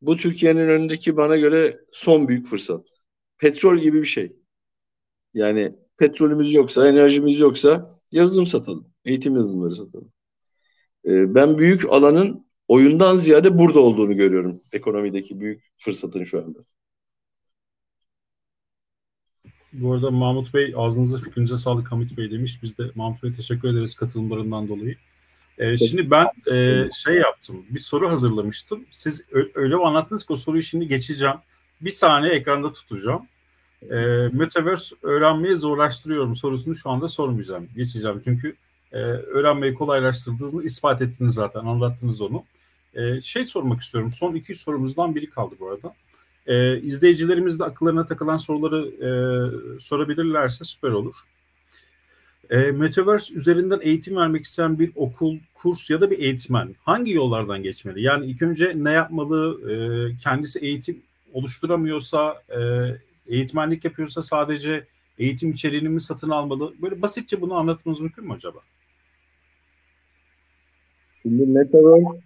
bu 0.00 0.16
Türkiye'nin 0.16 0.68
önündeki 0.68 1.16
bana 1.16 1.36
göre 1.36 1.80
son 1.92 2.28
büyük 2.28 2.46
fırsat. 2.46 2.86
Petrol 3.38 3.78
gibi 3.78 4.00
bir 4.02 4.06
şey. 4.06 4.36
Yani 5.34 5.72
petrolümüz 5.96 6.54
yoksa, 6.54 6.88
enerjimiz 6.88 7.40
yoksa 7.40 8.00
yazılım 8.12 8.46
satalım. 8.46 8.92
Eğitim 9.04 9.36
yazılımları 9.36 9.74
satalım. 9.74 10.12
Ee, 11.06 11.34
ben 11.34 11.58
büyük 11.58 11.84
alanın 11.92 12.46
oyundan 12.68 13.16
ziyade 13.16 13.58
burada 13.58 13.80
olduğunu 13.80 14.16
görüyorum. 14.16 14.62
Ekonomideki 14.72 15.40
büyük 15.40 15.62
fırsatın 15.78 16.24
şu 16.24 16.38
anda. 16.38 16.58
Bu 19.72 19.92
arada 19.92 20.10
Mahmut 20.10 20.54
Bey 20.54 20.74
ağzınıza 20.76 21.18
fikrinize 21.18 21.58
sağlık 21.58 21.92
Hamit 21.92 22.16
Bey 22.16 22.30
demiş. 22.30 22.58
Biz 22.62 22.78
de 22.78 22.90
Mahmut 22.94 23.22
Bey'e 23.22 23.34
teşekkür 23.34 23.68
ederiz 23.68 23.94
katılımlarından 23.94 24.68
dolayı. 24.68 24.96
Ee, 25.58 25.78
şimdi 25.78 26.10
ben 26.10 26.26
e, 26.52 26.88
şey 27.04 27.14
yaptım. 27.14 27.64
Bir 27.70 27.80
soru 27.80 28.10
hazırlamıştım. 28.10 28.84
Siz 28.90 29.24
öyle 29.54 29.76
anlattınız 29.76 30.24
ki 30.24 30.32
o 30.32 30.36
soruyu 30.36 30.62
şimdi 30.62 30.88
geçeceğim. 30.88 31.36
Bir 31.80 31.90
saniye 31.90 32.32
ekranda 32.32 32.72
tutacağım. 32.72 33.26
E, 33.90 33.96
Metaverse 34.32 34.96
öğrenmeyi 35.02 35.56
zorlaştırıyorum 35.56 36.36
sorusunu 36.36 36.74
şu 36.74 36.90
anda 36.90 37.08
sormayacağım. 37.08 37.68
Geçeceğim 37.76 38.20
çünkü 38.24 38.56
e, 38.92 38.98
öğrenmeyi 38.98 39.74
kolaylaştırdığını 39.74 40.64
ispat 40.64 41.02
ettiniz 41.02 41.34
zaten. 41.34 41.60
Anlattınız 41.60 42.20
onu. 42.20 42.44
E, 42.94 43.20
şey 43.20 43.46
sormak 43.46 43.82
istiyorum. 43.82 44.10
Son 44.10 44.34
iki 44.34 44.54
sorumuzdan 44.54 45.14
biri 45.14 45.30
kaldı 45.30 45.54
bu 45.60 45.70
arada. 45.70 45.94
E, 46.48 46.80
izleyicilerimiz 46.80 47.58
de 47.58 47.64
akıllarına 47.64 48.06
takılan 48.06 48.36
soruları 48.36 48.86
e, 48.86 49.10
sorabilirlerse 49.80 50.64
süper 50.64 50.90
olur. 50.90 51.14
E, 52.50 52.56
Metaverse 52.56 53.34
üzerinden 53.34 53.80
eğitim 53.82 54.16
vermek 54.16 54.44
isteyen 54.44 54.78
bir 54.78 54.92
okul, 54.94 55.38
kurs 55.54 55.90
ya 55.90 56.00
da 56.00 56.10
bir 56.10 56.18
eğitmen 56.18 56.74
hangi 56.82 57.12
yollardan 57.12 57.62
geçmeli? 57.62 58.02
Yani 58.02 58.26
ilk 58.26 58.42
önce 58.42 58.72
ne 58.76 58.92
yapmalı? 58.92 59.70
E, 59.70 59.74
kendisi 60.22 60.58
eğitim 60.58 61.02
oluşturamıyorsa, 61.32 62.42
e, 62.48 62.60
eğitmenlik 63.26 63.84
yapıyorsa 63.84 64.22
sadece 64.22 64.86
eğitim 65.18 65.50
içeriğini 65.50 65.88
mi 65.88 66.00
satın 66.00 66.30
almalı? 66.30 66.74
Böyle 66.82 67.02
basitçe 67.02 67.40
bunu 67.40 67.54
anlatmanız 67.54 68.00
mümkün 68.00 68.26
mü 68.26 68.32
acaba? 68.32 68.58
Şimdi 71.22 71.46
Metaverse 71.46 72.20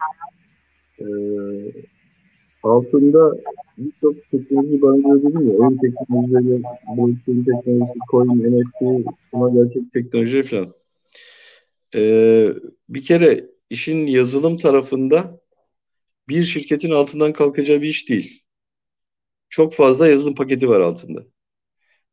e, 0.99 1.07
altında 2.63 3.37
birçok 3.79 4.31
teknoloji 4.31 4.83
barındırıyor 4.83 5.23
dedim 5.23 5.49
ya. 5.49 5.55
Oyun 5.55 5.79
teknolojileri, 5.79 6.63
blockchain 6.97 7.45
teknolojisi, 7.45 7.99
coin, 8.11 8.29
NFT, 8.29 9.07
Ama 9.33 9.51
gerçek 9.51 9.93
teknoloji 9.93 10.43
falan. 10.43 10.75
Ee, 11.95 12.49
bir 12.89 13.03
kere 13.03 13.51
işin 13.71 14.07
yazılım 14.07 14.59
tarafında 14.59 15.41
bir 16.29 16.45
şirketin 16.45 16.91
altından 16.91 17.33
kalkacağı 17.33 17.83
bir 17.83 17.89
iş 17.89 18.09
değil. 18.09 18.43
Çok 19.49 19.75
fazla 19.75 20.09
yazılım 20.09 20.35
paketi 20.35 20.69
var 20.69 20.81
altında. 20.81 21.27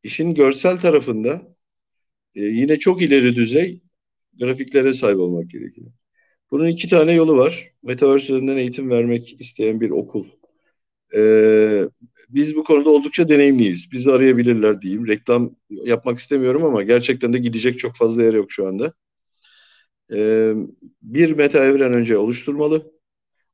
İşin 0.02 0.34
görsel 0.34 0.78
tarafında 0.78 1.56
e, 2.34 2.40
yine 2.42 2.76
çok 2.78 3.02
ileri 3.02 3.34
düzey 3.34 3.82
grafiklere 4.40 4.94
sahip 4.94 5.18
olmak 5.18 5.50
gerekiyor. 5.50 5.92
Bunun 6.50 6.66
iki 6.66 6.88
tane 6.88 7.14
yolu 7.14 7.36
var. 7.36 7.72
Metaverse 7.82 8.24
üzerinden 8.32 8.56
eğitim 8.56 8.90
vermek 8.90 9.40
isteyen 9.40 9.80
bir 9.80 9.90
okul. 9.90 10.26
Ee, 11.16 11.88
biz 12.28 12.56
bu 12.56 12.64
konuda 12.64 12.90
oldukça 12.90 13.28
deneyimliyiz. 13.28 13.92
Bizi 13.92 14.12
arayabilirler 14.12 14.82
diyeyim. 14.82 15.06
Reklam 15.06 15.56
yapmak 15.70 16.18
istemiyorum 16.18 16.64
ama 16.64 16.82
gerçekten 16.82 17.32
de 17.32 17.38
gidecek 17.38 17.78
çok 17.78 17.96
fazla 17.96 18.22
yer 18.22 18.34
yok 18.34 18.52
şu 18.52 18.66
anda. 18.66 18.92
Ee, 20.12 20.52
bir 21.02 21.30
meta 21.32 21.64
evren 21.64 21.92
önce 21.92 22.18
oluşturmalı. 22.18 22.92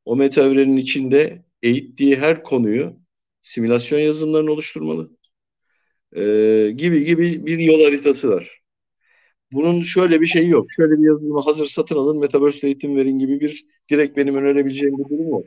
O 0.04 0.16
meta 0.16 0.42
evrenin 0.42 0.76
içinde 0.76 1.44
eğittiği 1.62 2.16
her 2.16 2.42
konuyu 2.42 2.96
simülasyon 3.42 3.98
yazılımlarını 3.98 4.52
oluşturmalı. 4.52 5.11
Ee, 6.16 6.72
gibi 6.76 7.04
gibi 7.04 7.46
bir 7.46 7.59
yol 7.59 7.84
haritası 7.84 8.28
var. 8.30 8.61
Bunun 9.52 9.82
şöyle 9.82 10.20
bir 10.20 10.26
şeyi 10.26 10.48
yok. 10.48 10.66
Şöyle 10.76 10.92
bir 10.92 11.07
yazılımı 11.07 11.40
hazır 11.40 11.66
satın 11.66 11.96
alın, 11.96 12.18
Metaverse 12.20 12.66
eğitim 12.66 12.96
verin 12.96 13.18
gibi 13.18 13.40
bir 13.40 13.66
direkt 13.90 14.16
benim 14.16 14.36
önerebileceğim 14.36 14.98
bir 14.98 15.04
durum 15.04 15.28
yok. 15.28 15.44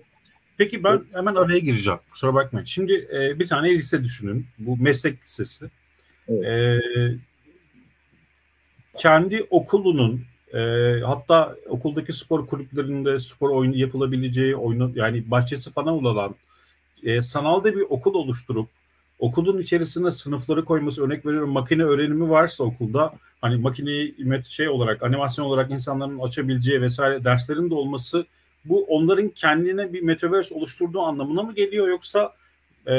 Peki 0.59 0.83
ben 0.83 1.01
hemen 1.13 1.35
araya 1.35 1.59
gireceğim. 1.59 1.99
Kusura 2.11 2.33
bakmayın. 2.33 2.65
Şimdi 2.65 3.07
e, 3.13 3.39
bir 3.39 3.47
tane 3.47 3.69
lise 3.69 4.03
düşünün. 4.03 4.45
Bu 4.57 4.77
meslek 4.77 5.21
lisesi. 5.23 5.65
Evet. 6.29 6.45
E, 6.45 6.79
kendi 8.97 9.47
okulunun 9.49 10.21
e, 10.53 10.59
hatta 11.05 11.55
okuldaki 11.69 12.13
spor 12.13 12.47
kulüplerinde 12.47 13.19
spor 13.19 13.49
oyunu 13.49 13.75
yapılabileceği 13.75 14.55
oyunu 14.55 14.91
yani 14.95 15.31
bahçesi 15.31 15.71
falan 15.71 16.05
olan 16.05 16.35
e, 17.03 17.21
sanalda 17.21 17.75
bir 17.75 17.83
okul 17.89 18.13
oluşturup 18.13 18.69
okulun 19.19 19.61
içerisine 19.61 20.11
sınıfları 20.11 20.65
koyması 20.65 21.05
örnek 21.05 21.25
veriyorum 21.25 21.49
makine 21.49 21.83
öğrenimi 21.83 22.29
varsa 22.29 22.63
okulda 22.63 23.13
hani 23.41 23.55
makineyi 23.55 24.15
şey 24.49 24.69
olarak 24.69 25.03
animasyon 25.03 25.45
olarak 25.45 25.71
insanların 25.71 26.19
açabileceği 26.19 26.81
vesaire 26.81 27.23
derslerin 27.23 27.69
de 27.69 27.73
olması 27.73 28.25
bu 28.65 28.83
onların 28.83 29.29
kendine 29.29 29.93
bir 29.93 30.01
metaverse 30.01 30.55
oluşturduğu 30.55 31.01
anlamına 31.01 31.43
mı 31.43 31.55
geliyor 31.55 31.87
yoksa 31.87 32.33
e, 32.87 32.95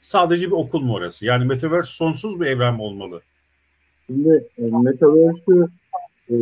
sadece 0.00 0.46
bir 0.46 0.52
okul 0.52 0.80
mu 0.80 0.94
orası? 0.94 1.26
Yani 1.26 1.44
metaverse 1.44 1.92
sonsuz 1.92 2.40
bir 2.40 2.46
evren 2.46 2.74
mi 2.74 2.82
olmalı? 2.82 3.22
Şimdi 4.06 4.48
e, 4.58 4.62
Metaverse'ü 4.62 5.66
e, 6.30 6.34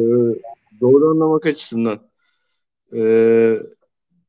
doğru 0.81 1.11
anlamak 1.11 1.47
açısından 1.47 1.99
e, 2.97 3.03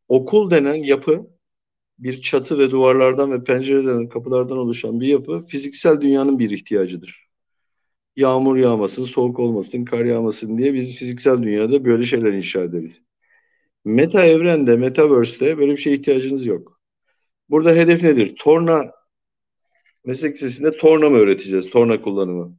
okul 0.07 0.51
denen 0.51 0.73
yapı 0.75 1.27
bir 1.99 2.21
çatı 2.21 2.59
ve 2.59 2.71
duvarlardan 2.71 3.31
ve 3.31 3.43
pencereden, 3.43 4.09
kapılardan 4.09 4.57
oluşan 4.57 4.99
bir 4.99 5.07
yapı 5.07 5.45
fiziksel 5.47 6.01
dünyanın 6.01 6.39
bir 6.39 6.49
ihtiyacıdır. 6.49 7.27
Yağmur 8.15 8.57
yağmasın, 8.57 9.05
soğuk 9.05 9.39
olmasın, 9.39 9.85
kar 9.85 10.05
yağmasın 10.05 10.57
diye 10.57 10.73
biz 10.73 10.95
fiziksel 10.95 11.43
dünyada 11.43 11.85
böyle 11.85 12.05
şeyler 12.05 12.33
inşa 12.33 12.61
ederiz. 12.61 13.03
Meta 13.85 14.25
evrende, 14.25 14.75
metaverse'te 14.77 15.57
böyle 15.57 15.71
bir 15.71 15.77
şeye 15.77 15.95
ihtiyacınız 15.95 16.45
yok. 16.45 16.79
Burada 17.49 17.71
hedef 17.71 18.03
nedir? 18.03 18.35
Torna 18.39 18.91
meslek 20.05 20.35
lisesinde 20.35 20.77
torna 20.77 21.09
mı 21.09 21.17
öğreteceğiz? 21.17 21.69
Torna 21.69 22.01
kullanımı. 22.01 22.57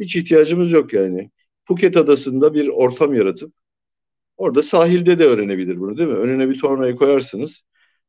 Hiç 0.00 0.16
ihtiyacımız 0.16 0.72
yok 0.72 0.92
yani. 0.92 1.30
Phuket 1.64 1.96
adasında 1.96 2.54
bir 2.54 2.68
ortam 2.68 3.14
yaratıp 3.14 3.52
orada 4.36 4.62
sahilde 4.62 5.18
de 5.18 5.24
öğrenebilir 5.24 5.80
bunu 5.80 5.98
değil 5.98 6.08
mi? 6.08 6.14
Önüne 6.16 6.50
bir 6.50 6.58
tornayı 6.58 6.96
koyarsınız. 6.96 7.62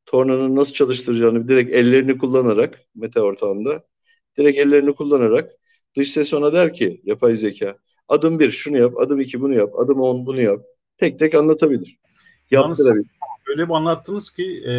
Tornanın 0.05 0.55
nasıl 0.55 0.73
çalıştıracağını 0.73 1.47
direkt 1.47 1.73
ellerini 1.73 2.17
kullanarak 2.17 2.79
meta 2.95 3.21
ortamında 3.21 3.83
direkt 4.37 4.59
ellerini 4.59 4.93
kullanarak 4.93 5.51
dış 5.97 6.11
ses 6.11 6.33
ona 6.33 6.53
der 6.53 6.73
ki 6.73 7.01
yapay 7.05 7.35
zeka 7.37 7.77
adım 8.07 8.39
bir 8.39 8.51
şunu 8.51 8.77
yap, 8.77 8.97
adım 8.97 9.19
iki 9.19 9.41
bunu 9.41 9.53
yap, 9.53 9.79
adım 9.79 10.01
on 10.01 10.25
bunu 10.25 10.41
yap. 10.41 10.65
Tek 10.97 11.19
tek 11.19 11.35
anlatabilir. 11.35 11.99
Yaptırabilir. 12.51 13.05
Öyle 13.47 13.69
bir 13.69 13.73
anlattınız 13.73 14.29
ki 14.29 14.63
e, 14.65 14.73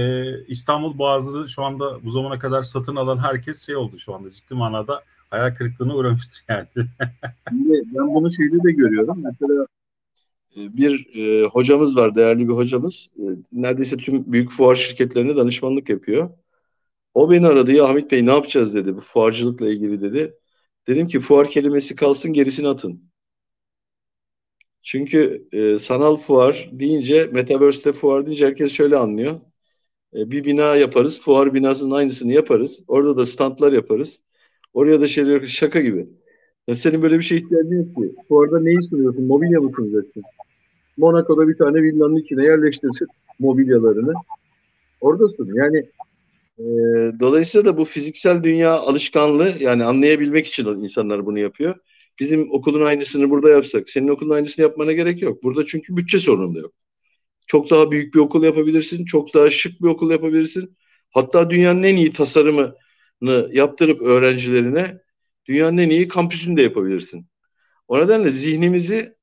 İstanbul 0.46 0.98
Boğazı'nı 0.98 1.48
şu 1.48 1.62
anda 1.62 2.04
bu 2.04 2.10
zamana 2.10 2.38
kadar 2.38 2.62
satın 2.62 2.96
alan 2.96 3.18
herkes 3.18 3.66
şey 3.66 3.76
oldu 3.76 3.98
şu 3.98 4.14
anda 4.14 4.30
ciddi 4.30 4.54
manada 4.54 5.02
hayal 5.30 5.54
kırıklığına 5.54 5.96
uğramıştır 5.96 6.44
yani. 6.48 6.66
ben 7.50 8.14
bunu 8.14 8.30
şeyde 8.30 8.64
de 8.64 8.72
görüyorum. 8.72 9.22
Mesela 9.24 9.66
e, 10.56 10.76
bir 10.76 11.16
e, 11.16 11.46
hocamız 11.46 11.96
var, 11.96 12.14
değerli 12.14 12.48
bir 12.48 12.52
hocamız. 12.52 13.10
E, 13.18 13.24
neredeyse 13.52 13.96
tüm 13.96 14.32
büyük 14.32 14.50
fuar 14.50 14.74
şirketlerine 14.74 15.36
danışmanlık 15.36 15.88
yapıyor. 15.88 16.30
O 17.14 17.30
beni 17.30 17.46
aradı 17.46 17.72
ya 17.72 17.88
Hamit 17.88 18.12
Bey 18.12 18.26
ne 18.26 18.30
yapacağız 18.30 18.74
dedi 18.74 18.96
bu 18.96 19.00
fuarcılıkla 19.00 19.70
ilgili 19.70 20.00
dedi. 20.00 20.34
Dedim 20.86 21.06
ki 21.06 21.20
fuar 21.20 21.48
kelimesi 21.48 21.96
kalsın 21.96 22.32
gerisini 22.32 22.68
atın. 22.68 23.11
Çünkü 24.82 25.48
e, 25.52 25.78
sanal 25.78 26.16
fuar 26.16 26.70
deyince, 26.72 27.30
Metaverse'de 27.32 27.92
fuar 27.92 28.26
deyince 28.26 28.46
herkes 28.46 28.72
şöyle 28.72 28.96
anlıyor. 28.96 29.40
E, 30.14 30.30
bir 30.30 30.44
bina 30.44 30.76
yaparız, 30.76 31.20
fuar 31.20 31.54
binasının 31.54 31.90
aynısını 31.90 32.32
yaparız. 32.32 32.84
Orada 32.88 33.16
da 33.16 33.26
standlar 33.26 33.72
yaparız. 33.72 34.22
Oraya 34.74 35.00
da 35.00 35.08
şeyler 35.08 35.46
şaka 35.46 35.80
gibi. 35.80 36.06
Ya 36.68 36.76
senin 36.76 37.02
böyle 37.02 37.18
bir 37.18 37.22
şeye 37.22 37.36
ihtiyacın 37.36 37.76
yok 37.76 37.96
ki. 37.96 38.14
Fuarda 38.28 38.60
neyi 38.60 38.82
sunuyorsun? 38.82 39.26
Mobilya 39.26 39.60
mı 39.60 39.70
sunacaksın? 39.70 40.22
Monaco'da 40.96 41.48
bir 41.48 41.56
tane 41.56 41.82
villanın 41.82 42.16
içine 42.16 42.44
yerleştirsin 42.44 43.06
mobilyalarını. 43.38 44.12
Oradasın. 45.00 45.50
Yani 45.54 45.86
e, 46.58 46.64
dolayısıyla 47.20 47.64
da 47.64 47.76
bu 47.76 47.84
fiziksel 47.84 48.42
dünya 48.42 48.72
alışkanlığı 48.72 49.52
yani 49.60 49.84
anlayabilmek 49.84 50.46
için 50.46 50.66
insanlar 50.66 51.26
bunu 51.26 51.38
yapıyor. 51.38 51.76
Bizim 52.20 52.52
okulun 52.52 52.84
aynısını 52.84 53.30
burada 53.30 53.50
yapsak, 53.50 53.90
senin 53.90 54.08
okulun 54.08 54.34
aynısını 54.34 54.62
yapmana 54.62 54.92
gerek 54.92 55.22
yok. 55.22 55.42
Burada 55.42 55.66
çünkü 55.66 55.96
bütçe 55.96 56.18
sorunu 56.18 56.54
da 56.54 56.58
yok. 56.58 56.72
Çok 57.46 57.70
daha 57.70 57.90
büyük 57.90 58.14
bir 58.14 58.18
okul 58.18 58.44
yapabilirsin, 58.44 59.04
çok 59.04 59.34
daha 59.34 59.50
şık 59.50 59.82
bir 59.82 59.88
okul 59.88 60.10
yapabilirsin. 60.10 60.76
Hatta 61.10 61.50
dünyanın 61.50 61.82
en 61.82 61.96
iyi 61.96 62.12
tasarımını 62.12 63.48
yaptırıp 63.52 64.02
öğrencilerine 64.02 64.98
dünyanın 65.46 65.78
en 65.78 65.90
iyi 65.90 66.08
kampüsünü 66.08 66.56
de 66.56 66.62
yapabilirsin. 66.62 67.26
O 67.88 68.00
nedenle 68.00 68.30
zihnimizi 68.32 69.14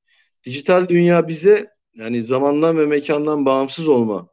dijital 0.46 0.88
dünya 0.88 1.28
bize 1.28 1.70
yani 1.96 2.24
zamandan 2.24 2.78
ve 2.78 2.86
mekandan 2.86 3.46
bağımsız 3.46 3.88
olma 3.88 4.30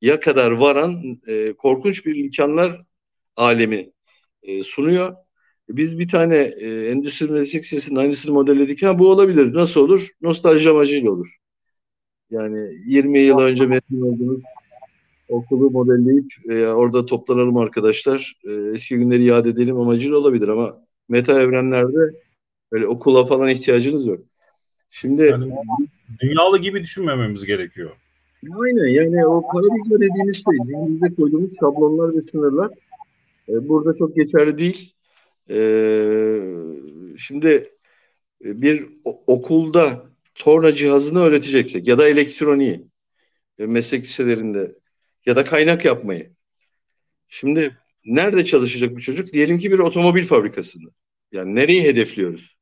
ya 0.00 0.20
kadar 0.20 0.50
varan 0.50 1.20
e, 1.26 1.52
korkunç 1.52 2.06
bir 2.06 2.16
imkanlar 2.16 2.82
alemi 3.36 3.92
e, 4.42 4.62
sunuyor. 4.62 5.16
Biz 5.76 5.98
bir 5.98 6.08
tane 6.08 6.36
e, 6.36 6.90
endüstri 6.90 7.30
meslek 7.30 7.62
lisesinin 7.62 7.96
aynısını 7.96 8.34
modelledik. 8.34 8.82
Ha, 8.82 8.98
bu 8.98 9.10
olabilir. 9.10 9.54
Nasıl 9.54 9.80
olur? 9.80 10.08
Nostalji 10.22 10.70
amacıyla 10.70 11.10
olur. 11.10 11.36
Yani 12.30 12.70
20 12.86 13.18
yıl 13.18 13.38
önce 13.38 13.66
mezun 13.66 14.00
olduğunuz 14.00 14.42
okulu 15.28 15.70
modelleyip 15.70 16.32
e, 16.48 16.66
orada 16.66 17.06
toplanalım 17.06 17.56
arkadaşlar. 17.56 18.36
E, 18.44 18.52
eski 18.52 18.96
günleri 18.96 19.24
yad 19.24 19.46
edelim 19.46 19.80
amacıyla 19.80 20.16
olabilir 20.16 20.48
ama 20.48 20.80
meta 21.08 21.40
evrenlerde 21.40 22.14
böyle 22.72 22.86
okula 22.86 23.26
falan 23.26 23.48
ihtiyacınız 23.48 24.06
yok. 24.06 24.20
Şimdi 24.88 25.22
yani, 25.22 25.52
dünyalı 26.22 26.58
gibi 26.58 26.82
düşünmememiz 26.82 27.44
gerekiyor. 27.44 27.90
Aynen 28.64 28.88
yani 28.88 29.26
o 29.26 29.42
paradigma 29.52 30.00
dediğimiz 30.00 30.36
şey 30.36 30.64
zihnimize 30.64 31.14
koyduğumuz 31.14 31.52
şablonlar 31.60 32.14
ve 32.14 32.20
sınırlar 32.20 32.70
e, 33.48 33.68
burada 33.68 33.94
çok 33.94 34.16
geçerli 34.16 34.58
değil. 34.58 34.94
Ee, 35.50 36.40
şimdi 37.18 37.48
e, 38.44 38.62
bir 38.62 38.88
okulda 39.26 40.10
torna 40.34 40.72
cihazını 40.72 41.20
öğreteceksek 41.20 41.88
ya 41.88 41.98
da 41.98 42.08
elektroniği 42.08 42.86
e, 43.58 43.66
meslek 43.66 44.04
liselerinde 44.04 44.74
ya 45.26 45.36
da 45.36 45.44
kaynak 45.44 45.84
yapmayı. 45.84 46.32
Şimdi 47.28 47.76
nerede 48.04 48.44
çalışacak 48.44 48.96
bu 48.96 49.00
çocuk? 49.00 49.32
Diyelim 49.32 49.58
ki 49.58 49.72
bir 49.72 49.78
otomobil 49.78 50.24
fabrikasında. 50.24 50.90
Yani 51.32 51.54
nereyi 51.54 51.82
hedefliyoruz? 51.82 52.56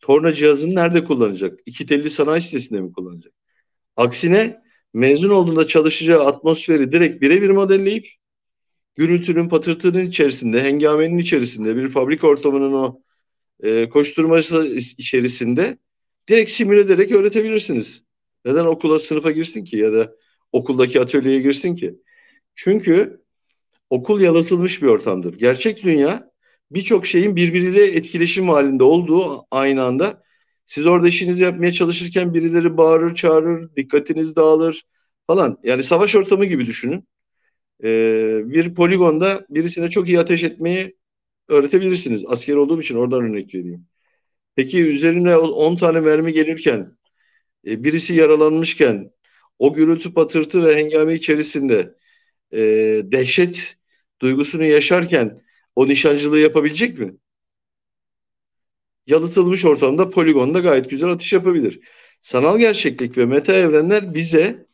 Torna 0.00 0.32
cihazını 0.32 0.74
nerede 0.74 1.04
kullanacak? 1.04 1.60
İki 1.66 1.86
telli 1.86 2.10
sanayi 2.10 2.42
sitesinde 2.42 2.80
mi 2.80 2.92
kullanacak? 2.92 3.32
Aksine 3.96 4.62
mezun 4.94 5.30
olduğunda 5.30 5.66
çalışacağı 5.66 6.26
atmosferi 6.26 6.92
direkt 6.92 7.22
birebir 7.22 7.50
modelleyip 7.50 8.06
gürültünün, 8.98 9.48
patırtının 9.48 10.06
içerisinde, 10.06 10.62
hengamenin 10.62 11.18
içerisinde, 11.18 11.76
bir 11.76 11.88
fabrika 11.88 12.26
ortamının 12.26 12.72
o 12.72 13.00
e, 13.62 13.88
koşturması 13.88 14.66
içerisinde 14.98 15.78
direkt 16.28 16.50
simüle 16.50 16.80
ederek 16.80 17.12
öğretebilirsiniz. 17.12 18.02
Neden 18.44 18.64
okula, 18.64 18.98
sınıfa 18.98 19.30
girsin 19.30 19.64
ki 19.64 19.76
ya 19.76 19.92
da 19.92 20.14
okuldaki 20.52 21.00
atölyeye 21.00 21.40
girsin 21.40 21.74
ki? 21.74 21.94
Çünkü 22.54 23.20
okul 23.90 24.20
yalıtılmış 24.20 24.82
bir 24.82 24.86
ortamdır. 24.86 25.38
Gerçek 25.38 25.82
dünya 25.84 26.30
birçok 26.70 27.06
şeyin 27.06 27.36
birbiriyle 27.36 27.86
etkileşim 27.86 28.48
halinde 28.48 28.84
olduğu 28.84 29.46
aynı 29.50 29.84
anda. 29.84 30.22
Siz 30.64 30.86
orada 30.86 31.08
işinizi 31.08 31.42
yapmaya 31.42 31.72
çalışırken 31.72 32.34
birileri 32.34 32.76
bağırır, 32.76 33.14
çağırır, 33.14 33.76
dikkatiniz 33.76 34.36
dağılır 34.36 34.84
falan. 35.26 35.58
Yani 35.62 35.84
savaş 35.84 36.14
ortamı 36.14 36.44
gibi 36.44 36.66
düşünün 36.66 37.04
e, 37.84 37.88
bir 38.44 38.74
poligonda 38.74 39.46
birisine 39.50 39.88
çok 39.90 40.08
iyi 40.08 40.20
ateş 40.20 40.42
etmeyi 40.42 40.96
öğretebilirsiniz. 41.48 42.24
Asker 42.26 42.54
olduğum 42.54 42.80
için 42.80 42.94
oradan 42.96 43.22
örnek 43.22 43.54
vereyim. 43.54 43.86
Peki 44.56 44.82
üzerine 44.82 45.36
10 45.36 45.76
tane 45.76 46.00
mermi 46.00 46.32
gelirken 46.32 46.96
e, 47.66 47.84
birisi 47.84 48.14
yaralanmışken 48.14 49.10
o 49.58 49.74
gürültü 49.74 50.14
patırtı 50.14 50.66
ve 50.66 50.76
hengame 50.76 51.14
içerisinde 51.14 51.94
e, 52.52 52.58
dehşet 53.04 53.76
duygusunu 54.20 54.64
yaşarken 54.64 55.42
o 55.76 55.88
nişancılığı 55.88 56.38
yapabilecek 56.38 56.98
mi? 56.98 57.14
Yalıtılmış 59.06 59.64
ortamda 59.64 60.10
poligonda 60.10 60.60
gayet 60.60 60.90
güzel 60.90 61.10
atış 61.10 61.32
yapabilir. 61.32 61.80
Sanal 62.20 62.58
gerçeklik 62.58 63.18
ve 63.18 63.26
meta 63.26 63.52
evrenler 63.52 64.14
bize 64.14 64.66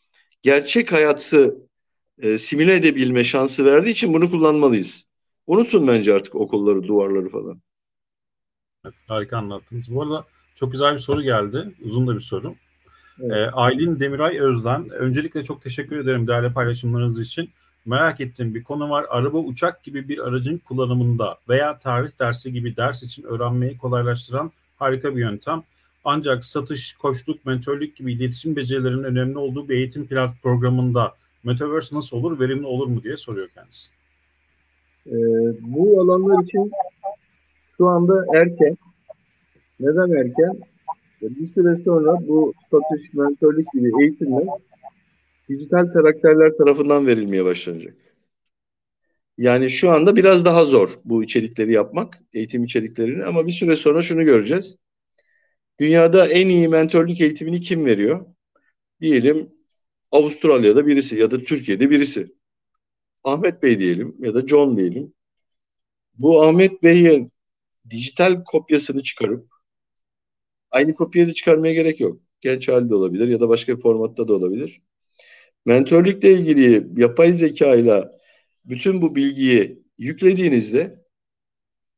gerçek 0.42 0.92
hayatı 0.92 1.63
e, 2.18 2.38
simüle 2.38 2.74
edebilme 2.74 3.24
şansı 3.24 3.64
verdiği 3.64 3.90
için 3.90 4.14
bunu 4.14 4.30
kullanmalıyız. 4.30 5.06
Unutun 5.46 5.88
bence 5.88 6.14
artık 6.14 6.34
okulları, 6.34 6.82
duvarları 6.82 7.28
falan. 7.28 7.60
Evet, 8.84 8.94
harika 9.08 9.38
anlattınız. 9.38 9.94
Bu 9.94 10.02
arada 10.02 10.24
çok 10.54 10.72
güzel 10.72 10.94
bir 10.94 10.98
soru 10.98 11.22
geldi. 11.22 11.74
Uzun 11.84 12.06
da 12.06 12.14
bir 12.14 12.20
soru. 12.20 12.54
Evet. 13.20 13.32
E, 13.32 13.50
Aylin 13.50 14.00
Demiray 14.00 14.38
Özden. 14.38 14.90
Öncelikle 14.90 15.44
çok 15.44 15.62
teşekkür 15.62 15.98
ederim 15.98 16.26
değerli 16.26 16.52
paylaşımlarınız 16.52 17.20
için. 17.20 17.50
Merak 17.86 18.20
ettiğim 18.20 18.54
bir 18.54 18.64
konu 18.64 18.90
var. 18.90 19.06
Araba, 19.08 19.38
uçak 19.38 19.84
gibi 19.84 20.08
bir 20.08 20.28
aracın 20.28 20.58
kullanımında 20.58 21.38
veya 21.48 21.78
tarih 21.78 22.10
dersi 22.20 22.52
gibi 22.52 22.76
ders 22.76 23.02
için 23.02 23.22
öğrenmeyi 23.22 23.78
kolaylaştıran 23.78 24.52
harika 24.76 25.16
bir 25.16 25.20
yöntem. 25.20 25.62
Ancak 26.04 26.44
satış, 26.44 26.92
koçluk, 26.92 27.46
mentörlük 27.46 27.96
gibi 27.96 28.12
iletişim 28.12 28.56
becerilerinin 28.56 29.04
önemli 29.04 29.38
olduğu 29.38 29.68
bir 29.68 29.76
eğitim 29.76 30.06
pilot 30.06 30.30
programında 30.42 31.14
Metaverse 31.44 31.96
nasıl 31.96 32.16
olur, 32.16 32.40
verimli 32.40 32.66
olur 32.66 32.86
mu 32.86 33.02
diye 33.02 33.16
soruyor 33.16 33.48
kendisi. 33.48 33.90
Ee, 35.06 35.12
bu 35.60 36.00
alanlar 36.00 36.42
için 36.42 36.70
şu 37.76 37.86
anda 37.86 38.24
erken. 38.34 38.76
Neden 39.80 40.10
erken? 40.10 40.58
Bir 41.22 41.46
süre 41.46 41.76
sonra 41.76 42.16
bu 42.28 42.52
satış, 42.70 43.14
mentörlük 43.14 43.66
gibi 43.72 43.92
eğitimler 44.02 44.44
dijital 45.48 45.86
karakterler 45.92 46.52
tarafından 46.56 47.06
verilmeye 47.06 47.44
başlanacak. 47.44 47.96
Yani 49.38 49.70
şu 49.70 49.90
anda 49.90 50.16
biraz 50.16 50.44
daha 50.44 50.64
zor 50.64 50.98
bu 51.04 51.24
içerikleri 51.24 51.72
yapmak, 51.72 52.22
eğitim 52.32 52.64
içeriklerini 52.64 53.24
ama 53.24 53.46
bir 53.46 53.52
süre 53.52 53.76
sonra 53.76 54.02
şunu 54.02 54.24
göreceğiz. 54.24 54.76
Dünyada 55.80 56.26
en 56.28 56.48
iyi 56.48 56.68
mentörlük 56.68 57.20
eğitimini 57.20 57.60
kim 57.60 57.86
veriyor? 57.86 58.26
Diyelim 59.00 59.50
Avustralya'da 60.14 60.86
birisi 60.86 61.16
ya 61.16 61.30
da 61.30 61.40
Türkiye'de 61.40 61.90
birisi. 61.90 62.34
Ahmet 63.24 63.62
Bey 63.62 63.78
diyelim 63.78 64.16
ya 64.18 64.34
da 64.34 64.46
John 64.46 64.76
diyelim. 64.76 65.14
Bu 66.14 66.42
Ahmet 66.42 66.82
Bey'in 66.82 67.32
dijital 67.90 68.44
kopyasını 68.44 69.02
çıkarıp 69.02 69.48
aynı 70.70 70.94
kopyayı 70.94 71.28
da 71.28 71.32
çıkarmaya 71.32 71.74
gerek 71.74 72.00
yok. 72.00 72.20
Genç 72.40 72.68
halde 72.68 72.94
olabilir 72.94 73.28
ya 73.28 73.40
da 73.40 73.48
başka 73.48 73.76
bir 73.76 73.82
formatta 73.82 74.28
da 74.28 74.32
olabilir. 74.32 74.82
Mentörlükle 75.66 76.32
ilgili 76.32 76.86
yapay 77.00 77.32
zeka 77.32 77.74
ile 77.74 78.08
bütün 78.64 79.02
bu 79.02 79.14
bilgiyi 79.14 79.82
yüklediğinizde 79.98 81.04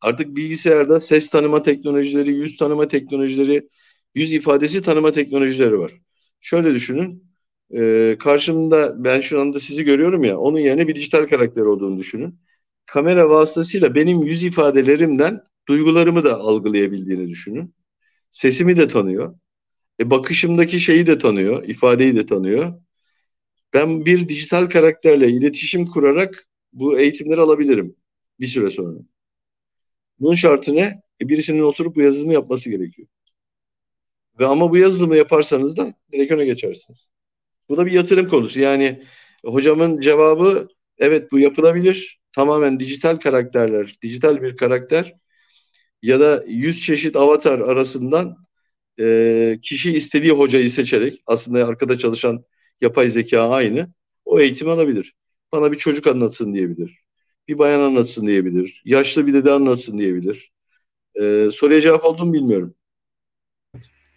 artık 0.00 0.36
bilgisayarda 0.36 1.00
ses 1.00 1.30
tanıma 1.30 1.62
teknolojileri, 1.62 2.30
yüz 2.30 2.56
tanıma 2.56 2.88
teknolojileri, 2.88 3.68
yüz 4.14 4.32
ifadesi 4.32 4.82
tanıma 4.82 5.12
teknolojileri 5.12 5.78
var. 5.78 5.92
Şöyle 6.40 6.74
düşünün. 6.74 7.25
E, 7.74 8.16
karşımda 8.20 9.04
ben 9.04 9.20
şu 9.20 9.40
anda 9.40 9.60
sizi 9.60 9.84
görüyorum 9.84 10.24
ya 10.24 10.38
onun 10.38 10.58
yerine 10.58 10.88
bir 10.88 10.94
dijital 10.94 11.26
karakter 11.28 11.62
olduğunu 11.62 11.98
düşünün. 11.98 12.40
Kamera 12.86 13.30
vasıtasıyla 13.30 13.94
benim 13.94 14.22
yüz 14.22 14.44
ifadelerimden 14.44 15.42
duygularımı 15.68 16.24
da 16.24 16.40
algılayabildiğini 16.40 17.28
düşünün. 17.28 17.74
Sesimi 18.30 18.76
de 18.76 18.88
tanıyor. 18.88 19.38
E, 20.00 20.10
bakışımdaki 20.10 20.80
şeyi 20.80 21.06
de 21.06 21.18
tanıyor, 21.18 21.64
ifadeyi 21.68 22.16
de 22.16 22.26
tanıyor. 22.26 22.74
Ben 23.74 24.06
bir 24.06 24.28
dijital 24.28 24.66
karakterle 24.66 25.28
iletişim 25.28 25.86
kurarak 25.86 26.48
bu 26.72 26.98
eğitimleri 26.98 27.40
alabilirim 27.40 27.96
bir 28.40 28.46
süre 28.46 28.70
sonra. 28.70 28.98
Bunun 30.20 30.34
şartı 30.34 30.74
ne? 30.74 31.02
E, 31.22 31.28
birisinin 31.28 31.62
oturup 31.62 31.96
bu 31.96 32.00
yazılımı 32.02 32.32
yapması 32.32 32.70
gerekiyor. 32.70 33.08
Ve 34.38 34.46
ama 34.46 34.70
bu 34.70 34.76
yazılımı 34.76 35.16
yaparsanız 35.16 35.76
da 35.76 35.94
direkt 36.12 36.32
öne 36.32 36.44
geçersiniz. 36.44 37.06
Bu 37.68 37.76
da 37.76 37.86
bir 37.86 37.92
yatırım 37.92 38.28
konusu. 38.28 38.60
Yani 38.60 39.02
hocamın 39.44 40.00
cevabı 40.00 40.68
evet 40.98 41.32
bu 41.32 41.38
yapılabilir. 41.38 42.20
Tamamen 42.32 42.80
dijital 42.80 43.16
karakterler, 43.16 43.96
dijital 44.02 44.42
bir 44.42 44.56
karakter 44.56 45.14
ya 46.02 46.20
da 46.20 46.44
yüz 46.46 46.82
çeşit 46.82 47.16
avatar 47.16 47.58
arasından 47.60 48.36
e, 49.00 49.58
kişi 49.62 49.96
istediği 49.96 50.32
hocayı 50.32 50.70
seçerek 50.70 51.22
aslında 51.26 51.66
arkada 51.66 51.98
çalışan 51.98 52.44
yapay 52.80 53.10
zeka 53.10 53.48
aynı. 53.48 53.92
O 54.24 54.40
eğitim 54.40 54.68
alabilir. 54.68 55.14
Bana 55.52 55.72
bir 55.72 55.78
çocuk 55.78 56.06
anlatsın 56.06 56.54
diyebilir. 56.54 57.00
Bir 57.48 57.58
bayan 57.58 57.80
anlatsın 57.80 58.26
diyebilir. 58.26 58.82
Yaşlı 58.84 59.26
bir 59.26 59.34
dede 59.34 59.50
anlatsın 59.52 59.98
diyebilir. 59.98 60.52
E, 61.20 61.48
soruya 61.54 61.80
cevap 61.80 62.04
oldu 62.04 62.24
mu 62.24 62.32
bilmiyorum. 62.32 62.74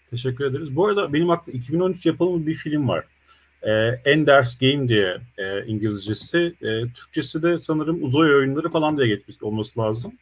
Teşekkür 0.09 0.45
ederiz. 0.45 0.75
Bu 0.75 0.85
arada 0.85 1.13
benim 1.13 1.29
aklımda 1.29 1.57
2013 1.57 2.05
yapımı 2.05 2.47
bir 2.47 2.53
film 2.53 2.87
var. 2.87 3.05
E, 3.63 3.71
Ender's 4.05 4.57
Game 4.57 4.87
diye 4.87 5.17
e, 5.37 5.65
İngilizcesi. 5.65 6.53
E, 6.61 6.93
Türkçesi 6.93 7.43
de 7.43 7.59
sanırım 7.59 8.03
uzay 8.03 8.35
oyunları 8.35 8.69
falan 8.69 8.97
diye 8.97 9.07
geçmiş 9.07 9.43
olması 9.43 9.79
lazım. 9.79 10.13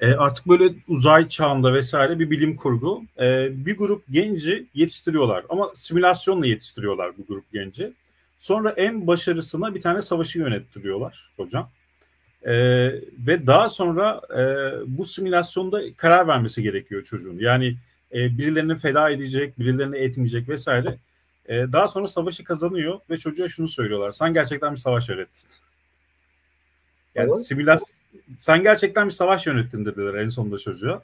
E, 0.00 0.12
artık 0.12 0.48
böyle 0.48 0.74
uzay 0.88 1.28
çağında 1.28 1.74
vesaire 1.74 2.18
bir 2.18 2.30
bilim 2.30 2.56
kurgu. 2.56 3.02
E, 3.20 3.48
bir 3.66 3.76
grup 3.76 4.04
genci 4.10 4.66
yetiştiriyorlar 4.74 5.44
ama 5.48 5.70
simülasyonla 5.74 6.46
yetiştiriyorlar 6.46 7.18
bu 7.18 7.26
grup 7.26 7.52
genci. 7.52 7.92
Sonra 8.38 8.70
en 8.70 9.06
başarısına 9.06 9.74
bir 9.74 9.80
tane 9.80 10.02
savaşı 10.02 10.38
yönettiriyorlar 10.38 11.30
hocam. 11.36 11.70
E, 12.42 12.54
ve 13.26 13.46
daha 13.46 13.68
sonra 13.68 14.20
e, 14.30 14.42
bu 14.86 15.04
simülasyonda 15.04 15.82
karar 15.96 16.28
vermesi 16.28 16.62
gerekiyor 16.62 17.02
çocuğun. 17.02 17.38
Yani 17.38 17.76
e, 18.14 18.38
birilerini 18.38 18.76
feda 18.76 19.10
edecek, 19.10 19.58
birilerini 19.58 19.96
etmeyecek 19.96 20.48
vesaire. 20.48 20.98
E, 21.48 21.72
daha 21.72 21.88
sonra 21.88 22.08
savaşı 22.08 22.44
kazanıyor 22.44 23.00
ve 23.10 23.18
çocuğa 23.18 23.48
şunu 23.48 23.68
söylüyorlar. 23.68 24.12
Sen 24.12 24.34
gerçekten 24.34 24.72
bir 24.72 24.78
savaş 24.78 25.08
yönettin. 25.08 25.50
Yani 27.14 27.30
evet. 27.34 27.46
simülasyon 27.46 28.04
sen 28.38 28.62
gerçekten 28.62 29.06
bir 29.06 29.12
savaş 29.12 29.46
yönettin 29.46 29.84
dediler 29.84 30.14
en 30.14 30.28
sonunda 30.28 30.58
çocuğa. 30.58 31.02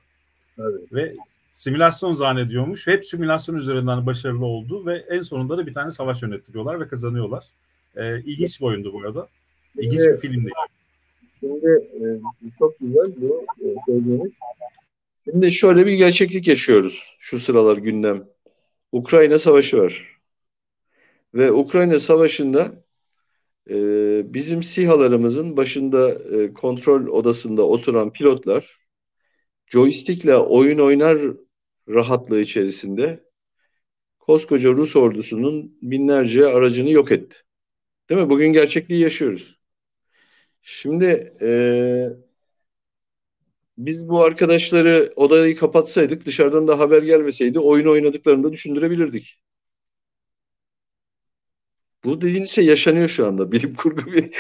Evet. 0.59 0.93
Ve 0.93 1.15
simülasyon 1.53 2.15
zannediyormuş. 2.15 2.87
Hep 2.87 3.05
simülasyon 3.05 3.57
üzerinden 3.57 4.07
başarılı 4.07 4.47
oldu 4.47 4.87
ve 4.87 4.95
en 4.95 5.21
sonunda 5.21 5.59
da 5.59 5.67
bir 5.67 5.75
tane 5.75 5.91
savaş 5.91 6.23
yönettiriyorlar 6.23 6.81
ve 6.81 6.89
kazanıyorlar. 6.89 7.45
Ee, 7.97 8.21
ilginç 8.21 8.61
bir 8.61 8.67
oyundu 8.67 8.93
bu 8.93 9.01
arada. 9.01 9.29
İlginç 9.79 10.01
şimdi, 10.01 10.13
bir 10.13 10.17
filmdi. 10.17 10.51
Şimdi 11.41 11.67
e, 11.67 12.05
çok 12.59 12.79
güzel 12.79 13.13
bu 13.17 13.47
e, 13.61 13.67
söylediğiniz. 13.87 14.39
Şimdi 15.25 15.53
şöyle 15.53 15.87
bir 15.87 15.93
gerçeklik 15.93 16.49
yaşıyoruz 16.49 17.17
şu 17.19 17.39
sıralar 17.39 17.77
gündem. 17.77 18.25
Ukrayna 18.93 19.39
savaşı 19.39 19.79
var. 19.79 20.20
Ve 21.35 21.53
Ukrayna 21.53 21.99
savaşında 21.99 22.85
ee, 23.71 24.35
bizim 24.35 24.63
SİHA'larımızın 24.63 25.57
başında 25.57 26.11
e, 26.11 26.53
kontrol 26.53 27.07
odasında 27.07 27.63
oturan 27.67 28.13
pilotlar 28.13 28.79
joystickle 29.67 30.37
oyun 30.37 30.79
oynar 30.79 31.19
rahatlığı 31.89 32.41
içerisinde 32.41 33.25
koskoca 34.19 34.71
Rus 34.71 34.97
ordusunun 34.97 35.79
binlerce 35.83 36.47
aracını 36.47 36.91
yok 36.91 37.13
etti. 37.13 37.37
Değil 38.11 38.21
mi? 38.21 38.31
Bugün 38.31 38.53
gerçekliği 38.53 39.01
yaşıyoruz. 39.01 39.59
Şimdi 40.63 41.35
e, 41.43 41.51
biz 43.79 44.09
bu 44.09 44.23
arkadaşları 44.23 45.13
odayı 45.17 45.57
kapatsaydık 45.57 46.27
dışarıdan 46.27 46.69
da 46.69 46.79
haber 46.79 47.03
gelmeseydi 47.03 47.59
oyun 47.59 47.87
oynadıklarını 47.87 48.45
da 48.45 48.53
düşündürebilirdik. 48.53 49.41
Bu 52.05 52.21
dediğin 52.21 52.45
şey 52.45 52.65
yaşanıyor 52.65 53.09
şu 53.09 53.27
anda. 53.27 53.53
Bilim 53.53 53.75
kurgu 53.75 54.13
bir... 54.13 54.23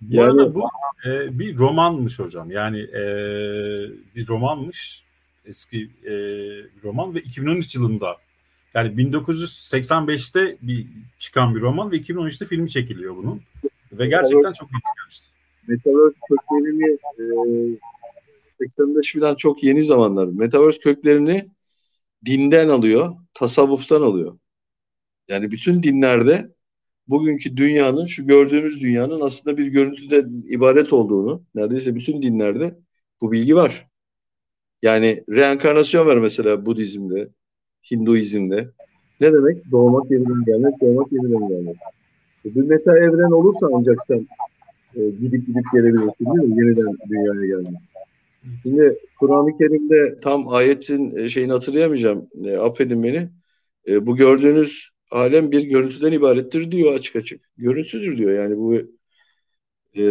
bu 0.00 0.14
yani... 0.14 0.30
arada 0.30 0.54
bu 0.54 0.68
e, 1.06 1.38
bir 1.38 1.58
romanmış 1.58 2.18
hocam. 2.18 2.50
Yani 2.50 2.80
e, 2.80 3.02
bir 4.14 4.28
romanmış. 4.28 5.04
Eski 5.44 5.90
e, 6.04 6.12
roman 6.84 7.14
ve 7.14 7.20
2013 7.20 7.74
yılında 7.74 8.16
yani 8.74 8.88
1985'te 8.88 10.56
bir 10.62 10.86
çıkan 11.18 11.54
bir 11.54 11.60
roman 11.60 11.92
ve 11.92 11.96
2013'te 11.96 12.44
filmi 12.44 12.70
çekiliyor 12.70 13.16
bunun. 13.16 13.42
Ve 13.92 14.06
gerçekten 14.06 14.52
çok 14.52 14.68
etkilemişti. 14.68 15.26
Metaverse 15.68 16.16
köklerini 16.28 16.98
e, 17.18 17.78
85 18.46 19.12
falan 19.12 19.34
çok 19.34 19.62
yeni 19.64 19.82
zamanlar. 19.82 20.26
Metaverse 20.26 20.78
köklerini 20.78 21.48
dinden 22.24 22.68
alıyor, 22.68 23.16
tasavvuftan 23.34 24.02
alıyor. 24.02 24.38
Yani 25.28 25.50
bütün 25.50 25.82
dinlerde 25.82 26.54
bugünkü 27.08 27.56
dünyanın, 27.56 28.06
şu 28.06 28.26
gördüğümüz 28.26 28.80
dünyanın 28.80 29.20
aslında 29.20 29.56
bir 29.56 29.66
görüntüde 29.66 30.24
ibaret 30.48 30.92
olduğunu, 30.92 31.42
neredeyse 31.54 31.94
bütün 31.94 32.22
dinlerde 32.22 32.78
bu 33.20 33.32
bilgi 33.32 33.56
var. 33.56 33.88
Yani 34.82 35.24
reenkarnasyon 35.30 36.06
var 36.06 36.16
mesela 36.16 36.66
Budizm'de, 36.66 37.28
Hinduizm'de. 37.90 38.70
Ne 39.20 39.32
demek? 39.32 39.70
Doğmak 39.70 40.10
yeniden 40.10 40.44
gelmek, 40.46 40.80
doğmak 40.80 41.12
yeniden 41.12 41.48
gelmek. 41.48 41.76
Bir 42.44 42.62
meta 42.62 42.98
evren 42.98 43.30
olursa 43.30 43.68
ancak 43.72 44.02
sen 44.06 44.26
e, 44.96 45.10
gidip 45.10 45.46
gidip 45.46 45.64
gelebilirsin 45.72 46.24
değil 46.24 46.48
mi? 46.48 46.58
Yeniden 46.58 46.96
dünyaya 47.08 47.46
gelmek. 47.46 47.80
Şimdi 48.62 48.98
Kur'an-ı 49.20 49.56
Kerim'de 49.58 50.20
tam 50.20 50.48
ayetin 50.48 51.16
e, 51.16 51.28
şeyini 51.28 51.52
hatırlayamayacağım. 51.52 52.28
E, 52.44 52.56
affedin 52.56 53.02
beni. 53.02 53.28
E, 53.88 54.06
bu 54.06 54.16
gördüğünüz 54.16 54.93
alem 55.14 55.52
bir 55.52 55.62
görüntüden 55.62 56.12
ibarettir 56.12 56.70
diyor 56.70 56.94
açık 56.94 57.16
açık. 57.16 57.40
Görüntüdür 57.56 58.18
diyor 58.18 58.42
yani 58.42 58.56
bu 58.56 58.74
e, 59.96 60.04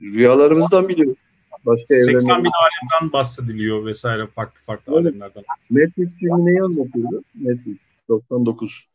rüyalarımızdan 0.00 0.88
biliyoruz. 0.88 1.18
Başka 1.66 1.94
80 1.94 2.44
bin 2.44 2.50
alemden 2.50 3.12
bahsediliyor 3.12 3.86
vesaire 3.86 4.26
farklı 4.26 4.60
farklı 4.60 4.96
Öyle. 4.96 5.08
alemlerden. 5.08 5.44
Matrix 5.70 6.18
filmi 6.18 6.46
neyi 6.46 6.62
anlatıyordu? 6.62 7.22
Matrix 7.34 7.76
99. 8.08 8.88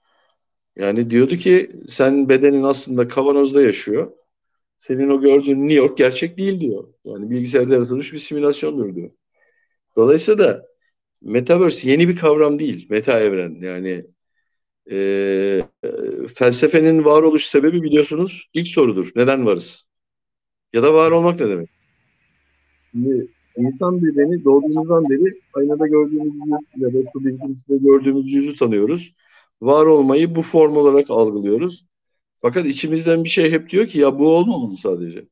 Yani 0.75 1.09
diyordu 1.09 1.35
ki 1.35 1.71
sen 1.87 2.29
bedenin 2.29 2.63
aslında 2.63 3.07
kavanozda 3.07 3.61
yaşıyor. 3.61 4.11
Senin 4.77 5.09
o 5.09 5.21
gördüğün 5.21 5.61
New 5.61 5.73
York 5.73 5.97
gerçek 5.97 6.37
değil 6.37 6.59
diyor. 6.59 6.87
Yani 7.05 7.29
bilgisayarda 7.29 7.73
yaratılmış 7.73 8.13
bir 8.13 8.17
simülasyondur 8.19 8.95
diyor. 8.95 9.09
Dolayısıyla 9.95 10.39
da 10.39 10.67
Metaverse 11.21 11.89
yeni 11.89 12.07
bir 12.07 12.15
kavram 12.15 12.59
değil. 12.59 12.87
Meta 12.89 13.19
evren 13.19 13.57
yani 13.61 14.05
e, 14.91 15.61
felsefenin 16.35 17.05
varoluş 17.05 17.45
sebebi 17.45 17.83
biliyorsunuz 17.83 18.49
ilk 18.53 18.67
sorudur. 18.67 19.11
Neden 19.15 19.45
varız? 19.45 19.85
Ya 20.73 20.83
da 20.83 20.93
var 20.93 21.11
olmak 21.11 21.39
ne 21.39 21.49
demek? 21.49 21.69
Şimdi 22.91 23.27
insan 23.57 24.01
bedeni 24.01 24.43
doğduğumuzdan 24.43 25.09
beri 25.09 25.39
aynada 25.53 25.87
gördüğümüz 25.87 26.35
yüz 26.35 26.83
ya 26.83 26.93
da 26.93 27.03
su 27.13 27.25
bilgisinde 27.25 27.77
gördüğümüz 27.77 28.33
yüzü 28.33 28.55
tanıyoruz. 28.55 29.15
Var 29.61 29.85
olmayı 29.85 30.35
bu 30.35 30.41
form 30.41 30.77
olarak 30.77 31.09
algılıyoruz. 31.09 31.85
Fakat 32.41 32.65
içimizden 32.65 33.23
bir 33.23 33.29
şey 33.29 33.51
hep 33.51 33.69
diyor 33.69 33.87
ki 33.87 33.99
ya 33.99 34.19
bu 34.19 34.35
olmamalı 34.35 34.77
sadece. 34.77 35.27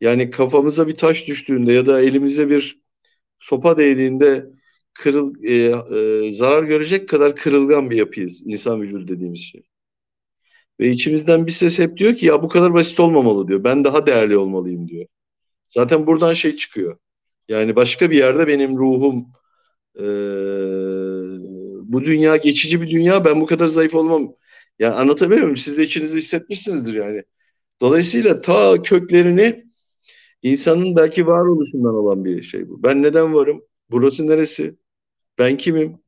Yani 0.00 0.30
kafamıza 0.30 0.88
bir 0.88 0.94
taş 0.94 1.28
düştüğünde 1.28 1.72
ya 1.72 1.86
da 1.86 2.00
elimize 2.00 2.50
bir 2.50 2.80
sopa 3.38 3.78
değdiğinde 3.78 4.46
kırıl, 4.98 5.34
e, 5.44 5.54
e, 6.28 6.32
zarar 6.34 6.62
görecek 6.62 7.08
kadar 7.08 7.36
kırılgan 7.36 7.90
bir 7.90 7.96
yapıyız 7.96 8.42
insan 8.46 8.82
vücudu 8.82 9.08
dediğimiz 9.08 9.40
şey. 9.40 9.62
Ve 10.80 10.90
içimizden 10.90 11.46
bir 11.46 11.52
ses 11.52 11.78
hep 11.78 11.96
diyor 11.96 12.14
ki 12.16 12.26
ya 12.26 12.42
bu 12.42 12.48
kadar 12.48 12.74
basit 12.74 13.00
olmamalı 13.00 13.48
diyor. 13.48 13.64
Ben 13.64 13.84
daha 13.84 14.06
değerli 14.06 14.38
olmalıyım 14.38 14.88
diyor. 14.88 15.06
Zaten 15.68 16.06
buradan 16.06 16.34
şey 16.34 16.56
çıkıyor. 16.56 16.98
Yani 17.48 17.76
başka 17.76 18.10
bir 18.10 18.16
yerde 18.16 18.46
benim 18.48 18.78
ruhum 18.78 19.26
e, 20.00 20.04
bu 21.92 22.04
dünya 22.04 22.36
geçici 22.36 22.82
bir 22.82 22.90
dünya 22.90 23.24
ben 23.24 23.40
bu 23.40 23.46
kadar 23.46 23.66
zayıf 23.66 23.94
olmam. 23.94 24.34
Yani 24.78 24.94
anlatabiliyor 24.94 25.42
muyum? 25.42 25.56
Siz 25.56 25.78
de 25.78 25.82
içinizde 25.82 26.18
hissetmişsinizdir 26.18 26.94
yani. 26.94 27.22
Dolayısıyla 27.80 28.40
ta 28.40 28.82
köklerini 28.82 29.66
insanın 30.42 30.96
belki 30.96 31.26
varoluşundan 31.26 31.94
alan 31.94 32.24
bir 32.24 32.42
şey 32.42 32.68
bu. 32.68 32.82
Ben 32.82 33.02
neden 33.02 33.34
varım? 33.34 33.62
Burası 33.90 34.28
neresi? 34.28 34.76
Ben 35.38 35.56
kimim? 35.56 35.98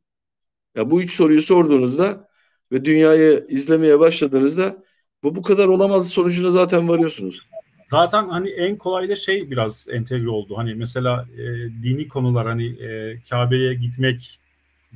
Ya 0.77 0.91
bu 0.91 1.03
üç 1.03 1.13
soruyu 1.13 1.43
sorduğunuzda 1.43 2.29
ve 2.73 2.85
dünyayı 2.85 3.47
izlemeye 3.49 3.99
başladığınızda 3.99 4.77
bu 5.23 5.35
bu 5.35 5.43
kadar 5.43 5.69
olamaz 5.69 6.09
sonucuna 6.09 6.51
zaten 6.51 6.89
varıyorsunuz. 6.89 7.41
Zaten 7.87 8.29
hani 8.29 8.51
en 8.51 8.77
kolay 8.77 9.09
da 9.09 9.17
şey 9.17 9.51
biraz 9.51 9.87
entegre 9.91 10.29
oldu. 10.29 10.57
Hani 10.57 10.75
mesela 10.75 11.27
e, 11.39 11.45
dini 11.83 12.09
konular 12.09 12.47
hani 12.47 12.67
e, 12.67 13.21
Kabe'ye 13.31 13.75
gitmek 13.75 14.41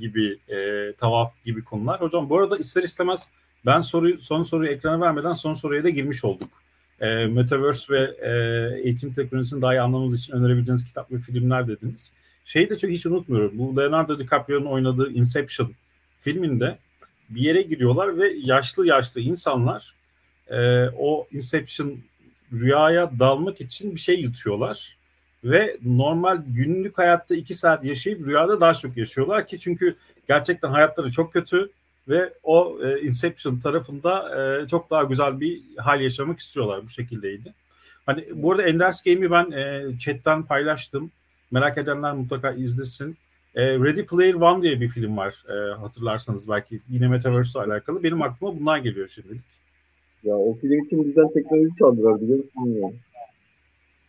gibi 0.00 0.38
e, 0.48 0.92
tavaf 0.92 1.44
gibi 1.44 1.64
konular. 1.64 2.00
Hocam 2.00 2.30
bu 2.30 2.38
arada 2.38 2.56
ister 2.56 2.82
istemez 2.82 3.28
ben 3.66 3.80
soruyu 3.80 4.20
son 4.20 4.42
soruyu 4.42 4.70
ekrana 4.70 5.00
vermeden 5.00 5.32
son 5.32 5.54
soruya 5.54 5.84
da 5.84 5.88
girmiş 5.88 6.24
olduk. 6.24 6.50
E, 7.00 7.26
Metaverse 7.26 7.94
ve 7.94 8.16
e, 8.20 8.30
eğitim 8.82 9.12
teknolojisini 9.12 9.62
daha 9.62 9.74
iyi 9.74 9.80
anlamamız 9.80 10.20
için 10.20 10.32
önerebileceğiniz 10.32 10.84
kitap 10.84 11.12
ve 11.12 11.18
filmler 11.18 11.68
dediniz. 11.68 12.12
Şeyi 12.44 12.70
de 12.70 12.78
çok 12.78 12.90
hiç 12.90 13.06
unutmuyorum. 13.06 13.52
Bu 13.54 13.76
Leonardo 13.76 14.18
DiCaprio'nun 14.18 14.66
oynadığı 14.66 15.12
Inception 15.12 15.72
filminde 16.20 16.78
bir 17.28 17.40
yere 17.40 17.62
giriyorlar 17.62 18.18
ve 18.18 18.32
yaşlı 18.42 18.86
yaşlı 18.86 19.20
insanlar 19.20 19.94
e, 20.48 20.86
o 20.98 21.26
Inception 21.32 21.98
rüyaya 22.52 23.18
dalmak 23.18 23.60
için 23.60 23.94
bir 23.94 24.00
şey 24.00 24.20
yutuyorlar. 24.20 24.96
Ve 25.44 25.76
normal 25.82 26.42
günlük 26.46 26.98
hayatta 26.98 27.34
iki 27.34 27.54
saat 27.54 27.84
yaşayıp 27.84 28.26
rüyada 28.26 28.60
daha 28.60 28.74
çok 28.74 28.96
yaşıyorlar 28.96 29.46
ki 29.46 29.58
çünkü 29.58 29.96
gerçekten 30.28 30.68
hayatları 30.68 31.10
çok 31.10 31.32
kötü 31.32 31.70
ve 32.08 32.32
o 32.42 32.78
e, 32.84 33.00
Inception 33.00 33.58
tarafında 33.58 34.42
e, 34.62 34.66
çok 34.66 34.90
daha 34.90 35.02
güzel 35.02 35.40
bir 35.40 35.62
hal 35.76 36.00
yaşamak 36.00 36.38
istiyorlar. 36.38 36.84
Bu 36.84 36.88
şekildeydi. 36.88 37.54
Hani 38.06 38.24
bu 38.34 38.52
arada 38.52 38.62
Enders 38.62 39.02
Game'i 39.02 39.30
ben 39.30 39.50
e, 39.50 39.84
chatten 39.98 40.42
paylaştım. 40.42 41.10
Merak 41.52 41.78
edenler 41.78 42.12
mutlaka 42.12 42.52
izlesin. 42.52 43.16
E, 43.54 43.62
Ready 43.62 44.04
Player 44.04 44.34
One 44.34 44.62
diye 44.62 44.80
bir 44.80 44.88
film 44.88 45.16
var 45.16 45.44
e, 45.48 45.74
hatırlarsanız 45.74 46.48
belki 46.48 46.80
yine 46.88 47.08
Metaverse 47.08 47.58
ile 47.58 47.72
alakalı. 47.72 48.02
Benim 48.02 48.22
aklıma 48.22 48.60
bunlar 48.60 48.78
geliyor 48.78 49.08
şimdilik. 49.08 49.42
Ya 50.22 50.36
o 50.36 50.52
film 50.52 50.84
için 50.84 51.04
bizden 51.04 51.30
teknoloji 51.32 51.70
çaldılar 51.78 52.20
biliyor 52.20 52.38
musun? 52.38 52.80
Ya? 52.82 52.90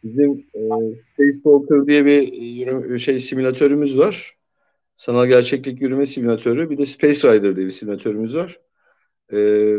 Bizim 0.03 0.45
e, 0.53 0.61
Space 0.93 1.33
Walker 1.33 1.87
diye 1.87 2.05
bir 2.05 2.33
yürü, 2.33 2.99
şey 2.99 3.19
simülatörümüz 3.19 3.97
var. 3.97 4.37
Sanal 4.95 5.27
gerçeklik 5.27 5.81
yürüme 5.81 6.05
simülatörü. 6.05 6.69
Bir 6.69 6.77
de 6.77 6.85
Space 6.85 7.31
Rider 7.31 7.55
diye 7.55 7.65
bir 7.65 7.71
simülatörümüz 7.71 8.35
var. 8.35 8.59
Ee, 9.33 9.77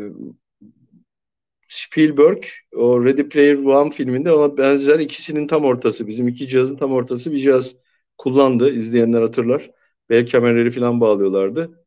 Spielberg 1.75 2.45
o 2.72 3.05
Ready 3.05 3.29
Player 3.29 3.55
One 3.55 3.91
filminde 3.91 4.33
ona 4.33 4.59
benzer 4.59 5.01
ikisinin 5.01 5.47
tam 5.47 5.64
ortası. 5.64 6.07
Bizim 6.07 6.29
iki 6.29 6.49
cihazın 6.49 6.77
tam 6.77 6.93
ortası 6.93 7.33
bir 7.33 7.39
cihaz 7.39 7.77
kullandı. 8.18 8.75
İzleyenler 8.75 9.22
hatırlar. 9.22 9.70
Bel 10.11 10.27
kemerleri 10.27 10.70
falan 10.70 11.01
bağlıyorlardı. 11.01 11.85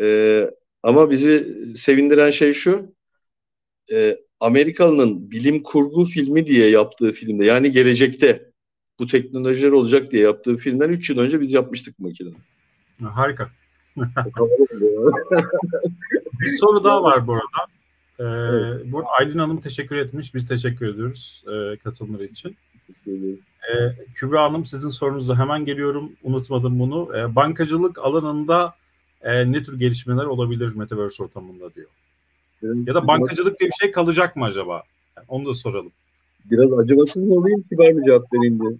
Ee, 0.00 0.50
ama 0.82 1.10
bizi 1.10 1.56
sevindiren 1.76 2.30
şey 2.30 2.52
şu. 2.52 2.94
E, 3.92 4.18
Amerikalı'nın 4.40 5.30
bilim 5.30 5.62
kurgu 5.62 6.04
filmi 6.04 6.46
diye 6.46 6.68
yaptığı 6.70 7.12
filmde 7.12 7.44
yani 7.44 7.72
gelecekte 7.72 8.52
bu 8.98 9.06
teknolojiler 9.06 9.70
olacak 9.70 10.10
diye 10.10 10.22
yaptığı 10.22 10.56
filmden 10.56 10.88
3 10.88 11.10
yıl 11.10 11.18
önce 11.18 11.40
biz 11.40 11.52
yapmıştık 11.52 11.98
makineyi. 11.98 12.36
Harika. 13.02 13.50
bir 16.40 16.48
soru 16.48 16.84
daha 16.84 17.02
var 17.02 17.26
bu 17.26 17.32
arada. 17.32 17.72
Ee, 18.18 18.24
evet. 18.24 18.92
bu 18.92 19.04
Aylin 19.18 19.38
Hanım 19.38 19.60
teşekkür 19.60 19.96
etmiş. 19.96 20.34
Biz 20.34 20.48
teşekkür 20.48 20.88
ediyoruz 20.94 21.44
e, 21.46 21.76
katılımları 21.76 22.24
için. 22.24 22.56
Ee, 23.06 24.04
Kübra 24.14 24.44
Hanım 24.44 24.64
sizin 24.64 24.88
sorunuza 24.88 25.38
hemen 25.38 25.64
geliyorum. 25.64 26.12
Unutmadım 26.22 26.78
bunu. 26.78 27.16
Ee, 27.16 27.36
bankacılık 27.36 27.98
alanında 27.98 28.74
e, 29.22 29.52
ne 29.52 29.62
tür 29.62 29.78
gelişmeler 29.78 30.24
olabilir 30.24 30.74
Metaverse 30.74 31.22
ortamında 31.22 31.74
diyor. 31.74 31.88
Biraz 32.62 32.86
ya 32.86 32.94
da 32.94 33.06
bankacılık 33.06 33.60
diye 33.60 33.70
bir 33.70 33.74
şey 33.74 33.92
kalacak 33.92 34.36
mı 34.36 34.44
acaba? 34.44 34.82
Yani 35.16 35.26
onu 35.28 35.46
da 35.46 35.54
soralım. 35.54 35.92
Biraz 36.50 36.78
acımasız 36.78 37.26
mı 37.26 37.34
olayım 37.34 37.62
ki 37.62 37.78
ben 37.78 37.94
mi 37.94 38.04
cevap 38.06 38.32
vereyim 38.32 38.60
diye 38.60 38.72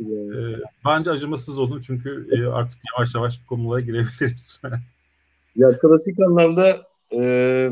ee, 0.00 0.60
bence 0.84 1.10
acımasız 1.10 1.58
olun 1.58 1.80
çünkü 1.80 2.28
e, 2.32 2.46
artık 2.46 2.80
yavaş 2.92 3.14
yavaş 3.14 3.40
konulara 3.48 3.80
girebiliriz. 3.80 4.60
ya 5.56 5.78
klasik 5.78 6.20
anlamda 6.20 6.86
e, 7.12 7.70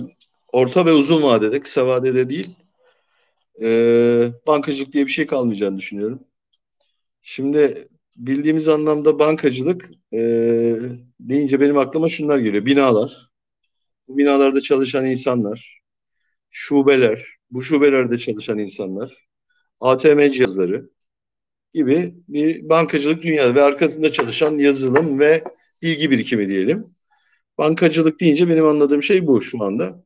orta 0.55 0.87
ve 0.87 0.93
uzun 0.93 1.23
vadede, 1.23 1.61
kısa 1.61 1.87
vadede 1.87 2.29
değil 2.29 2.51
e, 3.63 3.67
bankacılık 4.47 4.93
diye 4.93 5.07
bir 5.07 5.11
şey 5.11 5.27
kalmayacağını 5.27 5.79
düşünüyorum. 5.79 6.25
Şimdi 7.23 7.89
bildiğimiz 8.17 8.69
anlamda 8.69 9.19
bankacılık 9.19 9.91
e, 10.13 10.19
deyince 11.21 11.61
benim 11.61 11.79
aklıma 11.79 12.09
şunlar 12.09 12.39
geliyor. 12.39 12.67
Binalar, 12.67 13.31
bu 14.09 14.19
binalarda 14.19 14.61
çalışan 14.61 15.07
insanlar, 15.07 15.83
şubeler, 16.51 17.27
bu 17.51 17.63
şubelerde 17.63 18.19
çalışan 18.19 18.59
insanlar, 18.59 19.29
ATM 19.81 20.31
cihazları 20.31 20.91
gibi 21.75 22.15
bir 22.29 22.69
bankacılık 22.69 23.23
dünyası 23.23 23.55
ve 23.55 23.63
arkasında 23.63 24.13
çalışan 24.13 24.59
yazılım 24.59 25.21
ve 25.21 25.45
bilgi 25.83 26.11
birikimi 26.11 26.49
diyelim. 26.49 26.95
Bankacılık 27.59 28.21
deyince 28.21 28.49
benim 28.49 28.67
anladığım 28.67 29.03
şey 29.03 29.27
bu 29.27 29.43
şu 29.43 29.65
anda. 29.65 30.04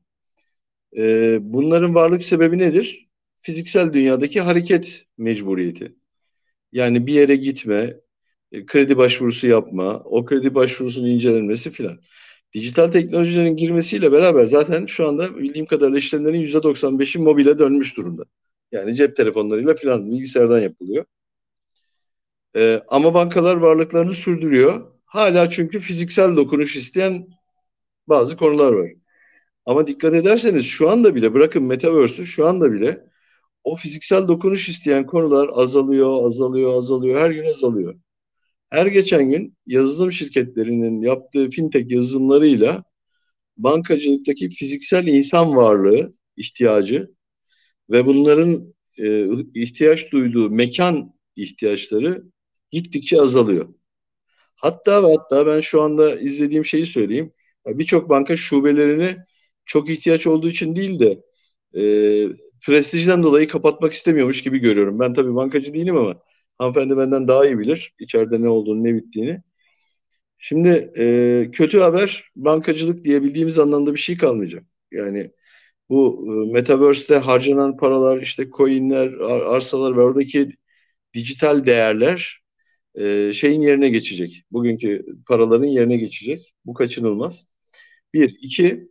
Ee, 0.96 1.38
bunların 1.40 1.94
varlık 1.94 2.22
sebebi 2.22 2.58
nedir? 2.58 3.08
Fiziksel 3.40 3.92
dünyadaki 3.92 4.40
hareket 4.40 5.04
mecburiyeti. 5.18 5.96
Yani 6.72 7.06
bir 7.06 7.14
yere 7.14 7.36
gitme, 7.36 7.96
e, 8.52 8.66
kredi 8.66 8.96
başvurusu 8.98 9.46
yapma, 9.46 10.00
o 10.04 10.24
kredi 10.24 10.54
başvurusunun 10.54 11.06
incelenmesi 11.08 11.70
filan. 11.70 12.00
Dijital 12.54 12.92
teknolojilerin 12.92 13.56
girmesiyle 13.56 14.12
beraber 14.12 14.46
zaten 14.46 14.86
şu 14.86 15.08
anda 15.08 15.38
bildiğim 15.38 15.66
kadarıyla 15.66 15.98
işlemlerin 15.98 16.40
%95'i 16.40 17.18
mobile 17.18 17.58
dönmüş 17.58 17.96
durumda. 17.96 18.24
Yani 18.72 18.96
cep 18.96 19.16
telefonlarıyla 19.16 19.74
filan 19.74 20.10
bilgisayardan 20.12 20.60
yapılıyor. 20.60 21.04
Ee, 22.56 22.82
ama 22.88 23.14
bankalar 23.14 23.56
varlıklarını 23.56 24.14
sürdürüyor. 24.14 24.92
Hala 25.04 25.50
çünkü 25.50 25.80
fiziksel 25.80 26.36
dokunuş 26.36 26.76
isteyen 26.76 27.28
bazı 28.08 28.36
konular 28.36 28.72
var. 28.72 28.90
Ama 29.68 29.86
dikkat 29.86 30.14
ederseniz 30.14 30.66
şu 30.66 30.90
anda 30.90 31.14
bile 31.14 31.34
bırakın 31.34 31.62
Metaverse'ü 31.62 32.26
şu 32.26 32.46
anda 32.46 32.72
bile 32.72 33.04
o 33.64 33.76
fiziksel 33.76 34.28
dokunuş 34.28 34.68
isteyen 34.68 35.06
konular 35.06 35.50
azalıyor, 35.52 36.26
azalıyor, 36.26 36.78
azalıyor, 36.78 37.20
her 37.20 37.30
gün 37.30 37.44
azalıyor. 37.44 37.94
Her 38.70 38.86
geçen 38.86 39.30
gün 39.30 39.56
yazılım 39.66 40.12
şirketlerinin 40.12 41.02
yaptığı 41.02 41.50
fintech 41.50 41.90
yazılımlarıyla 41.92 42.84
bankacılıktaki 43.56 44.48
fiziksel 44.48 45.06
insan 45.06 45.56
varlığı 45.56 46.14
ihtiyacı 46.36 47.10
ve 47.90 48.06
bunların 48.06 48.74
e, 48.98 49.26
ihtiyaç 49.54 50.12
duyduğu 50.12 50.50
mekan 50.50 51.14
ihtiyaçları 51.36 52.24
gittikçe 52.70 53.20
azalıyor. 53.20 53.74
Hatta 54.56 55.02
ve 55.02 55.16
hatta 55.16 55.46
ben 55.46 55.60
şu 55.60 55.82
anda 55.82 56.20
izlediğim 56.20 56.64
şeyi 56.64 56.86
söyleyeyim. 56.86 57.32
Birçok 57.66 58.08
banka 58.08 58.36
şubelerini 58.36 59.27
çok 59.68 59.90
ihtiyaç 59.90 60.28
olduğu 60.28 60.50
için 60.50 60.76
değil 60.76 61.00
de 61.00 61.22
e, 61.74 61.82
prestijden 62.66 63.22
dolayı 63.22 63.48
kapatmak 63.48 63.92
istemiyormuş 63.92 64.42
gibi 64.42 64.58
görüyorum. 64.58 65.00
Ben 65.00 65.14
tabii 65.14 65.34
bankacı 65.36 65.74
değilim 65.74 65.96
ama 65.96 66.16
Hanımefendi 66.58 66.96
benden 66.96 67.28
daha 67.28 67.46
iyi 67.46 67.58
bilir 67.58 67.94
içeride 68.00 68.42
ne 68.42 68.48
olduğunu 68.48 68.84
ne 68.84 68.94
bittiğini. 68.94 69.42
Şimdi 70.38 70.92
e, 70.98 71.50
kötü 71.52 71.78
haber 71.80 72.24
bankacılık 72.36 73.04
diyebildiğimiz 73.04 73.58
anlamda 73.58 73.94
bir 73.94 74.00
şey 74.00 74.16
kalmayacak. 74.16 74.64
Yani 74.92 75.32
bu 75.90 76.26
e, 76.50 76.52
metaverse'te 76.52 77.16
harcanan 77.16 77.76
paralar 77.76 78.22
işte 78.22 78.50
coinler, 78.50 79.12
arsalar 79.28 79.96
ve 79.96 80.00
oradaki 80.00 80.50
dijital 81.14 81.66
değerler 81.66 82.40
e, 83.00 83.32
şeyin 83.34 83.60
yerine 83.60 83.90
geçecek. 83.90 84.44
Bugünkü 84.52 85.06
paraların 85.28 85.66
yerine 85.66 85.96
geçecek. 85.96 86.54
Bu 86.66 86.74
kaçınılmaz. 86.74 87.46
Bir. 88.14 88.38
iki 88.42 88.88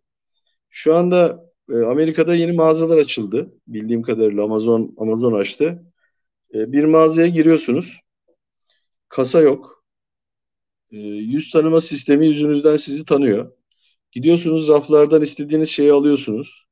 şu 0.70 0.96
anda 0.96 1.50
e, 1.72 1.76
Amerika'da 1.78 2.36
yeni 2.36 2.52
mağazalar 2.52 2.98
açıldı. 2.98 3.54
Bildiğim 3.68 4.02
kadarıyla 4.02 4.44
Amazon 4.44 4.96
Amazon 4.98 5.34
açtı. 5.34 5.84
E, 6.54 6.72
bir 6.72 6.84
mağazaya 6.86 7.28
giriyorsunuz. 7.28 8.02
Kasa 9.10 9.42
yok. 9.42 9.84
E, 10.92 10.98
yüz 11.00 11.52
tanıma 11.52 11.82
sistemi 11.82 12.28
yüzünüzden 12.28 12.78
sizi 12.78 13.06
tanıyor. 13.06 13.52
Gidiyorsunuz 14.12 14.68
raflardan 14.68 15.22
istediğiniz 15.22 15.70
şeyi 15.70 15.94
alıyorsunuz. 15.94 16.68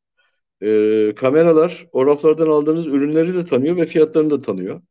E, 0.62 1.14
kameralar 1.16 1.88
o 1.92 2.06
raflardan 2.06 2.48
aldığınız 2.48 2.88
ürünleri 2.88 3.34
de 3.34 3.46
tanıyor 3.46 3.78
ve 3.78 3.86
fiyatlarını 3.86 4.32
da 4.32 4.42
tanıyor. 4.42 4.82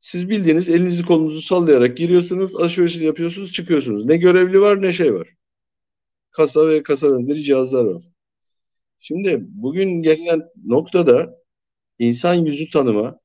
Siz 0.00 0.28
bildiğiniz 0.30 0.68
elinizi 0.68 1.04
kolunuzu 1.04 1.40
sallayarak 1.40 1.96
giriyorsunuz, 1.96 2.56
alışveriş 2.56 2.96
yapıyorsunuz, 2.96 3.52
çıkıyorsunuz. 3.52 4.04
Ne 4.04 4.16
görevli 4.16 4.60
var 4.60 4.82
ne 4.82 4.92
şey 4.92 5.14
var. 5.14 5.28
Kasa 6.30 6.68
ve 6.68 6.82
kasa 6.82 7.12
benzeri 7.12 7.42
cihazlar 7.42 7.84
var. 7.84 8.13
Şimdi 9.06 9.44
bugün 9.48 10.02
gelinen 10.02 10.42
noktada 10.66 11.36
insan 11.98 12.34
yüzü 12.34 12.70
tanıma, 12.70 13.20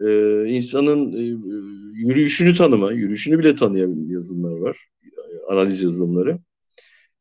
e, 0.00 0.06
insanın 0.48 1.12
e, 1.12 1.20
yürüyüşünü 1.94 2.56
tanıma, 2.56 2.92
yürüyüşünü 2.92 3.38
bile 3.38 3.54
tanıyabilen 3.56 4.08
yazılımlar 4.08 4.58
var, 4.58 4.88
analiz 5.48 5.82
yazılımları. 5.82 6.38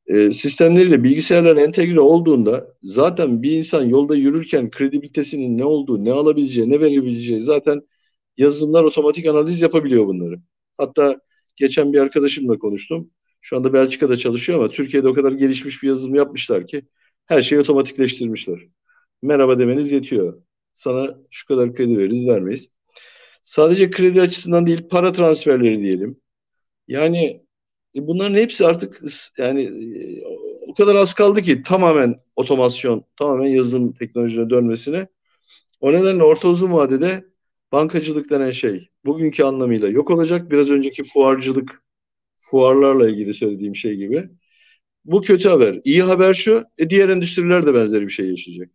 E, 0.08 0.32
sistemleriyle 0.32 1.04
bilgisayarlar 1.04 1.58
entegre 1.58 2.00
olduğunda 2.00 2.68
zaten 2.84 3.44
bir 3.44 3.52
insan 3.52 3.84
yolda 3.84 4.16
yürürken 4.16 4.72
kredibilitesinin 4.72 5.58
ne 5.58 5.66
olduğu, 5.66 6.06
ne 6.06 6.12
alabileceği, 6.12 6.70
ne 6.70 6.80
verebileceği 6.80 7.42
zaten 7.42 7.82
yazılımlar 8.38 8.84
otomatik 8.84 9.26
analiz 9.26 9.62
yapabiliyor 9.62 10.08
bunları. 10.08 10.36
Hatta 10.78 11.20
geçen 11.58 11.94
bir 11.94 12.00
arkadaşımla 12.00 12.58
konuştum. 12.58 13.12
Şu 13.42 13.58
anda 13.58 13.74
Belçika'da 13.74 14.18
çalışıyor 14.18 14.60
ama 14.60 14.70
Türkiye'de 14.70 15.08
o 15.08 15.14
kadar 15.14 15.32
gelişmiş 15.32 15.84
bir 15.84 15.88
yazılım 15.88 16.16
yapmışlar 16.16 16.68
ki 16.68 16.84
her 17.32 17.42
şeyi 17.42 17.62
otomatikleştirmişler. 17.62 18.60
Merhaba 19.22 19.60
demeniz 19.60 19.92
yetiyor. 19.92 20.42
Sana 20.74 21.18
şu 21.30 21.48
kadar 21.48 21.76
kredi 21.76 21.98
veririz, 21.98 22.28
vermeyiz. 22.28 22.70
Sadece 23.44 23.92
kredi 23.92 24.22
açısından 24.22 24.68
değil, 24.68 24.88
para 24.90 25.12
transferleri 25.12 25.82
diyelim. 25.82 26.22
Yani 26.88 27.46
e, 27.96 28.08
bunların 28.08 28.36
hepsi 28.36 28.66
artık 28.66 29.02
yani 29.38 29.62
e, 29.62 30.24
o 30.68 30.74
kadar 30.74 30.96
az 30.96 31.14
kaldı 31.14 31.42
ki 31.42 31.64
tamamen 31.64 32.20
otomasyon, 32.36 33.06
tamamen 33.16 33.48
yazılım 33.48 33.94
teknolojisine 33.94 34.50
dönmesine. 34.50 35.08
O 35.82 35.94
nedenle 35.94 36.24
orta 36.24 36.48
uzun 36.48 36.74
vadede 36.74 37.26
bankacılık 37.72 38.30
denen 38.30 38.52
şey 38.52 38.90
bugünkü 39.06 39.44
anlamıyla 39.44 39.90
yok 39.90 40.10
olacak. 40.12 40.52
Biraz 40.52 40.70
önceki 40.70 41.04
fuarcılık, 41.04 41.84
fuarlarla 42.38 43.10
ilgili 43.10 43.34
söylediğim 43.34 43.76
şey 43.76 43.96
gibi. 43.96 44.30
Bu 45.06 45.22
kötü 45.22 45.50
haber. 45.50 45.80
İyi 45.84 46.04
haber 46.04 46.34
şu, 46.34 46.66
e, 46.78 46.90
diğer 46.90 47.10
endüstriler 47.10 47.66
de 47.66 47.74
benzeri 47.74 48.08
bir 48.08 48.12
şey 48.12 48.30
yaşayacak. 48.30 48.70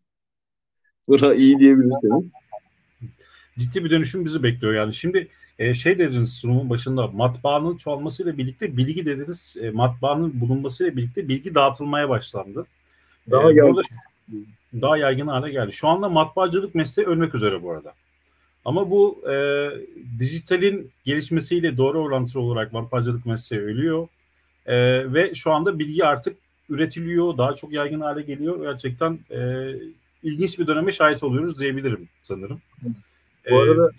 Buna 1.09 1.35
iyi 1.35 1.59
diyebilirseniz. 1.59 2.33
Ciddi 3.59 3.85
bir 3.85 3.91
dönüşüm 3.91 4.25
bizi 4.25 4.43
bekliyor 4.43 4.75
yani. 4.75 4.95
Şimdi 4.95 5.29
e, 5.59 5.75
şey 5.75 5.99
dediniz 5.99 6.33
sunumun 6.33 6.71
başında 6.71 7.07
matbaanın 7.07 7.77
çoğalmasıyla 7.77 8.39
birlikte 8.39 8.77
bilgi 8.77 9.07
dediniz. 9.07 9.57
E, 9.61 9.71
matbaanın 9.71 10.41
bulunmasıyla 10.41 10.97
birlikte 10.97 11.29
bilgi 11.29 11.55
dağıtılmaya 11.55 12.09
başlandı. 12.09 12.67
Daha 13.31 13.53
e, 13.53 13.55
yaygın. 13.55 13.83
Daha 14.83 14.97
yaygın 14.97 15.27
hale 15.27 15.51
geldi. 15.51 15.73
Şu 15.73 15.89
anda 15.89 16.09
matbaacılık 16.09 16.75
mesleği 16.75 17.09
ölmek 17.09 17.35
üzere 17.35 17.63
bu 17.63 17.71
arada. 17.71 17.95
Ama 18.65 18.91
bu 18.91 19.31
e, 19.31 19.69
dijitalin 20.19 20.91
gelişmesiyle 21.05 21.77
doğru 21.77 22.03
orantılı 22.03 22.43
olarak 22.43 22.73
matbaacılık 22.73 23.27
mesleği 23.27 23.63
ölüyor. 23.63 24.09
E, 24.67 24.77
ve 25.13 25.35
şu 25.35 25.53
anda 25.53 25.79
bilgi 25.79 26.05
artık 26.05 26.37
üretiliyor, 26.69 27.39
daha 27.39 27.55
çok 27.55 27.73
yaygın 27.73 28.01
hale 28.01 28.23
geliyor. 28.23 28.63
Gerçekten 28.63 29.19
e, 29.31 29.71
ilginç 30.23 30.59
bir 30.59 30.67
döneme 30.67 30.93
şahit 30.93 31.23
oluyoruz 31.23 31.61
diyebilirim 31.61 32.09
sanırım. 32.23 32.61
Bu 33.51 33.59
arada 33.61 33.91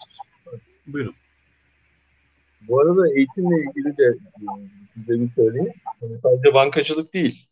ee, 0.47 0.57
buyurun. 0.87 1.15
Bu 2.61 2.81
arada 2.81 3.13
eğitimle 3.13 3.55
ilgili 3.55 3.97
de 3.97 4.17
size 4.95 5.27
söyleyeyim. 5.27 5.73
Yani 6.01 6.19
sadece 6.19 6.53
bankacılık 6.53 7.13
değil. 7.13 7.47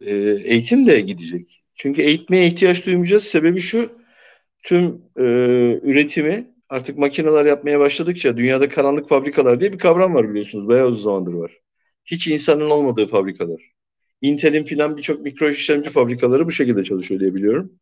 E, 0.00 0.14
eğitim 0.44 0.86
de 0.86 1.00
gidecek. 1.00 1.62
Çünkü 1.74 2.02
eğitmeye 2.02 2.46
ihtiyaç 2.46 2.86
duymayacağız. 2.86 3.24
Sebebi 3.24 3.60
şu, 3.60 3.92
tüm 4.62 5.02
e, 5.16 5.24
üretimi 5.82 6.50
artık 6.68 6.98
makineler 6.98 7.46
yapmaya 7.46 7.80
başladıkça 7.80 8.36
dünyada 8.36 8.68
karanlık 8.68 9.08
fabrikalar 9.08 9.60
diye 9.60 9.72
bir 9.72 9.78
kavram 9.78 10.14
var 10.14 10.30
biliyorsunuz. 10.30 10.68
Bayağı 10.68 10.86
uzun 10.86 11.02
zamandır 11.02 11.32
var. 11.32 11.58
Hiç 12.04 12.26
insanın 12.28 12.70
olmadığı 12.70 13.06
fabrikalar. 13.06 13.72
Intel'in 14.20 14.64
filan 14.64 14.96
birçok 14.96 15.20
mikro 15.20 15.50
işlemci 15.50 15.90
fabrikaları 15.90 16.46
bu 16.46 16.50
şekilde 16.50 16.84
çalışıyor 16.84 17.20
diye 17.20 17.34
biliyorum. 17.34 17.72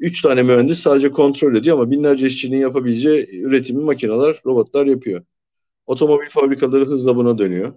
Üç 0.00 0.22
tane 0.22 0.42
mühendis 0.42 0.78
sadece 0.78 1.10
kontrol 1.10 1.56
ediyor 1.56 1.76
ama 1.76 1.90
binlerce 1.90 2.26
işçinin 2.26 2.56
yapabileceği 2.58 3.40
üretimi 3.40 3.84
makineler, 3.84 4.40
robotlar 4.46 4.86
yapıyor. 4.86 5.24
Otomobil 5.86 6.28
fabrikaları 6.30 6.86
hızla 6.86 7.16
buna 7.16 7.38
dönüyor. 7.38 7.74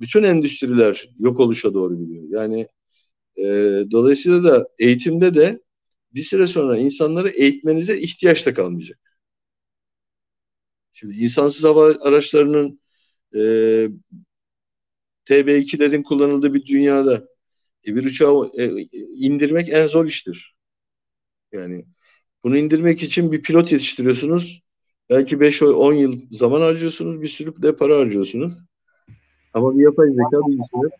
Bütün 0.00 0.22
endüstriler 0.22 1.10
yok 1.18 1.40
oluşa 1.40 1.74
doğru 1.74 1.98
gidiyor. 1.98 2.24
Yani 2.30 2.68
e, 3.38 3.44
dolayısıyla 3.90 4.44
da 4.44 4.68
eğitimde 4.78 5.34
de 5.34 5.60
bir 6.14 6.22
süre 6.22 6.46
sonra 6.46 6.78
insanları 6.78 7.28
eğitmenize 7.28 7.98
ihtiyaç 8.00 8.46
da 8.46 8.54
kalmayacak. 8.54 8.98
Şimdi 10.92 11.14
insansız 11.14 11.64
hava 11.64 11.94
araçlarının 12.00 12.80
e, 13.36 13.42
TB2'lerin 15.28 16.02
kullanıldığı 16.02 16.54
bir 16.54 16.66
dünyada 16.66 17.28
e, 17.86 17.96
bir 17.96 18.04
uçağı 18.04 18.50
e, 18.58 18.86
indirmek 19.16 19.68
en 19.68 19.86
zor 19.86 20.06
iştir. 20.06 20.54
Yani 21.52 21.84
bunu 22.44 22.56
indirmek 22.56 23.02
için 23.02 23.32
bir 23.32 23.42
pilot 23.42 23.72
yetiştiriyorsunuz. 23.72 24.62
Belki 25.10 25.36
5-10 25.36 25.94
yıl 25.94 26.20
zaman 26.30 26.60
harcıyorsunuz. 26.60 27.22
Bir 27.22 27.28
sürü 27.28 27.62
de 27.62 27.76
para 27.76 27.98
harcıyorsunuz. 27.98 28.58
Ama 29.54 29.74
bir 29.74 29.82
yapay 29.82 30.06
zeka 30.08 30.46
bilgisayar 30.46 30.90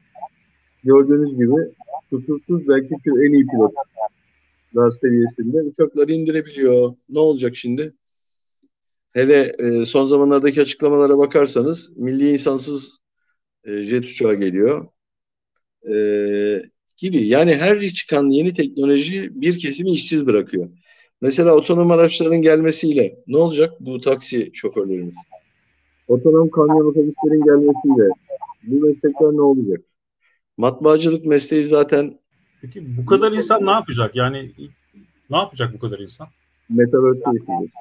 gördüğünüz 0.84 1.36
gibi 1.36 1.54
kusursuz 2.10 2.68
belki 2.68 2.94
en 3.06 3.32
iyi 3.32 3.46
pilot 3.46 3.72
daha 4.74 4.90
seviyesinde 4.90 5.62
uçakları 5.62 6.12
indirebiliyor. 6.12 6.94
Ne 7.08 7.18
olacak 7.18 7.56
şimdi? 7.56 7.94
Hele 9.12 9.52
e, 9.58 9.86
son 9.86 10.06
zamanlardaki 10.06 10.60
açıklamalara 10.60 11.18
bakarsanız 11.18 11.96
milli 11.96 12.32
insansız 12.32 13.01
e, 13.64 13.82
jet 13.82 14.04
uçağı 14.04 14.34
geliyor. 14.34 14.86
E, 15.88 15.94
gibi. 16.96 17.26
Yani 17.26 17.54
her 17.54 17.80
çıkan 17.88 18.30
yeni 18.30 18.54
teknoloji 18.54 19.30
bir 19.40 19.58
kesimi 19.58 19.90
işsiz 19.90 20.26
bırakıyor. 20.26 20.70
Mesela 21.20 21.54
otonom 21.54 21.90
araçların 21.90 22.42
gelmesiyle 22.42 23.18
ne 23.26 23.36
olacak 23.36 23.74
bu 23.80 24.00
taksi 24.00 24.50
şoförlerimiz? 24.54 25.16
Otonom 26.08 26.50
kamyon 26.50 26.86
otobüslerin 26.86 27.44
gelmesiyle 27.44 28.08
bu 28.62 28.86
meslekler 28.86 29.32
ne 29.32 29.40
olacak? 29.40 29.80
Matbaacılık 30.56 31.26
mesleği 31.26 31.64
zaten 31.64 32.18
Peki 32.62 32.96
bu 32.96 33.06
kadar 33.06 33.32
insan 33.32 33.66
ne 33.66 33.70
yapacak? 33.70 34.16
Yani 34.16 34.52
ne 35.30 35.36
yapacak 35.36 35.74
bu 35.74 35.78
kadar 35.78 35.98
insan? 35.98 36.28
Metaverse'de 36.68 37.30
yaşayacak. 37.30 37.74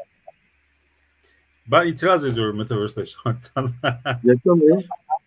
Ben 1.71 1.87
itiraz 1.87 2.25
ediyorum 2.25 2.57
Metaverse'de 2.57 2.99
yaşamaktan. 2.99 3.71
Yaşamıyor. 4.23 4.83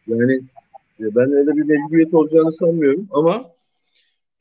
Yani 0.07 0.41
ben 1.01 1.33
öyle 1.33 1.57
bir 1.57 1.63
mecburiyet 1.63 2.15
olacağını 2.15 2.53
sanmıyorum 2.53 3.09
ama 3.11 3.51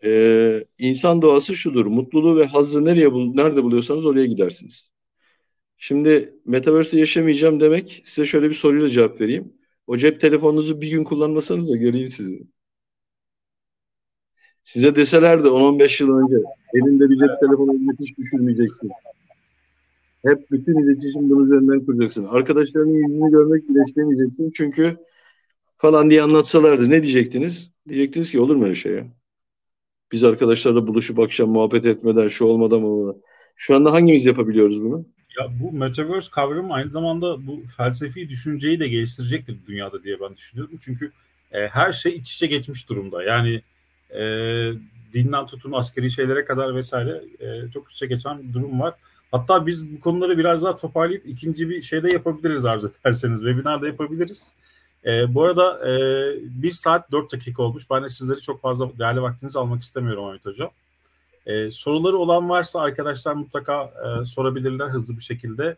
e, 0.03 0.63
insan 0.79 1.21
doğası 1.21 1.55
şudur. 1.55 1.85
Mutluluğu 1.85 2.39
ve 2.39 2.45
hazzı 2.45 2.85
nereye 2.85 3.11
bul 3.11 3.33
nerede 3.33 3.63
buluyorsanız 3.63 4.05
oraya 4.05 4.25
gidersiniz. 4.25 4.89
Şimdi 5.77 6.33
Metaverse'de 6.45 6.99
yaşamayacağım 6.99 7.59
demek 7.59 8.01
size 8.05 8.25
şöyle 8.25 8.49
bir 8.49 8.55
soruyla 8.55 8.89
cevap 8.89 9.21
vereyim. 9.21 9.53
O 9.87 9.97
cep 9.97 10.21
telefonunuzu 10.21 10.81
bir 10.81 10.89
gün 10.91 11.03
kullanmasanız 11.03 11.69
da 11.69 11.75
göreyim 11.77 12.07
sizi. 12.07 12.43
Size 14.63 14.95
deseler 14.95 15.43
de 15.43 15.47
10-15 15.47 16.03
yıl 16.03 16.17
önce 16.17 16.35
elinde 16.73 17.09
bir 17.09 17.17
cep 17.17 17.29
telefonu 17.41 17.73
hiç 17.99 18.17
düşürmeyeceksin. 18.17 18.91
Hep 20.25 20.51
bütün 20.51 20.83
iletişim 20.83 21.29
bunun 21.29 21.43
üzerinden 21.43 21.85
kuracaksın. 21.85 22.25
Arkadaşlarının 22.25 23.07
yüzünü 23.07 23.31
görmek 23.31 23.69
bile 23.69 23.79
istemeyeceksin. 23.81 24.51
Çünkü 24.55 24.97
falan 25.83 26.09
diye 26.09 26.21
anlatsalardı 26.21 26.89
ne 26.89 27.03
diyecektiniz? 27.03 27.71
Diyecektiniz 27.87 28.31
ki 28.31 28.39
olur 28.39 28.55
mu 28.55 28.63
öyle 28.63 28.75
şey 28.75 28.91
ya? 28.91 29.07
Biz 30.11 30.23
arkadaşlarla 30.23 30.87
buluşup 30.87 31.19
akşam 31.19 31.49
muhabbet 31.49 31.85
etmeden 31.85 32.27
şu 32.27 32.45
olmadan 32.45 32.81
mı? 32.81 33.15
Şu 33.55 33.75
anda 33.75 33.93
hangimiz 33.93 34.25
yapabiliyoruz 34.25 34.81
bunu? 34.81 35.05
Ya 35.39 35.47
bu 35.59 35.71
Metaverse 35.71 36.31
kavramı 36.31 36.73
aynı 36.73 36.89
zamanda 36.89 37.47
bu 37.47 37.63
felsefi 37.77 38.29
düşünceyi 38.29 38.79
de 38.79 38.87
geliştirecektir 38.87 39.57
dünyada 39.67 40.03
diye 40.03 40.19
ben 40.19 40.35
düşünüyorum. 40.35 40.77
Çünkü 40.81 41.11
e, 41.51 41.67
her 41.67 41.93
şey 41.93 42.15
iç 42.15 42.33
içe 42.33 42.47
geçmiş 42.47 42.89
durumda. 42.89 43.23
Yani 43.23 43.61
e, 44.09 44.23
dinden 45.13 45.45
tutun 45.45 45.71
askeri 45.71 46.11
şeylere 46.11 46.45
kadar 46.45 46.75
vesaire 46.75 47.23
e, 47.39 47.71
çok 47.71 47.91
içe 47.91 48.05
geçen 48.05 48.43
bir 48.43 48.53
durum 48.53 48.79
var. 48.79 48.93
Hatta 49.31 49.65
biz 49.65 49.95
bu 49.95 49.99
konuları 49.99 50.37
biraz 50.37 50.63
daha 50.63 50.75
toparlayıp 50.75 51.25
ikinci 51.25 51.69
bir 51.69 51.81
şeyde 51.81 52.11
yapabiliriz 52.11 52.65
arzu 52.65 52.91
ederseniz. 53.01 53.39
Webinarda 53.39 53.87
yapabiliriz. 53.87 54.53
E, 55.05 55.33
bu 55.33 55.43
arada 55.43 55.89
e, 55.89 56.61
1 56.63 56.71
saat 56.71 57.11
4 57.11 57.31
dakika 57.31 57.63
olmuş. 57.63 57.89
Ben 57.89 58.03
de 58.03 58.09
sizleri 58.09 58.41
çok 58.41 58.61
fazla 58.61 58.99
değerli 58.99 59.21
vaktinizi 59.21 59.59
almak 59.59 59.83
istemiyorum 59.83 60.25
Ahmet 60.25 60.45
Hocam. 60.45 60.69
E, 61.45 61.71
soruları 61.71 62.17
olan 62.17 62.49
varsa 62.49 62.81
arkadaşlar 62.81 63.33
mutlaka 63.33 63.83
e, 63.83 64.25
sorabilirler 64.25 64.87
hızlı 64.87 65.17
bir 65.17 65.23
şekilde. 65.23 65.75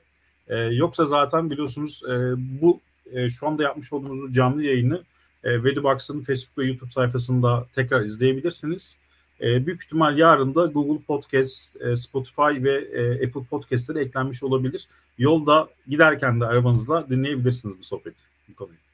E, 0.47 0.57
yoksa 0.57 1.05
zaten 1.05 1.49
biliyorsunuz 1.49 2.01
e, 2.09 2.34
bu 2.61 2.80
e, 3.11 3.30
şu 3.30 3.47
anda 3.47 3.63
yapmış 3.63 3.93
olduğumuz 3.93 4.34
canlı 4.34 4.63
yayını 4.63 5.03
e, 5.43 5.63
Vedubox'ın 5.63 6.21
Facebook 6.21 6.57
ve 6.57 6.65
YouTube 6.65 6.91
sayfasında 6.91 7.65
tekrar 7.76 8.01
izleyebilirsiniz. 8.01 8.97
E, 9.41 9.65
büyük 9.65 9.84
ihtimal 9.84 10.17
yarın 10.17 10.55
da 10.55 10.65
Google 10.65 11.03
Podcast, 11.03 11.82
e, 11.82 11.97
Spotify 11.97 12.63
ve 12.63 12.76
e, 12.76 13.28
Apple 13.28 13.43
Podcast'lere 13.49 13.99
eklenmiş 13.99 14.43
olabilir. 14.43 14.88
Yolda 15.17 15.67
giderken 15.88 16.41
de 16.41 16.45
arabanızla 16.45 17.09
dinleyebilirsiniz 17.09 17.80
bu 17.80 17.84
sohbeti, 17.84 18.23
bu 18.49 18.55
konuyu. 18.55 18.85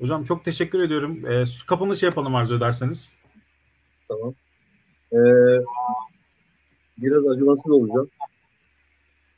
Hocam 0.00 0.24
çok 0.24 0.44
teşekkür 0.44 0.80
ediyorum. 0.80 1.26
E, 1.26 1.44
kapanış 1.66 2.02
yapalım 2.02 2.34
arzu 2.34 2.56
ederseniz. 2.56 3.16
Tamam. 4.08 4.34
Ee, 5.12 5.16
biraz 6.98 7.28
acımasız 7.28 7.70
olacağım. 7.70 8.10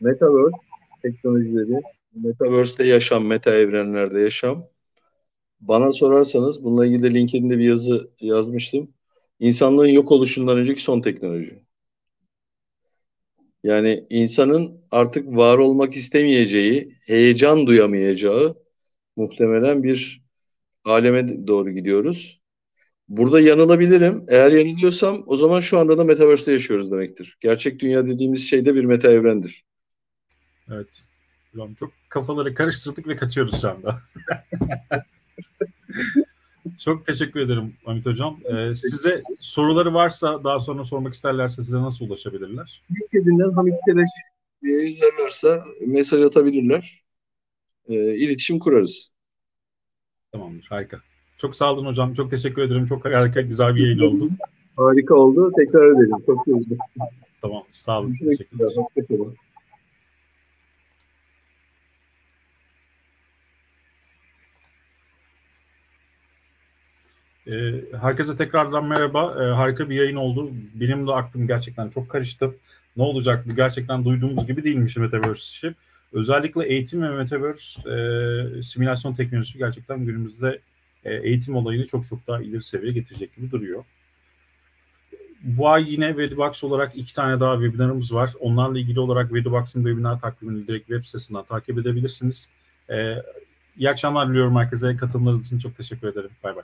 Metaverse 0.01 0.57
teknolojileri, 1.03 1.83
Metaverse'de 2.15 2.85
yaşam, 2.85 3.27
meta 3.27 3.55
evrenlerde 3.55 4.21
yaşam. 4.21 4.65
Bana 5.61 5.93
sorarsanız 5.93 6.65
bununla 6.65 6.87
ilgili 6.87 7.03
de 7.03 7.15
LinkedIn'de 7.15 7.59
bir 7.59 7.65
yazı 7.65 8.11
yazmıştım. 8.21 8.91
İnsanlığın 9.41 9.87
yok 9.87 10.13
oluşundan 10.13 10.59
önceki 10.59 10.83
son 10.83 11.01
teknoloji. 11.01 11.65
Yani 13.65 14.07
insanın 14.11 14.81
artık 14.91 15.27
var 15.37 15.59
olmak 15.59 15.97
istemeyeceği, 15.97 16.97
heyecan 17.01 17.67
duyamayacağı 17.67 18.57
muhtemelen 19.17 19.83
bir 19.83 20.22
aleme 20.85 21.47
doğru 21.47 21.71
gidiyoruz. 21.71 22.43
Burada 23.09 23.41
yanılabilirim. 23.41 24.25
Eğer 24.29 24.53
yanılıyorsam 24.53 25.23
o 25.27 25.37
zaman 25.37 25.61
şu 25.61 25.79
anda 25.79 25.99
da 25.99 26.05
Metaverse'de 26.05 26.53
yaşıyoruz 26.53 26.91
demektir. 26.91 27.37
Gerçek 27.41 27.81
dünya 27.81 28.07
dediğimiz 28.07 28.49
şey 28.49 28.67
de 28.67 28.75
bir 28.75 28.85
meta 28.85 29.11
evrendir. 29.11 29.65
Evet. 30.71 31.05
Hocam 31.53 31.75
çok 31.75 31.93
kafaları 32.09 32.55
karıştırdık 32.55 33.09
ve 33.09 33.17
kaçıyoruz 33.17 33.61
şu 33.61 33.71
anda. 33.71 34.03
çok 36.79 37.07
teşekkür 37.07 37.41
ederim 37.41 37.77
Hamit 37.85 38.07
Hocam. 38.07 38.41
Ee, 38.45 38.75
size 38.75 39.23
soruları 39.41 39.95
varsa 39.95 40.45
daha 40.45 40.61
sonra 40.61 40.85
sormak 40.85 41.15
isterlerse 41.15 41.63
size 41.63 41.83
nasıl 41.83 42.07
ulaşabilirler? 42.07 42.83
LinkedIn'den 42.91 43.53
Hamit 43.53 43.77
Keleş 43.87 44.11
diye 44.63 44.91
yazarlarsa 44.91 45.65
mesaj 45.87 46.23
atabilirler. 46.23 47.03
Ee, 47.89 48.15
iletişim 48.15 48.59
kurarız. 48.59 49.12
Tamamdır. 50.33 50.67
Harika. 50.69 51.01
Çok 51.39 51.57
sağ 51.57 51.73
olun 51.73 51.87
hocam. 51.87 52.15
Çok 52.15 52.31
teşekkür 52.31 52.63
ederim. 52.63 52.87
Çok 52.87 53.05
harika, 53.05 53.41
güzel 53.41 53.75
bir 53.75 53.81
yayın 53.87 54.01
oldu. 54.01 54.29
harika 54.77 55.15
oldu. 55.15 55.53
Tekrar 55.57 55.87
edelim. 55.87 56.17
Çok 56.27 56.45
sevindim. 56.45 56.79
Tamam. 57.43 57.63
Sağ 57.73 58.01
olun. 58.01 58.13
Teşekkürler. 58.13 58.73
Hoşçakalın. 58.77 59.37
Ee, 67.47 67.75
herkese 68.01 68.37
tekrardan 68.37 68.85
merhaba. 68.85 69.37
Ee, 69.41 69.55
harika 69.55 69.91
bir 69.91 69.97
yayın 69.97 70.17
oldu. 70.17 70.51
Benim 70.75 71.07
de 71.07 71.13
aklım 71.13 71.47
gerçekten 71.47 71.89
çok 71.89 72.09
karıştı. 72.09 72.55
Ne 72.97 73.03
olacak? 73.03 73.45
Bu 73.49 73.57
gerçekten 73.57 74.05
duyduğumuz 74.05 74.47
gibi 74.47 74.65
değilmiş 74.65 74.97
Metaverse 74.97 75.41
işi. 75.41 75.75
Özellikle 76.13 76.67
eğitim 76.67 77.03
ve 77.03 77.09
Metaverse 77.09 77.91
e, 77.91 78.63
simülasyon 78.63 79.15
teknolojisi 79.15 79.59
gerçekten 79.59 80.05
günümüzde 80.05 80.61
e, 81.05 81.15
eğitim 81.15 81.57
olayını 81.57 81.87
çok 81.87 82.09
çok 82.09 82.27
daha 82.27 82.43
ileri 82.43 82.63
seviyeye 82.63 82.93
getirecek 82.93 83.37
gibi 83.37 83.51
duruyor. 83.51 83.85
Bu 85.43 85.69
ay 85.69 85.93
yine 85.93 86.17
Vedobox 86.17 86.65
olarak 86.65 86.97
iki 86.97 87.15
tane 87.15 87.41
daha 87.41 87.55
webinarımız 87.55 88.15
var. 88.15 88.33
Onlarla 88.41 88.79
ilgili 88.79 89.01
olarak 89.01 89.33
Vedobox'ın 89.33 89.85
webinar 89.85 90.21
takvimini 90.21 90.67
direkt 90.67 90.87
web 90.87 91.05
sitesinden 91.05 91.45
takip 91.45 91.79
edebilirsiniz. 91.79 92.51
Ee, 92.91 93.17
iyi 93.77 93.91
akşamlar 93.91 94.29
diliyorum 94.29 94.57
herkese. 94.57 94.97
Katılımlarınız 94.97 95.47
için 95.47 95.59
çok 95.59 95.77
teşekkür 95.77 96.09
ederim. 96.09 96.31
Bay 96.45 96.57
bay. 96.57 96.63